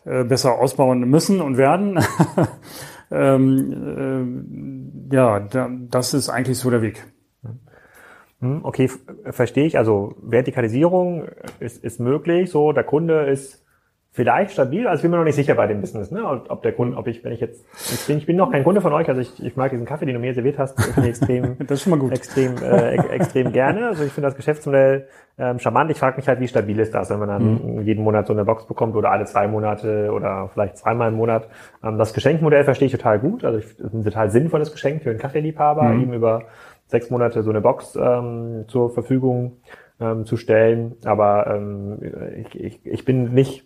äh, 0.03 0.25
besser 0.25 0.59
ausbauen 0.59 1.09
müssen 1.09 1.39
und 1.39 1.55
werden, 1.55 1.97
ähm, 3.11 5.07
äh, 5.09 5.15
ja, 5.15 5.39
da, 5.39 5.69
das 5.89 6.13
ist 6.13 6.29
eigentlich 6.29 6.57
so 6.57 6.69
der 6.69 6.81
Weg. 6.81 7.12
Hm, 8.43 8.59
okay, 8.63 8.89
verstehe 9.31 9.65
ich. 9.65 9.77
Also 9.77 10.15
Vertikalisierung 10.21 11.29
ist, 11.61 11.81
ist 11.81 12.01
möglich. 12.01 12.51
So, 12.51 12.73
der 12.73 12.83
Kunde 12.83 13.21
ist 13.21 13.63
vielleicht 14.11 14.51
stabil. 14.51 14.85
Also 14.85 14.99
ich 14.99 15.01
bin 15.03 15.11
mir 15.11 15.17
noch 15.17 15.23
nicht 15.23 15.35
sicher 15.35 15.55
bei 15.55 15.65
dem 15.65 15.79
Business, 15.79 16.11
ne? 16.11 16.23
Ob 16.49 16.61
der 16.61 16.73
Kunde, 16.73 16.97
ob 16.97 17.07
ich, 17.07 17.23
wenn 17.23 17.31
ich 17.31 17.39
jetzt, 17.39 17.65
ich 17.73 18.05
bin, 18.05 18.17
ich 18.17 18.25
bin 18.25 18.35
noch 18.35 18.51
kein 18.51 18.65
Kunde 18.65 18.81
von 18.81 18.91
euch. 18.91 19.07
Also 19.07 19.21
ich, 19.21 19.41
ich 19.41 19.55
mag 19.55 19.71
diesen 19.71 19.85
Kaffee, 19.85 20.05
den 20.05 20.15
du 20.15 20.19
mir 20.19 20.33
serviert 20.33 20.59
hast, 20.59 20.77
extrem, 20.97 21.57
das 21.67 21.79
ist 21.79 21.83
schon 21.83 21.91
mal 21.91 21.99
gut. 21.99 22.11
extrem, 22.11 22.57
äh, 22.57 22.95
extrem 23.07 23.53
gerne. 23.53 23.87
Also 23.87 24.03
ich 24.03 24.11
finde 24.11 24.27
das 24.27 24.35
Geschäftsmodell 24.35 25.07
ähm, 25.37 25.57
charmant. 25.57 25.89
Ich 25.89 25.97
frage 25.97 26.17
mich 26.17 26.27
halt, 26.27 26.41
wie 26.41 26.47
stabil 26.49 26.77
ist 26.79 26.93
das, 26.93 27.09
wenn 27.09 27.19
man 27.19 27.29
dann 27.29 27.77
mhm. 27.77 27.81
jeden 27.81 28.03
Monat 28.03 28.27
so 28.27 28.33
eine 28.33 28.43
Box 28.43 28.67
bekommt 28.67 28.95
oder 28.95 29.09
alle 29.09 29.23
zwei 29.23 29.47
Monate 29.47 30.11
oder 30.11 30.49
vielleicht 30.53 30.77
zweimal 30.77 31.07
im 31.09 31.15
Monat. 31.15 31.47
Ähm, 31.81 31.97
das 31.97 32.13
Geschenkmodell 32.13 32.65
verstehe 32.65 32.87
ich 32.87 32.91
total 32.91 33.19
gut. 33.19 33.45
Also 33.45 33.59
ich, 33.59 33.77
das 33.77 33.87
ist 33.87 33.93
ein 33.93 34.03
total 34.03 34.29
sinnvolles 34.29 34.73
Geschenk 34.73 35.01
für 35.01 35.11
einen 35.11 35.19
Kaffeeliebhaber, 35.19 35.85
mhm. 35.85 36.03
ihm 36.03 36.13
über 36.13 36.43
sechs 36.87 37.09
Monate 37.09 37.43
so 37.43 37.49
eine 37.49 37.61
Box 37.61 37.95
ähm, 37.95 38.65
zur 38.67 38.93
Verfügung 38.93 39.57
ähm, 39.99 40.25
zu 40.25 40.37
stellen. 40.37 40.95
Aber 41.05 41.47
ähm, 41.47 41.99
ich, 42.37 42.59
ich, 42.59 42.85
ich 42.85 43.05
bin 43.05 43.33
nicht 43.33 43.65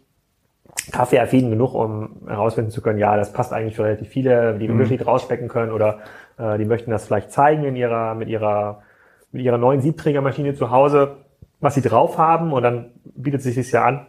kaffeeaffin 0.91 1.49
genug, 1.49 1.73
um 1.73 2.21
herausfinden 2.27 2.71
zu 2.71 2.81
können, 2.81 2.99
ja, 2.99 3.17
das 3.17 3.33
passt 3.33 3.51
eigentlich 3.51 3.75
für 3.75 3.83
relativ 3.83 4.07
viele, 4.07 4.57
die 4.57 4.67
mhm. 4.67 4.75
Unterschied 4.75 5.05
rausspecken 5.05 5.47
können 5.47 5.71
oder 5.71 5.99
äh, 6.37 6.57
die 6.57 6.65
möchten 6.65 6.91
das 6.91 7.05
vielleicht 7.05 7.31
zeigen 7.31 7.63
in 7.63 7.75
ihrer, 7.75 8.15
mit 8.15 8.29
ihrer, 8.29 8.83
mit 9.31 9.41
ihrer 9.41 9.57
neuen 9.57 9.81
Siebträgermaschine 9.81 10.53
zu 10.53 10.71
Hause, 10.71 11.17
was 11.59 11.75
sie 11.75 11.81
drauf 11.81 12.17
haben 12.17 12.53
und 12.53 12.63
dann 12.63 12.91
bietet 13.03 13.41
sich 13.41 13.55
das 13.55 13.71
ja 13.71 13.83
an, 13.83 14.07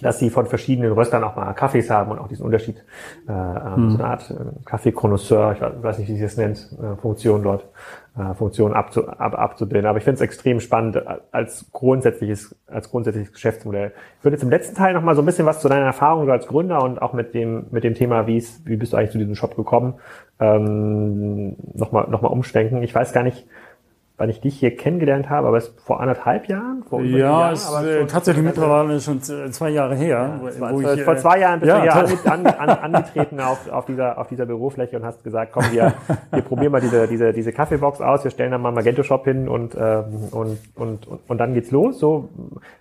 dass 0.00 0.18
sie 0.18 0.30
von 0.30 0.46
verschiedenen 0.46 0.92
Röstern 0.92 1.24
auch 1.24 1.36
mal 1.36 1.52
Kaffees 1.54 1.90
haben 1.90 2.12
und 2.12 2.18
auch 2.18 2.28
diesen 2.28 2.44
Unterschied, 2.44 2.84
äh, 3.28 3.32
mhm. 3.32 3.90
so 3.90 3.98
eine 3.98 4.04
Art 4.04 4.30
äh, 4.30 4.34
Kaffee-Connoisseur, 4.64 5.52
ich 5.52 5.82
weiß 5.82 5.98
nicht, 5.98 6.08
wie 6.08 6.16
sie 6.16 6.24
es 6.24 6.36
nennt, 6.36 6.70
äh, 6.80 6.96
Funktion 7.00 7.42
dort, 7.42 7.66
äh, 8.16 8.34
Funktion 8.34 8.74
abzu, 8.74 9.08
ab, 9.08 9.36
abzubilden. 9.36 9.88
Aber 9.88 9.98
ich 9.98 10.04
finde 10.04 10.16
es 10.16 10.20
extrem 10.20 10.60
spannend 10.60 11.02
als 11.32 11.66
grundsätzliches, 11.72 12.54
als 12.68 12.90
grundsätzliches 12.90 13.32
Geschäftsmodell. 13.32 13.92
Ich 14.18 14.24
würde 14.24 14.36
jetzt 14.36 14.44
im 14.44 14.50
letzten 14.50 14.76
Teil 14.76 14.94
noch 14.94 15.02
mal 15.02 15.16
so 15.16 15.22
ein 15.22 15.26
bisschen 15.26 15.46
was 15.46 15.60
zu 15.60 15.68
deiner 15.68 15.86
Erfahrung 15.86 16.30
als 16.30 16.46
Gründer 16.46 16.82
und 16.82 17.02
auch 17.02 17.12
mit 17.12 17.34
dem, 17.34 17.66
mit 17.70 17.82
dem 17.82 17.94
Thema, 17.94 18.26
wie 18.26 18.36
es, 18.36 18.62
wie 18.66 18.76
bist 18.76 18.92
du 18.92 18.96
eigentlich 18.96 19.12
zu 19.12 19.18
diesem 19.18 19.34
Shop 19.34 19.56
gekommen, 19.56 19.94
ähm, 20.38 21.56
noch 21.74 21.90
mal, 21.90 22.08
noch 22.08 22.22
mal 22.22 22.28
umschwenken. 22.28 22.82
Ich 22.82 22.94
weiß 22.94 23.12
gar 23.12 23.24
nicht, 23.24 23.46
wann 24.18 24.28
ich 24.30 24.40
dich 24.40 24.58
hier 24.58 24.76
kennengelernt 24.76 25.30
habe, 25.30 25.46
aber 25.46 25.56
es 25.56 25.68
ist 25.68 25.80
vor 25.80 26.00
anderthalb 26.00 26.48
Jahren? 26.48 26.82
Vor 26.82 27.00
ja, 27.02 27.18
Jahren, 27.18 27.52
es 27.52 27.62
ist 27.62 27.82
äh, 27.84 28.06
tatsächlich 28.06 28.44
mittlerweile 28.44 29.00
schon 29.00 29.22
zwei 29.22 29.70
Jahre 29.70 29.94
her. 29.94 30.40
Ja, 30.58 30.72
wo 30.72 30.80
ich, 30.80 31.02
vor 31.02 31.16
zwei 31.16 31.38
Jahren 31.38 31.60
bist 31.60 31.68
ja, 31.68 31.78
du 31.78 31.86
ja 31.86 31.92
an, 32.32 32.46
an, 32.46 32.68
angetreten 32.94 33.40
auf, 33.40 33.70
auf, 33.70 33.86
dieser, 33.86 34.18
auf 34.18 34.26
dieser 34.26 34.44
Bürofläche 34.44 34.96
und 34.96 35.04
hast 35.04 35.22
gesagt, 35.22 35.52
komm, 35.52 35.64
wir, 35.70 35.94
wir 36.32 36.42
probieren 36.42 36.72
mal 36.72 36.80
diese, 36.80 37.06
diese, 37.06 37.32
diese 37.32 37.52
Kaffeebox 37.52 38.00
aus, 38.00 38.24
wir 38.24 38.32
stellen 38.32 38.50
da 38.50 38.58
mal 38.58 38.72
Magento 38.72 39.04
Shop 39.04 39.24
hin 39.24 39.48
und, 39.48 39.76
ähm, 39.80 40.04
und, 40.32 40.58
und, 40.74 41.06
und, 41.06 41.20
und 41.28 41.38
dann 41.38 41.54
geht's 41.54 41.70
los. 41.70 42.00
So, 42.00 42.28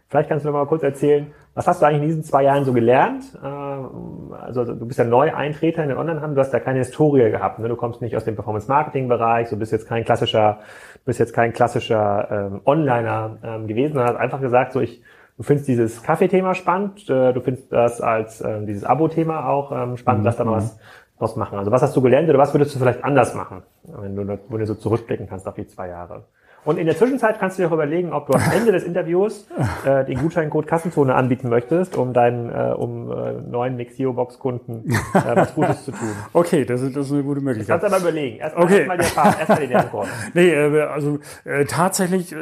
vielleicht 0.09 0.29
kannst 0.29 0.43
du 0.43 0.49
noch 0.49 0.57
mal 0.57 0.65
kurz 0.65 0.81
erzählen, 0.81 1.27
Was 1.57 1.65
hast 1.65 1.81
du 1.81 1.87
eigentlich 1.87 2.01
in 2.03 2.07
diesen 2.07 2.23
zwei 2.23 2.43
Jahren 2.43 2.65
so 2.65 2.71
gelernt? 2.73 3.23
Ähm, 3.43 4.31
also 4.39 4.63
du 4.63 4.85
bist 4.85 4.99
ja 4.99 5.05
neu 5.05 5.33
Eintreter 5.33 5.81
in 5.81 5.89
den 5.89 5.97
Onlinehandel, 5.97 6.35
du 6.35 6.41
hast 6.41 6.53
ja 6.53 6.59
keine 6.59 6.79
Historie 6.79 7.31
gehabt. 7.31 7.57
Ne? 7.57 7.67
Du 7.67 7.75
kommst 7.75 7.99
nicht 7.99 8.15
aus 8.15 8.25
dem 8.25 8.35
Performance-Marketing-Bereich, 8.35 9.49
du 9.49 9.57
bist 9.57 9.71
jetzt 9.71 9.87
kein 9.87 10.05
klassischer, 10.05 10.59
bist 11.07 11.19
jetzt 11.19 11.33
kein 11.33 11.53
klassischer 11.53 12.27
ähm, 12.29 12.61
Onliner 12.65 13.37
ähm, 13.43 13.67
gewesen, 13.67 13.93
sondern 13.93 14.13
hast 14.13 14.19
einfach 14.19 14.41
gesagt, 14.41 14.73
so 14.73 14.79
ich, 14.79 15.01
du 15.37 15.43
findest 15.43 15.67
dieses 15.67 16.03
Kaffeethema 16.03 16.53
spannend, 16.53 17.09
äh, 17.09 17.33
du 17.33 17.41
findest 17.41 17.71
das 17.71 17.99
als 18.01 18.41
ähm, 18.41 18.67
dieses 18.67 18.83
Abo-Thema 18.83 19.47
auch 19.47 19.71
ähm, 19.71 19.97
spannend, 19.97 20.21
mhm. 20.21 20.25
lass 20.25 20.37
da 20.37 20.43
mal 20.43 20.57
was 20.57 20.77
draus 21.17 21.35
machen. 21.35 21.57
Also 21.57 21.71
was 21.71 21.81
hast 21.81 21.95
du 21.95 22.01
gelernt 22.01 22.29
oder 22.29 22.37
was 22.37 22.53
würdest 22.53 22.75
du 22.75 22.79
vielleicht 22.79 23.03
anders 23.03 23.33
machen, 23.33 23.63
wenn 23.83 24.15
du, 24.15 24.39
wenn 24.49 24.59
du 24.59 24.65
so 24.67 24.75
zurückblicken 24.75 25.27
kannst 25.27 25.47
auf 25.47 25.55
die 25.55 25.65
zwei 25.65 25.87
Jahre? 25.87 26.25
Und 26.67 26.77
in 26.77 26.85
der 26.85 26.97
Zwischenzeit 26.97 27.39
kannst 27.39 27.57
du 27.57 27.61
dir 27.61 27.69
auch 27.69 27.73
überlegen, 27.73 28.11
ob 28.11 28.27
du 28.27 28.33
am 28.33 28.41
Ende 28.53 28.73
des 28.73 28.83
Interviews 28.83 29.47
äh, 29.85 30.03
den 30.03 30.19
Gutscheincode 30.19 30.67
Kassenzone 30.67 31.15
anbieten 31.15 31.47
möchtest, 31.47 31.95
um 31.95 32.11
deinen 32.11 32.49
äh, 32.49 32.73
um 32.73 33.09
äh, 33.09 33.31
neuen 33.49 33.77
Mixio 33.77 34.11
Box 34.11 34.37
Kunden 34.37 34.83
äh, 35.13 35.33
was 35.33 35.55
Gutes 35.55 35.85
zu 35.85 35.91
tun. 35.91 36.09
Okay, 36.33 36.65
das 36.65 36.81
ist, 36.81 36.95
das 36.95 37.05
ist 37.05 37.13
eine 37.13 37.23
gute 37.23 37.39
Möglichkeit. 37.39 37.81
Das 37.81 37.89
kannst 37.89 38.01
du 38.01 38.05
aber 38.05 38.09
überlegen. 38.09 38.39
Erstmal 38.39 38.65
okay. 38.65 38.77
erst 38.79 38.87
mal 38.87 38.97
die 38.97 39.03
Erfahrung, 39.03 39.33
erst 39.47 39.61
die 39.61 39.75
Antwort. 39.75 40.07
nee, 40.33 40.49
äh, 40.49 40.81
also 40.81 41.19
äh, 41.45 41.63
tatsächlich, 41.63 42.33
äh, 42.33 42.37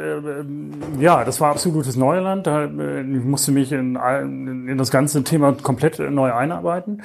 ja, 0.98 1.24
das 1.24 1.40
war 1.40 1.52
absolutes 1.52 1.94
Neuland. 1.94 2.48
Da 2.48 2.64
äh, 2.64 3.02
ich 3.02 3.24
musste 3.24 3.52
mich 3.52 3.70
in, 3.70 3.94
in 3.94 4.76
das 4.76 4.90
ganze 4.90 5.22
Thema 5.22 5.52
komplett 5.52 6.00
neu 6.00 6.32
einarbeiten, 6.32 7.02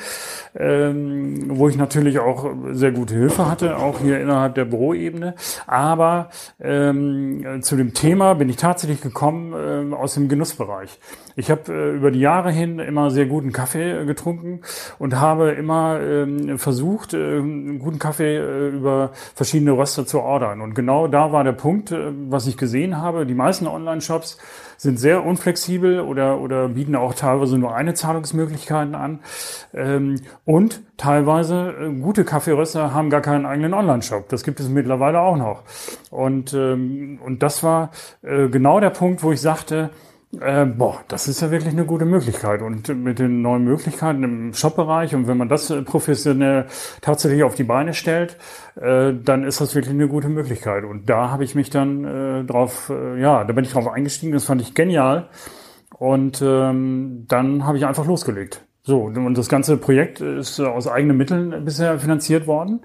ähm, 0.56 1.44
wo 1.50 1.70
ich 1.70 1.78
natürlich 1.78 2.18
auch 2.18 2.50
sehr 2.72 2.92
gute 2.92 3.14
Hilfe 3.14 3.50
hatte, 3.50 3.78
auch 3.78 4.00
hier 4.00 4.20
innerhalb 4.20 4.56
der 4.56 4.66
Büroebene. 4.66 5.36
Aber 5.68 6.30
ähm, 6.60 7.11
ähm, 7.12 7.62
zu 7.62 7.76
dem 7.76 7.94
Thema 7.94 8.34
bin 8.36 8.50
ich 8.50 8.56
tatsächlich 8.56 9.02
gekommen 9.02 9.54
äh, 9.54 9.96
aus 9.96 10.14
dem 10.16 10.30
Genussbereich. 10.30 11.00
Ich 11.36 11.52
habe 11.52 11.72
äh, 11.74 11.96
über 11.96 12.12
die 12.12 12.20
Jahre 12.20 12.52
hin 12.52 12.80
immer 12.80 13.12
sehr 13.12 13.26
guten 13.26 13.52
Kaffee 13.52 14.02
äh, 14.02 14.06
getrunken 14.06 14.62
und 15.00 15.20
habe 15.20 15.52
immer 15.52 16.00
ähm, 16.00 16.58
versucht, 16.58 17.14
äh, 17.14 17.40
guten 17.80 18.00
Kaffee 18.00 18.38
äh, 18.38 18.70
über 18.70 19.12
verschiedene 19.36 19.72
Röster 19.72 20.06
zu 20.06 20.20
ordern. 20.22 20.62
Und 20.62 20.74
genau 20.74 21.08
da 21.08 21.32
war 21.32 21.44
der 21.44 21.54
Punkt, 21.54 21.92
äh, 21.92 22.12
was 22.30 22.48
ich 22.48 22.58
gesehen 22.58 22.98
habe. 22.98 23.26
Die 23.26 23.34
meisten 23.34 23.68
Online-Shops 23.68 24.38
sind 24.82 24.98
sehr 24.98 25.24
unflexibel 25.24 26.00
oder, 26.00 26.40
oder 26.40 26.70
bieten 26.70 26.96
auch 26.96 27.14
teilweise 27.14 27.56
nur 27.60 27.76
eine 27.76 27.94
Zahlungsmöglichkeit 27.94 28.92
an. 28.96 29.20
Ähm, 29.76 30.22
und 30.44 30.82
teilweise 30.98 31.76
äh, 31.80 31.94
gute 32.02 32.26
Kaffeeröster 32.26 32.92
haben 32.92 33.12
gar 33.12 33.22
keinen 33.22 33.46
eigenen 33.46 33.76
Online-Shop. 33.76 34.28
Das 34.30 34.42
gibt 34.42 34.60
es 34.60 34.70
mittlerweile 34.70 35.20
auch 35.20 35.38
noch. 35.38 35.62
Und, 36.10 36.56
ähm, 36.56 37.20
und 37.24 37.44
das 37.44 37.62
war 37.62 37.92
äh, 38.24 38.48
genau 38.48 38.80
der 38.80 38.90
Punkt, 38.90 39.22
wo 39.22 39.32
ich 39.32 39.40
sagte, 39.40 39.92
äh, 40.40 40.66
boah, 40.66 41.04
das 41.08 41.28
ist 41.28 41.42
ja 41.42 41.52
wirklich 41.52 41.74
eine 41.74 41.86
gute 41.86 42.06
Möglichkeit. 42.06 42.62
Und 42.62 42.88
mit 42.90 43.20
den 43.20 43.42
neuen 43.42 43.64
Möglichkeiten 43.64 44.24
im 44.24 44.54
Shop-Bereich 44.54 45.14
und 45.14 45.28
wenn 45.28 45.38
man 45.38 45.50
das 45.50 45.70
äh, 45.70 45.82
professionell 45.82 46.68
tatsächlich 47.02 47.44
auf 47.44 47.56
die 47.56 47.64
Beine 47.64 47.94
stellt, 47.94 48.38
äh, 48.76 49.14
dann 49.14 49.44
ist 49.44 49.60
das 49.60 49.76
wirklich 49.76 49.94
eine 49.94 50.08
gute 50.08 50.30
Möglichkeit. 50.30 50.86
Und 50.86 51.10
da 51.10 51.30
habe 51.30 51.44
ich 51.44 51.56
mich 51.56 51.70
dann 51.70 52.06
äh, 52.06 52.44
drauf, 52.46 52.90
äh, 52.90 53.20
ja, 53.20 53.44
da 53.44 53.54
bin 53.54 53.66
ich 53.66 53.72
drauf 53.72 53.88
eingestiegen, 53.88 54.32
das 54.32 54.46
fand 54.46 54.62
ich 54.62 54.74
genial. 54.74 55.30
Und 55.98 56.42
ähm, 56.42 57.26
dann 57.28 57.66
habe 57.66 57.78
ich 57.78 57.86
einfach 57.86 58.06
losgelegt. 58.06 58.66
So, 58.92 59.04
und 59.04 59.38
das 59.38 59.48
ganze 59.48 59.78
Projekt 59.78 60.20
ist 60.20 60.60
aus 60.60 60.86
eigenen 60.86 61.16
Mitteln 61.16 61.64
bisher 61.64 61.98
finanziert 61.98 62.46
worden 62.46 62.82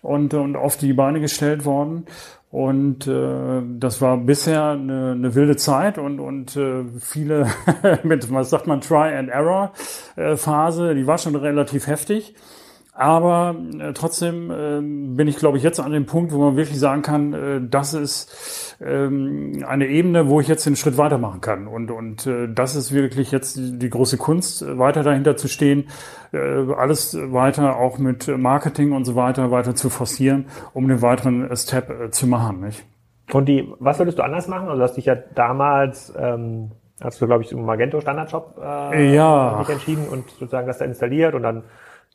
und, 0.00 0.32
und 0.32 0.54
auf 0.54 0.76
die 0.76 0.92
Beine 0.92 1.18
gestellt 1.18 1.64
worden. 1.64 2.04
Und 2.52 3.08
äh, 3.08 3.60
das 3.80 4.00
war 4.00 4.16
bisher 4.18 4.62
eine, 4.62 5.10
eine 5.10 5.34
wilde 5.34 5.56
Zeit 5.56 5.98
und, 5.98 6.20
und 6.20 6.54
äh, 6.54 6.84
viele 7.00 7.48
mit, 8.04 8.32
was 8.32 8.50
sagt 8.50 8.68
man, 8.68 8.80
Try 8.80 9.12
and 9.16 9.28
Error 9.28 9.72
äh, 10.14 10.36
Phase, 10.36 10.94
die 10.94 11.08
war 11.08 11.18
schon 11.18 11.34
relativ 11.34 11.88
heftig. 11.88 12.36
Aber 13.00 13.56
äh, 13.78 13.94
trotzdem 13.94 14.50
äh, 14.50 15.14
bin 15.16 15.26
ich, 15.26 15.36
glaube 15.38 15.56
ich, 15.56 15.64
jetzt 15.64 15.80
an 15.80 15.90
dem 15.90 16.04
Punkt, 16.04 16.34
wo 16.34 16.38
man 16.38 16.56
wirklich 16.56 16.78
sagen 16.78 17.00
kann, 17.00 17.32
äh, 17.32 17.60
das 17.62 17.94
ist 17.94 18.76
ähm, 18.78 19.64
eine 19.66 19.86
Ebene, 19.86 20.28
wo 20.28 20.38
ich 20.38 20.48
jetzt 20.48 20.66
den 20.66 20.76
Schritt 20.76 20.98
weitermachen 20.98 21.40
kann. 21.40 21.66
Und, 21.66 21.90
und 21.90 22.26
äh, 22.26 22.46
das 22.52 22.76
ist 22.76 22.92
wirklich 22.92 23.32
jetzt 23.32 23.56
die, 23.56 23.78
die 23.78 23.88
große 23.88 24.18
Kunst, 24.18 24.62
weiter 24.76 25.02
dahinter 25.02 25.38
zu 25.38 25.48
stehen, 25.48 25.88
äh, 26.32 26.38
alles 26.76 27.16
weiter 27.18 27.78
auch 27.78 27.96
mit 27.96 28.28
Marketing 28.28 28.92
und 28.92 29.06
so 29.06 29.16
weiter 29.16 29.50
weiter 29.50 29.74
zu 29.74 29.88
forcieren, 29.88 30.48
um 30.74 30.86
den 30.86 31.00
weiteren 31.00 31.56
Step 31.56 31.88
äh, 31.88 32.10
zu 32.10 32.26
machen. 32.26 32.60
Nicht? 32.60 32.84
Und 33.32 33.46
die, 33.46 33.66
was 33.78 33.98
würdest 33.98 34.18
du 34.18 34.22
anders 34.22 34.46
machen? 34.46 34.68
Also 34.68 34.76
du 34.76 34.84
hast 34.84 34.98
dich 34.98 35.06
ja 35.06 35.14
damals 35.14 36.12
ähm, 36.18 36.72
hast 37.02 37.18
du, 37.18 37.26
glaube 37.26 37.44
ich, 37.44 37.52
im 37.52 37.64
Magento 37.64 37.98
Standardshop 37.98 38.60
äh, 38.62 39.14
ja. 39.14 39.64
entschieden 39.66 40.06
und 40.06 40.28
sozusagen 40.32 40.66
das 40.66 40.76
da 40.76 40.84
installiert 40.84 41.34
und 41.34 41.44
dann 41.44 41.62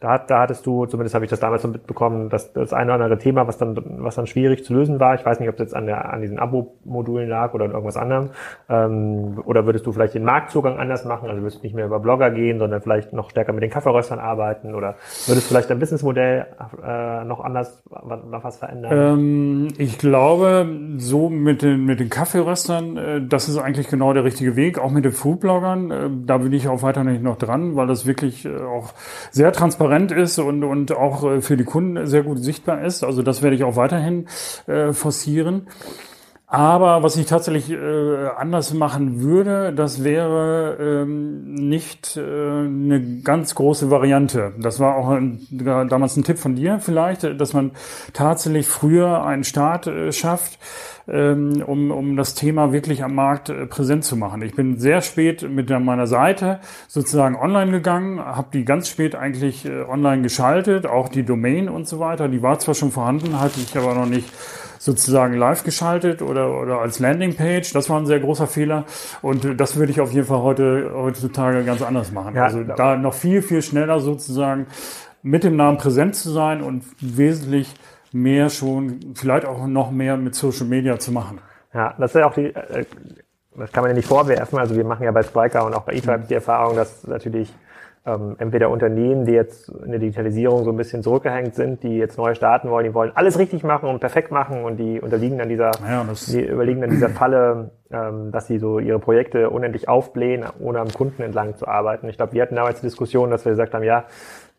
da, 0.01 0.17
da 0.17 0.41
hattest 0.41 0.65
du, 0.65 0.85
zumindest 0.85 1.15
habe 1.15 1.23
ich 1.23 1.31
das 1.31 1.39
damals 1.39 1.61
so 1.61 1.69
mitbekommen, 1.69 2.27
dass 2.27 2.51
das 2.51 2.73
eine 2.73 2.93
oder 2.93 3.05
andere 3.05 3.17
Thema, 3.19 3.47
was 3.47 3.57
dann, 3.57 3.81
was 4.03 4.15
dann 4.15 4.27
schwierig 4.27 4.65
zu 4.65 4.73
lösen 4.73 4.99
war. 4.99 5.15
Ich 5.15 5.25
weiß 5.25 5.39
nicht, 5.39 5.47
ob 5.47 5.55
es 5.55 5.61
jetzt 5.61 5.75
an, 5.75 5.85
der, 5.85 6.11
an 6.11 6.21
diesen 6.21 6.37
Abo-Modulen 6.37 7.29
lag 7.29 7.53
oder 7.53 7.63
an 7.63 7.71
irgendwas 7.71 7.95
anderem. 7.95 8.31
Ähm, 8.67 9.41
oder 9.45 9.65
würdest 9.65 9.85
du 9.85 9.93
vielleicht 9.93 10.13
den 10.13 10.25
Marktzugang 10.25 10.79
anders 10.79 11.05
machen? 11.05 11.29
Also 11.29 11.41
würdest 11.41 11.59
du 11.59 11.63
nicht 11.63 11.75
mehr 11.75 11.85
über 11.85 12.01
Blogger 12.01 12.29
gehen, 12.29 12.59
sondern 12.59 12.81
vielleicht 12.81 13.13
noch 13.13 13.29
stärker 13.29 13.53
mit 13.53 13.63
den 13.63 13.69
Kaffeeröstern 13.69 14.19
arbeiten? 14.19 14.75
Oder 14.75 14.95
würdest 15.27 15.47
du 15.47 15.53
vielleicht 15.53 15.69
dein 15.69 15.79
Businessmodell 15.79 16.47
äh, 16.85 17.23
noch 17.23 17.39
anders, 17.39 17.81
noch 17.89 18.43
was 18.43 18.57
verändern? 18.57 18.91
Ähm, 18.91 19.67
ich 19.77 19.97
glaube, 19.97 20.67
so 20.97 21.29
mit 21.29 21.61
den, 21.61 21.85
mit 21.85 22.01
den 22.01 22.09
Kaffeeröstern, 22.09 22.97
äh, 22.97 23.21
das 23.25 23.47
ist 23.47 23.57
eigentlich 23.57 23.87
genau 23.87 24.11
der 24.11 24.25
richtige 24.25 24.57
Weg. 24.57 24.77
Auch 24.77 24.91
mit 24.91 25.05
den 25.05 25.13
Foodbloggern, 25.13 25.91
äh, 25.91 26.09
da 26.25 26.39
bin 26.39 26.51
ich 26.51 26.67
auch 26.67 26.81
weiterhin 26.81 27.23
noch 27.23 27.37
dran, 27.37 27.77
weil 27.77 27.87
das 27.87 28.05
wirklich 28.05 28.43
äh, 28.43 28.57
auch 28.57 28.93
sehr 29.31 29.53
transparent 29.53 29.84
transparent 29.85 30.11
ist 30.11 30.39
und, 30.39 30.63
und 30.63 30.91
auch 30.91 31.23
äh, 31.23 31.41
für 31.41 31.57
die 31.57 31.63
Kunden 31.63 32.07
sehr 32.07 32.23
gut 32.23 32.39
sichtbar 32.39 32.83
ist. 32.83 33.03
Also 33.03 33.21
das 33.21 33.41
werde 33.41 33.55
ich 33.55 33.63
auch 33.63 33.75
weiterhin 33.75 34.27
äh, 34.67 34.93
forcieren. 34.93 35.67
Aber 36.47 37.01
was 37.01 37.17
ich 37.17 37.25
tatsächlich 37.25 37.71
äh, 37.71 38.27
anders 38.37 38.73
machen 38.73 39.21
würde, 39.21 39.73
das 39.73 40.03
wäre 40.03 40.77
ähm, 40.79 41.55
nicht 41.55 42.17
äh, 42.17 42.21
eine 42.21 43.21
ganz 43.23 43.55
große 43.55 43.89
Variante. 43.89 44.53
Das 44.59 44.79
war 44.79 44.95
auch 44.95 45.09
ein, 45.09 45.39
damals 45.51 46.15
ein 46.15 46.23
Tipp 46.23 46.37
von 46.37 46.55
dir 46.55 46.79
vielleicht, 46.79 47.23
dass 47.23 47.53
man 47.53 47.71
tatsächlich 48.13 48.67
früher 48.67 49.25
einen 49.25 49.43
Start 49.43 49.87
äh, 49.87 50.11
schafft, 50.11 50.59
um, 51.07 51.91
um 51.91 52.15
das 52.15 52.33
Thema 52.33 52.71
wirklich 52.71 53.03
am 53.03 53.15
Markt 53.15 53.49
äh, 53.49 53.65
präsent 53.65 54.03
zu 54.03 54.15
machen. 54.15 54.41
Ich 54.41 54.55
bin 54.55 54.79
sehr 54.79 55.01
spät 55.01 55.47
mit 55.49 55.69
meiner 55.69 56.07
Seite 56.07 56.59
sozusagen 56.87 57.35
online 57.35 57.71
gegangen, 57.71 58.19
habe 58.19 58.47
die 58.53 58.65
ganz 58.65 58.89
spät 58.89 59.15
eigentlich 59.15 59.65
äh, 59.65 59.83
online 59.83 60.23
geschaltet, 60.23 60.85
auch 60.85 61.09
die 61.09 61.23
Domain 61.23 61.69
und 61.69 61.87
so 61.87 61.99
weiter. 61.99 62.27
Die 62.27 62.41
war 62.41 62.59
zwar 62.59 62.73
schon 62.73 62.91
vorhanden, 62.91 63.39
hatte 63.39 63.59
ich 63.59 63.77
aber 63.77 63.93
noch 63.93 64.07
nicht 64.07 64.31
sozusagen 64.79 65.35
live 65.35 65.63
geschaltet 65.63 66.21
oder, 66.21 66.59
oder 66.59 66.79
als 66.79 66.99
Landingpage. 66.99 67.73
Das 67.73 67.89
war 67.89 67.99
ein 67.99 68.05
sehr 68.05 68.19
großer 68.19 68.47
Fehler. 68.47 68.85
Und 69.21 69.59
das 69.59 69.75
würde 69.77 69.91
ich 69.91 69.99
auf 69.99 70.11
jeden 70.11 70.27
Fall 70.27 70.41
heute, 70.41 70.91
heutzutage 70.93 71.63
ganz 71.63 71.81
anders 71.81 72.11
machen. 72.11 72.35
Ja, 72.35 72.43
also 72.43 72.63
da 72.63 72.95
noch 72.95 73.13
viel, 73.13 73.41
viel 73.41 73.61
schneller 73.61 73.99
sozusagen 73.99 74.67
mit 75.23 75.43
dem 75.43 75.55
Namen 75.55 75.77
präsent 75.77 76.15
zu 76.15 76.29
sein 76.29 76.61
und 76.61 76.83
wesentlich 76.99 77.73
mehr 78.15 78.49
schon, 78.49 79.13
vielleicht 79.13 79.45
auch 79.45 79.67
noch 79.67 79.91
mehr 79.91 80.15
mit 80.15 80.35
Social 80.35 80.65
Media 80.65 80.97
zu 80.97 81.11
machen. 81.11 81.39
Ja, 81.73 81.93
das 81.99 82.15
ist 82.15 82.19
ja 82.21 82.27
auch 82.27 82.33
die, 82.33 82.55
äh, 82.55 82.85
das 83.57 83.71
kann 83.73 83.83
man 83.83 83.91
ja 83.91 83.95
nicht 83.95 84.07
vorwerfen. 84.07 84.57
Also 84.57 84.75
wir 84.75 84.85
machen 84.85 85.03
ja 85.03 85.11
bei 85.11 85.21
Spiker 85.21 85.65
und 85.65 85.75
auch 85.75 85.83
bei 85.83 85.93
eTribe 85.93 86.23
mhm. 86.23 86.27
die 86.27 86.35
Erfahrung, 86.35 86.77
dass 86.77 87.05
natürlich 87.05 87.53
ähm, 88.05 88.37
entweder 88.37 88.69
Unternehmen, 88.69 89.25
die 89.25 89.33
jetzt 89.33 89.67
in 89.67 89.91
der 89.91 89.99
Digitalisierung 89.99 90.63
so 90.63 90.69
ein 90.69 90.77
bisschen 90.77 91.03
zurückgehängt 91.03 91.55
sind, 91.55 91.83
die 91.83 91.97
jetzt 91.97 92.17
neu 92.17 92.35
starten 92.35 92.69
wollen, 92.69 92.85
die 92.85 92.93
wollen 92.93 93.11
alles 93.15 93.37
richtig 93.37 93.63
machen 93.63 93.89
und 93.89 93.99
perfekt 93.99 94.31
machen 94.31 94.63
und 94.63 94.77
die 94.77 95.01
unterliegen 95.01 95.37
dann 95.37 95.49
dieser, 95.49 95.71
ja, 95.85 96.05
die 96.27 96.47
überliegen 96.47 96.79
dann 96.79 96.91
dieser 96.91 97.09
Falle, 97.09 97.71
ähm, 97.91 98.31
dass 98.31 98.47
sie 98.47 98.59
so 98.59 98.79
ihre 98.79 98.99
Projekte 98.99 99.49
unendlich 99.49 99.89
aufblähen, 99.89 100.45
ohne 100.59 100.79
am 100.79 100.89
Kunden 100.89 101.21
entlang 101.21 101.57
zu 101.57 101.67
arbeiten. 101.67 102.07
Ich 102.07 102.15
glaube, 102.15 102.31
wir 102.31 102.43
hatten 102.43 102.55
damals 102.55 102.79
die 102.79 102.87
Diskussion, 102.87 103.29
dass 103.29 103.43
wir 103.43 103.51
gesagt 103.51 103.73
haben, 103.73 103.83
ja, 103.83 104.05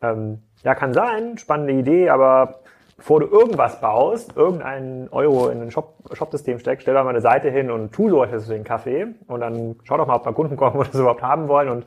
ähm, 0.03 0.43
ja, 0.63 0.75
kann 0.75 0.93
sein, 0.93 1.39
spannende 1.39 1.73
Idee, 1.73 2.11
aber 2.11 2.61
bevor 2.97 3.21
du 3.21 3.27
irgendwas 3.27 3.81
baust, 3.81 4.37
irgendeinen 4.37 5.09
Euro 5.11 5.49
in 5.49 5.63
ein 5.63 5.71
Shop, 5.71 5.95
Shop-System 6.13 6.59
steckst, 6.59 6.83
stell 6.83 6.95
doch 6.95 7.05
mal 7.05 7.11
eine 7.11 7.21
Seite 7.21 7.51
hin 7.51 7.71
und 7.71 7.93
tu 7.93 8.09
so 8.09 8.25
etwas 8.25 8.47
für 8.47 8.55
den 8.55 8.65
Kaffee 8.65 9.07
und 9.27 9.41
dann 9.41 9.77
schau 9.85 9.97
doch 9.97 10.07
mal, 10.07 10.17
ob 10.17 10.25
da 10.25 10.33
Kunden 10.33 10.57
kommen 10.57 10.77
oder 10.79 10.89
das 10.89 11.01
überhaupt 11.01 11.23
haben 11.23 11.49
wollen 11.49 11.69
und 11.69 11.87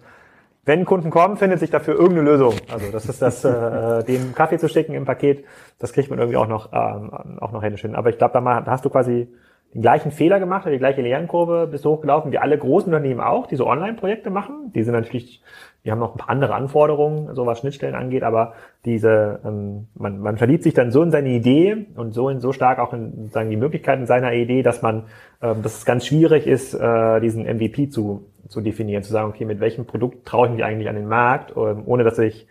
wenn 0.65 0.85
Kunden 0.85 1.09
kommen, 1.09 1.37
findet 1.37 1.59
sich 1.59 1.71
dafür 1.71 1.95
irgendeine 1.95 2.29
Lösung. 2.29 2.53
Also 2.71 2.91
das 2.91 3.05
ist 3.05 3.23
das, 3.23 3.43
äh, 3.43 4.03
dem 4.03 4.35
Kaffee 4.35 4.59
zu 4.59 4.69
schicken 4.69 4.93
im 4.93 5.05
Paket, 5.05 5.43
das 5.79 5.93
kriegt 5.93 6.11
man 6.11 6.19
irgendwie 6.19 6.37
auch 6.37 6.47
noch, 6.47 6.69
ähm, 6.73 7.39
auch 7.39 7.51
noch 7.51 7.63
händisch 7.63 7.81
hin. 7.81 7.95
Aber 7.95 8.09
ich 8.09 8.19
glaube, 8.19 8.33
da, 8.33 8.41
da 8.61 8.71
hast 8.71 8.85
du 8.85 8.89
quasi 8.91 9.29
den 9.73 9.81
gleichen 9.83 10.11
Fehler 10.11 10.39
gemacht, 10.39 10.65
die 10.67 10.79
gleiche 10.79 11.01
Lernkurve 11.01 11.67
bist 11.67 11.85
du 11.85 11.91
hochgelaufen, 11.91 12.31
wie 12.31 12.39
alle 12.39 12.57
großen 12.57 12.91
Unternehmen 12.91 13.21
auch, 13.21 13.45
die 13.45 13.55
so 13.55 13.67
Online-Projekte 13.67 14.31
machen. 14.31 14.71
Die 14.73 14.81
sind 14.81 14.93
natürlich, 14.93 15.43
die 15.85 15.91
haben 15.91 15.99
noch 15.99 16.15
ein 16.15 16.17
paar 16.17 16.31
andere 16.31 16.55
Anforderungen, 16.55 17.35
so 17.35 17.45
was 17.45 17.59
Schnittstellen 17.59 17.93
angeht, 17.93 18.23
aber 18.23 18.53
diese, 18.85 19.39
ähm, 19.45 19.87
man, 19.93 20.19
man 20.19 20.37
verliebt 20.37 20.63
sich 20.63 20.73
dann 20.73 20.91
so 20.91 21.03
in 21.03 21.11
seine 21.11 21.29
Idee 21.29 21.85
und 21.95 22.13
so 22.13 22.29
in 22.29 22.39
so 22.39 22.51
stark 22.51 22.79
auch 22.79 22.93
in 22.93 23.29
sagen 23.29 23.51
die 23.51 23.57
Möglichkeiten 23.57 24.07
seiner 24.07 24.33
Idee, 24.33 24.63
dass 24.63 24.81
man, 24.81 25.03
ähm, 25.41 25.61
dass 25.61 25.77
es 25.77 25.85
ganz 25.85 26.07
schwierig 26.07 26.47
ist, 26.47 26.73
äh, 26.73 27.19
diesen 27.19 27.45
MVP 27.45 27.89
zu, 27.89 28.25
zu 28.47 28.61
definieren, 28.61 29.03
zu 29.03 29.11
sagen, 29.11 29.29
okay, 29.29 29.45
mit 29.45 29.59
welchem 29.59 29.85
Produkt 29.85 30.25
traue 30.25 30.47
ich 30.47 30.53
mich 30.53 30.63
eigentlich 30.63 30.89
an 30.89 30.95
den 30.95 31.07
Markt, 31.07 31.55
ähm, 31.55 31.83
ohne 31.85 32.03
dass 32.03 32.17
ich 32.17 32.47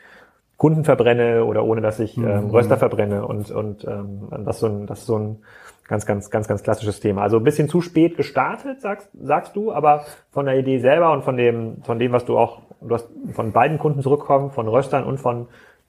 Kunden 0.57 0.85
verbrenne 0.85 1.45
oder 1.45 1.65
ohne 1.65 1.81
dass 1.81 1.99
ich 1.99 2.17
ähm, 2.17 2.45
mhm. 2.45 2.51
Röster 2.51 2.77
verbrenne 2.77 3.27
und 3.27 3.51
und 3.51 3.85
ähm, 3.85 4.29
das 4.45 4.61
so 4.61 4.67
ein 4.67 4.87
das 4.87 5.01
ist 5.01 5.07
so 5.07 5.17
ein 5.17 5.39
ganz 5.89 6.07
ganz 6.07 6.31
ganz 6.31 6.47
ganz 6.47 6.63
klassisches 6.63 7.01
Thema. 7.01 7.23
Also 7.23 7.39
ein 7.39 7.45
bisschen 7.45 7.69
zu 7.69 7.81
spät 7.81 8.17
gestartet, 8.17 8.81
sagst 8.81 9.11
sagst 9.21 9.57
du, 9.57 9.73
aber 9.73 10.05
von 10.31 10.47
der 10.47 10.59
Idee 10.59 10.79
selber 10.79 11.13
und 11.13 11.25
von 11.25 11.37
dem 11.37 11.83
von 11.83 11.99
dem 11.99 12.13
was 12.13 12.25
du 12.25 12.39
auch 12.39 12.61
du 12.81 12.95
hast 12.95 13.09
von 13.33 13.53
beiden 13.53 13.79
Kunden 13.79 14.03
zurückkommen, 14.03 14.51
von 14.51 14.69
Röstern 14.69 15.05
und 15.05 15.19
von 15.19 15.49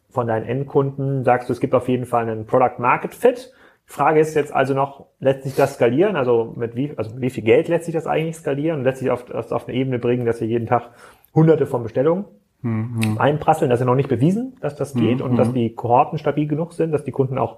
von 0.10 0.26
deinen 0.26 0.46
Endkunden 0.46 1.24
sagst 1.24 1.50
du, 1.50 1.54
es 1.54 1.60
gibt 1.60 1.76
auf 1.76 1.88
jeden 1.88 2.06
Fall 2.06 2.28
einen 2.28 2.46
Product 2.46 2.80
Market 2.80 3.14
Fit. 3.14 3.54
Frage 3.86 4.20
ist 4.20 4.36
jetzt 4.36 4.54
also 4.54 4.74
noch, 4.74 5.08
lässt 5.20 5.44
sich 5.44 5.56
das 5.56 5.76
skalieren? 5.76 6.16
Also 6.16 6.54
mit 6.56 6.76
wie, 6.76 6.94
also 6.96 7.20
wie 7.20 7.30
viel 7.30 7.44
Geld 7.44 7.68
lässt 7.68 7.86
sich 7.86 7.94
das 7.94 8.06
eigentlich 8.06 8.36
skalieren 8.36 8.80
und 8.80 8.84
lässt 8.86 9.00
sich 9.00 9.10
auf, 9.10 9.30
auf 9.32 9.68
eine 9.68 9.76
Ebene 9.76 9.98
bringen, 9.98 10.26
dass 10.26 10.42
ihr 10.42 10.48
jeden 10.48 10.68
Tag 10.68 10.92
hunderte 11.34 11.66
von 11.66 11.84
Bestellungen 11.84 12.26
mhm. 12.62 13.18
einprasseln. 13.18 13.70
Das 13.70 13.80
ist 13.80 13.86
ja 13.86 13.90
noch 13.90 13.96
nicht 13.96 14.10
bewiesen, 14.10 14.56
dass 14.62 14.76
das 14.76 14.94
geht 14.94 15.20
mhm. 15.20 15.26
und 15.26 15.38
dass 15.38 15.54
die 15.54 15.74
Kohorten 15.74 16.20
stabil 16.20 16.48
genug 16.48 16.74
sind, 16.74 16.92
dass 16.92 17.04
die 17.04 17.12
Kunden 17.12 17.38
auch 17.38 17.58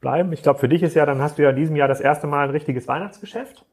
bleiben. 0.00 0.32
Ich 0.32 0.42
glaube, 0.42 0.58
für 0.58 0.68
dich 0.68 0.82
ist 0.82 0.94
ja, 0.94 1.06
dann 1.06 1.20
hast 1.20 1.38
du 1.38 1.42
ja 1.42 1.50
in 1.50 1.56
diesem 1.56 1.76
Jahr 1.76 1.88
das 1.88 2.00
erste 2.00 2.26
Mal 2.26 2.44
ein 2.44 2.50
richtiges 2.50 2.88
Weihnachtsgeschäft. 2.88 3.64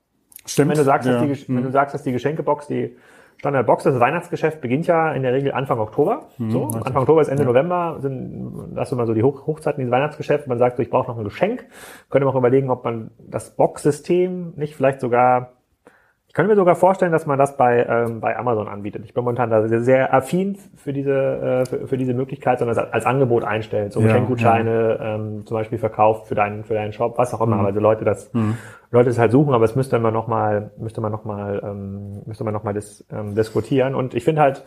Stimmt. 0.46 0.72
Wenn 0.72 0.78
du 0.78 0.84
sagst, 0.84 1.08
ja. 1.08 1.14
dass 1.14 1.22
die, 1.22 1.48
wenn 1.48 1.64
du 1.64 1.70
mhm. 1.70 1.72
sagst, 1.72 1.94
dass 1.94 2.04
die 2.04 2.12
Geschenkebox, 2.12 2.68
die 2.68 2.96
Standardbox, 3.38 3.84
das 3.84 4.00
Weihnachtsgeschäft 4.00 4.62
beginnt 4.62 4.88
ja 4.88 5.12
in 5.12 5.24
der 5.24 5.34
Regel 5.34 5.52
Anfang 5.52 5.80
Oktober. 5.80 6.30
Mhm, 6.38 6.52
so, 6.52 6.66
Anfang 6.68 6.98
Oktober 6.98 7.22
ist 7.22 7.28
Ende 7.28 7.44
ja. 7.44 7.50
November, 7.50 7.98
sind, 8.00 8.74
das 8.76 8.90
sind 8.90 8.98
mal 8.98 9.08
so 9.08 9.14
die 9.14 9.24
Hoch 9.24 9.48
Hochzeiten 9.48 9.80
dieses 9.82 9.92
Weihnachtsgeschäft. 9.92 10.48
Man 10.48 10.58
sagt 10.58 10.78
so, 10.78 10.84
ich 10.84 10.90
brauche 10.90 11.10
noch 11.12 11.18
ein 11.18 11.24
Geschenk. 11.24 11.66
Könnte 12.10 12.26
man 12.26 12.34
auch 12.34 12.40
überlegen, 12.40 12.70
ob 12.70 12.84
man 12.84 13.12
das 13.20 13.56
Box-System 13.56 14.54
nicht 14.56 14.76
vielleicht 14.76 15.02
sogar 15.02 15.54
ich 16.34 16.36
könnte 16.36 16.50
mir 16.50 16.56
sogar 16.56 16.74
vorstellen, 16.74 17.12
dass 17.12 17.28
man 17.28 17.38
das 17.38 17.58
bei, 17.58 17.86
ähm, 17.88 18.20
bei 18.20 18.36
Amazon 18.36 18.68
anbietet. 18.68 19.06
Ich 19.06 19.14
bin 19.14 19.24
momentan 19.24 19.52
da 19.52 19.68
sehr, 19.68 19.82
sehr 19.82 20.12
affin 20.16 20.58
für 20.76 20.92
diese, 20.92 21.12
äh, 21.14 21.66
für, 21.68 21.88
für 21.88 21.96
diese 21.96 22.16
Möglichkeit, 22.16 22.58
sondern 22.58 22.76
als, 22.76 22.92
als 22.92 23.06
Angebot 23.06 23.44
einstellt. 23.44 23.94
So 23.94 24.00
ja, 24.00 24.08
Geschenkgutscheine 24.08 24.98
ja. 25.00 25.14
ähm, 25.14 25.46
zum 25.46 25.54
Beispiel 25.54 25.78
verkauft 25.78 26.26
für 26.26 26.34
deinen, 26.34 26.64
für 26.64 26.74
deinen 26.74 26.92
Shop, 26.92 27.20
was 27.20 27.36
auch 27.36 27.42
immer. 27.42 27.58
Mhm. 27.58 27.66
Also 27.68 27.80
Leute 27.80 28.04
das, 28.04 28.34
mhm. 28.34 28.58
Leute 28.90 29.12
es 29.12 29.20
halt 29.20 29.32
suchen, 29.32 29.54
aber 29.54 29.66
es 29.66 29.76
müsste 29.76 30.00
man 30.00 30.12
noch 30.12 30.26
mal, 30.26 30.72
müsste 30.78 31.02
man 31.02 31.12
noch 31.12 31.24
mal, 31.24 31.62
ähm, 31.64 32.24
müsste 32.26 32.44
man 32.44 32.54
noch 32.56 32.64
mal 32.64 32.74
dis, 32.74 33.06
ähm, 33.12 33.36
diskutieren. 33.36 33.94
Und 33.94 34.16
ich 34.16 34.24
finde 34.24 34.42
halt, 34.42 34.64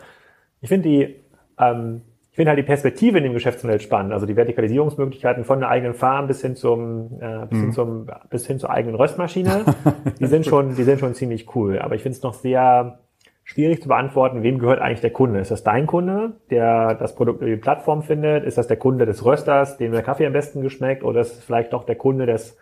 ich 0.61 0.69
finde 0.69 0.87
die, 0.87 1.21
ähm, 1.59 2.01
finde 2.37 2.51
halt 2.51 2.59
die 2.59 2.63
Perspektive 2.63 3.17
in 3.17 3.23
dem 3.23 3.33
Geschäftsmodell 3.33 3.81
spannend, 3.81 4.13
also 4.13 4.27
die 4.27 4.35
Vertikalisierungsmöglichkeiten 4.35 5.43
von 5.43 5.59
der 5.59 5.69
eigenen 5.69 5.95
Farm 5.95 6.27
bis 6.27 6.39
hin 6.39 6.55
zum, 6.55 7.19
äh, 7.19 7.47
bis, 7.47 7.57
mhm. 7.57 7.63
hin 7.63 7.71
zum 7.73 8.07
bis 8.29 8.45
hin 8.45 8.59
zur 8.59 8.69
eigenen 8.69 8.95
Röstmaschine, 8.95 9.65
die 10.19 10.27
sind 10.27 10.45
schon, 10.45 10.75
die 10.75 10.83
sind 10.83 10.99
schon 10.99 11.15
ziemlich 11.15 11.55
cool. 11.55 11.79
Aber 11.79 11.95
ich 11.95 12.03
finde 12.03 12.15
es 12.15 12.21
noch 12.21 12.35
sehr 12.35 12.99
schwierig 13.43 13.81
zu 13.81 13.87
beantworten, 13.87 14.43
wem 14.43 14.59
gehört 14.59 14.79
eigentlich 14.79 15.01
der 15.01 15.09
Kunde? 15.09 15.39
Ist 15.39 15.49
das 15.49 15.63
dein 15.63 15.87
Kunde, 15.87 16.33
der 16.51 16.93
das 16.93 17.15
Produkt 17.15 17.41
über 17.41 17.49
die 17.49 17.57
Plattform 17.57 18.03
findet? 18.03 18.43
Ist 18.43 18.59
das 18.59 18.67
der 18.67 18.77
Kunde 18.77 19.07
des 19.07 19.25
Rösters, 19.25 19.77
dem 19.77 19.91
der 19.91 20.03
Kaffee 20.03 20.27
am 20.27 20.33
besten 20.33 20.61
geschmeckt? 20.61 21.03
Oder 21.03 21.21
ist 21.21 21.39
es 21.39 21.43
vielleicht 21.43 21.73
doch 21.73 21.85
der 21.85 21.95
Kunde 21.95 22.27
des 22.27 22.55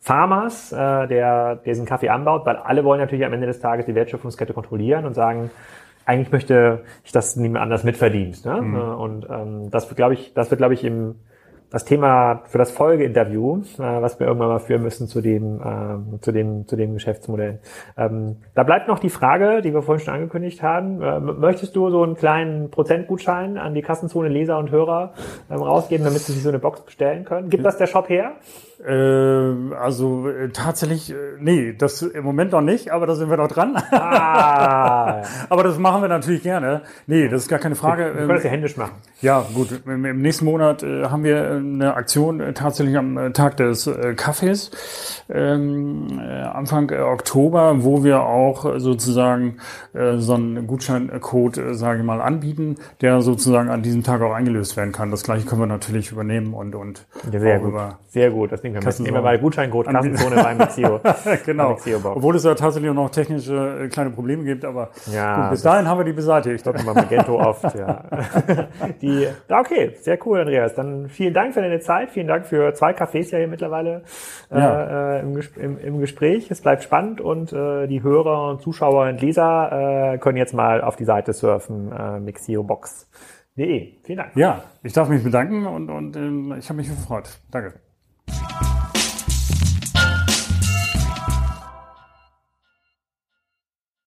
Farmers, 0.00 0.72
äh, 0.72 1.06
der 1.06 1.54
diesen 1.64 1.86
Kaffee 1.86 2.08
anbaut? 2.08 2.46
Weil 2.46 2.56
alle 2.56 2.82
wollen 2.84 2.98
natürlich 2.98 3.24
am 3.24 3.32
Ende 3.32 3.46
des 3.46 3.60
Tages 3.60 3.86
die 3.86 3.94
Wertschöpfungskette 3.94 4.54
kontrollieren 4.54 5.04
und 5.04 5.14
sagen, 5.14 5.52
eigentlich 6.10 6.32
möchte 6.32 6.82
ich 7.04 7.12
das 7.12 7.36
niemand 7.36 7.62
anders 7.62 7.84
mitverdient. 7.84 8.44
Ne? 8.44 8.60
Mhm. 8.60 8.76
Und 8.76 9.26
ähm, 9.30 9.70
das 9.70 9.88
wird, 9.88 9.96
glaube 9.96 10.14
ich, 10.14 10.34
das 10.34 10.50
wird, 10.50 10.58
glaube 10.58 10.74
ich, 10.74 10.84
im 10.84 11.14
das 11.70 11.84
Thema 11.84 12.42
für 12.46 12.58
das 12.58 12.72
Folgeinterview, 12.72 13.58
äh, 13.78 13.78
was 13.78 14.18
wir 14.18 14.26
irgendwann 14.26 14.48
mal 14.48 14.58
führen 14.58 14.82
müssen 14.82 15.06
zu 15.06 15.20
dem, 15.20 15.60
äh, 15.60 16.20
zu 16.20 16.32
dem, 16.32 16.66
zu 16.66 16.74
dem 16.74 16.94
Geschäftsmodell. 16.94 17.60
Ähm, 17.96 18.38
da 18.54 18.64
bleibt 18.64 18.88
noch 18.88 18.98
die 18.98 19.08
Frage, 19.08 19.62
die 19.62 19.72
wir 19.72 19.82
vorhin 19.82 20.04
schon 20.04 20.14
angekündigt 20.14 20.62
haben. 20.62 21.00
Äh, 21.00 21.20
möchtest 21.20 21.76
du 21.76 21.88
so 21.90 22.02
einen 22.02 22.16
kleinen 22.16 22.70
Prozentgutschein 22.70 23.56
an 23.56 23.74
die 23.74 23.82
Kassenzone 23.82 24.28
Leser 24.28 24.58
und 24.58 24.72
Hörer 24.72 25.14
ähm, 25.48 25.62
rausgeben, 25.62 26.04
damit 26.04 26.22
sie 26.22 26.32
sich 26.32 26.42
so 26.42 26.48
eine 26.48 26.58
Box 26.58 26.80
bestellen 26.80 27.24
können? 27.24 27.50
Gibt 27.50 27.64
das 27.64 27.78
der 27.78 27.86
Shop 27.86 28.08
her? 28.08 28.32
Äh, 28.86 29.74
also 29.74 30.28
äh, 30.28 30.48
tatsächlich, 30.48 31.10
äh, 31.10 31.14
nee, 31.38 31.74
das 31.74 32.00
im 32.00 32.24
Moment 32.24 32.52
noch 32.52 32.62
nicht, 32.62 32.90
aber 32.90 33.06
da 33.06 33.14
sind 33.14 33.28
wir 33.28 33.36
noch 33.36 33.48
dran. 33.48 33.76
Ah. 33.90 35.22
aber 35.50 35.64
das 35.64 35.78
machen 35.78 36.00
wir 36.00 36.08
natürlich 36.08 36.42
gerne. 36.42 36.82
Nee, 37.06 37.28
das 37.28 37.42
ist 37.42 37.48
gar 37.48 37.58
keine 37.58 37.74
Frage. 37.74 38.04
Wir 38.06 38.12
können 38.12 38.28
das 38.28 38.44
ja 38.44 38.50
händisch 38.50 38.78
machen. 38.78 38.92
Ja, 39.20 39.44
gut. 39.54 39.82
Im, 39.84 40.04
im 40.06 40.22
nächsten 40.22 40.46
Monat 40.46 40.82
äh, 40.82 41.04
haben 41.04 41.24
wir 41.24 41.50
eine 41.50 41.94
Aktion 41.94 42.40
äh, 42.40 42.54
tatsächlich 42.54 42.96
am 42.96 43.18
äh, 43.18 43.32
Tag 43.32 43.58
des 43.58 43.86
äh, 43.86 44.14
Kaffees, 44.14 44.70
ähm, 45.28 46.18
äh, 46.18 46.42
Anfang 46.42 46.90
Oktober, 46.90 47.84
wo 47.84 48.02
wir 48.02 48.22
auch 48.22 48.78
sozusagen 48.78 49.58
äh, 49.92 50.16
so 50.16 50.34
einen 50.34 50.66
Gutscheincode, 50.66 51.60
sage 51.72 51.98
ich 51.98 52.04
mal, 52.04 52.22
anbieten, 52.22 52.76
der 53.02 53.20
sozusagen 53.20 53.68
an 53.68 53.82
diesem 53.82 54.04
Tag 54.04 54.22
auch 54.22 54.32
eingelöst 54.32 54.78
werden 54.78 54.92
kann. 54.92 55.10
Das 55.10 55.22
gleiche 55.22 55.46
können 55.46 55.60
wir 55.60 55.66
natürlich 55.66 56.12
übernehmen 56.12 56.54
und 56.54 56.74
und 56.74 57.06
ja, 57.30 57.40
sehr 57.40 57.58
gut. 57.58 57.74
Sehr 58.10 58.32
gut. 58.32 58.50
Das 58.50 58.64
Nehmen 58.64 58.74
wir, 58.74 58.92
nehmen 58.98 59.14
wir 59.14 59.22
mal 59.22 59.38
Gutscheincode 59.38 59.86
Kassenzone 59.86 60.42
beim 60.42 60.56
Mixio. 60.58 61.00
genau. 61.46 61.70
Mixio 61.70 62.00
Obwohl 62.02 62.34
es 62.34 62.42
ja 62.42 62.56
tatsächlich 62.56 62.90
auch 62.90 62.94
noch 62.94 63.10
technische 63.10 63.84
äh, 63.84 63.88
kleine 63.88 64.10
Probleme 64.10 64.42
gibt, 64.42 64.64
aber 64.64 64.90
ja, 65.12 65.42
gut, 65.42 65.50
bis 65.52 65.62
dahin 65.62 65.86
haben 65.86 65.98
wir 65.98 66.04
die 66.04 66.12
beseitigt. 66.12 66.66
Dort 66.66 66.80
immer 66.80 66.92
Magento 66.92 67.40
oft, 67.40 67.72
ja. 67.76 68.02
die, 69.00 69.28
okay, 69.48 69.94
sehr 70.00 70.18
cool, 70.26 70.40
Andreas. 70.40 70.74
Dann 70.74 71.08
vielen 71.08 71.34
Dank 71.34 71.54
für 71.54 71.60
deine 71.60 71.78
Zeit. 71.78 72.10
Vielen 72.10 72.26
Dank 72.26 72.46
für 72.46 72.74
zwei 72.74 72.90
Cafés 72.90 73.30
ja 73.30 73.38
hier 73.38 73.46
mittlerweile 73.46 74.02
äh, 74.50 74.58
ja. 74.58 75.18
äh, 75.18 75.20
im, 75.20 75.40
im, 75.54 75.78
im, 75.78 76.00
Gespräch. 76.00 76.50
Es 76.50 76.60
bleibt 76.62 76.82
spannend 76.82 77.20
und 77.20 77.52
äh, 77.52 77.86
die 77.86 78.02
Hörer 78.02 78.50
und 78.50 78.60
Zuschauer 78.60 79.08
und 79.08 79.20
Leser 79.20 80.14
äh, 80.14 80.18
können 80.18 80.36
jetzt 80.36 80.52
mal 80.52 80.82
auf 80.82 80.96
die 80.96 81.04
Seite 81.04 81.32
surfen, 81.32 81.92
äh, 81.92 82.18
mixiobox.de. 82.18 84.00
Vielen 84.02 84.18
Dank. 84.18 84.34
Ja, 84.34 84.64
ich 84.82 84.94
darf 84.94 85.08
mich 85.08 85.22
bedanken 85.22 85.64
und, 85.66 85.90
und 85.90 86.16
ähm, 86.16 86.56
ich 86.58 86.68
habe 86.68 86.78
mich 86.78 86.88
gefreut. 86.88 87.38
Danke. 87.52 87.74
Thank 88.30 88.62
you. 88.62 88.69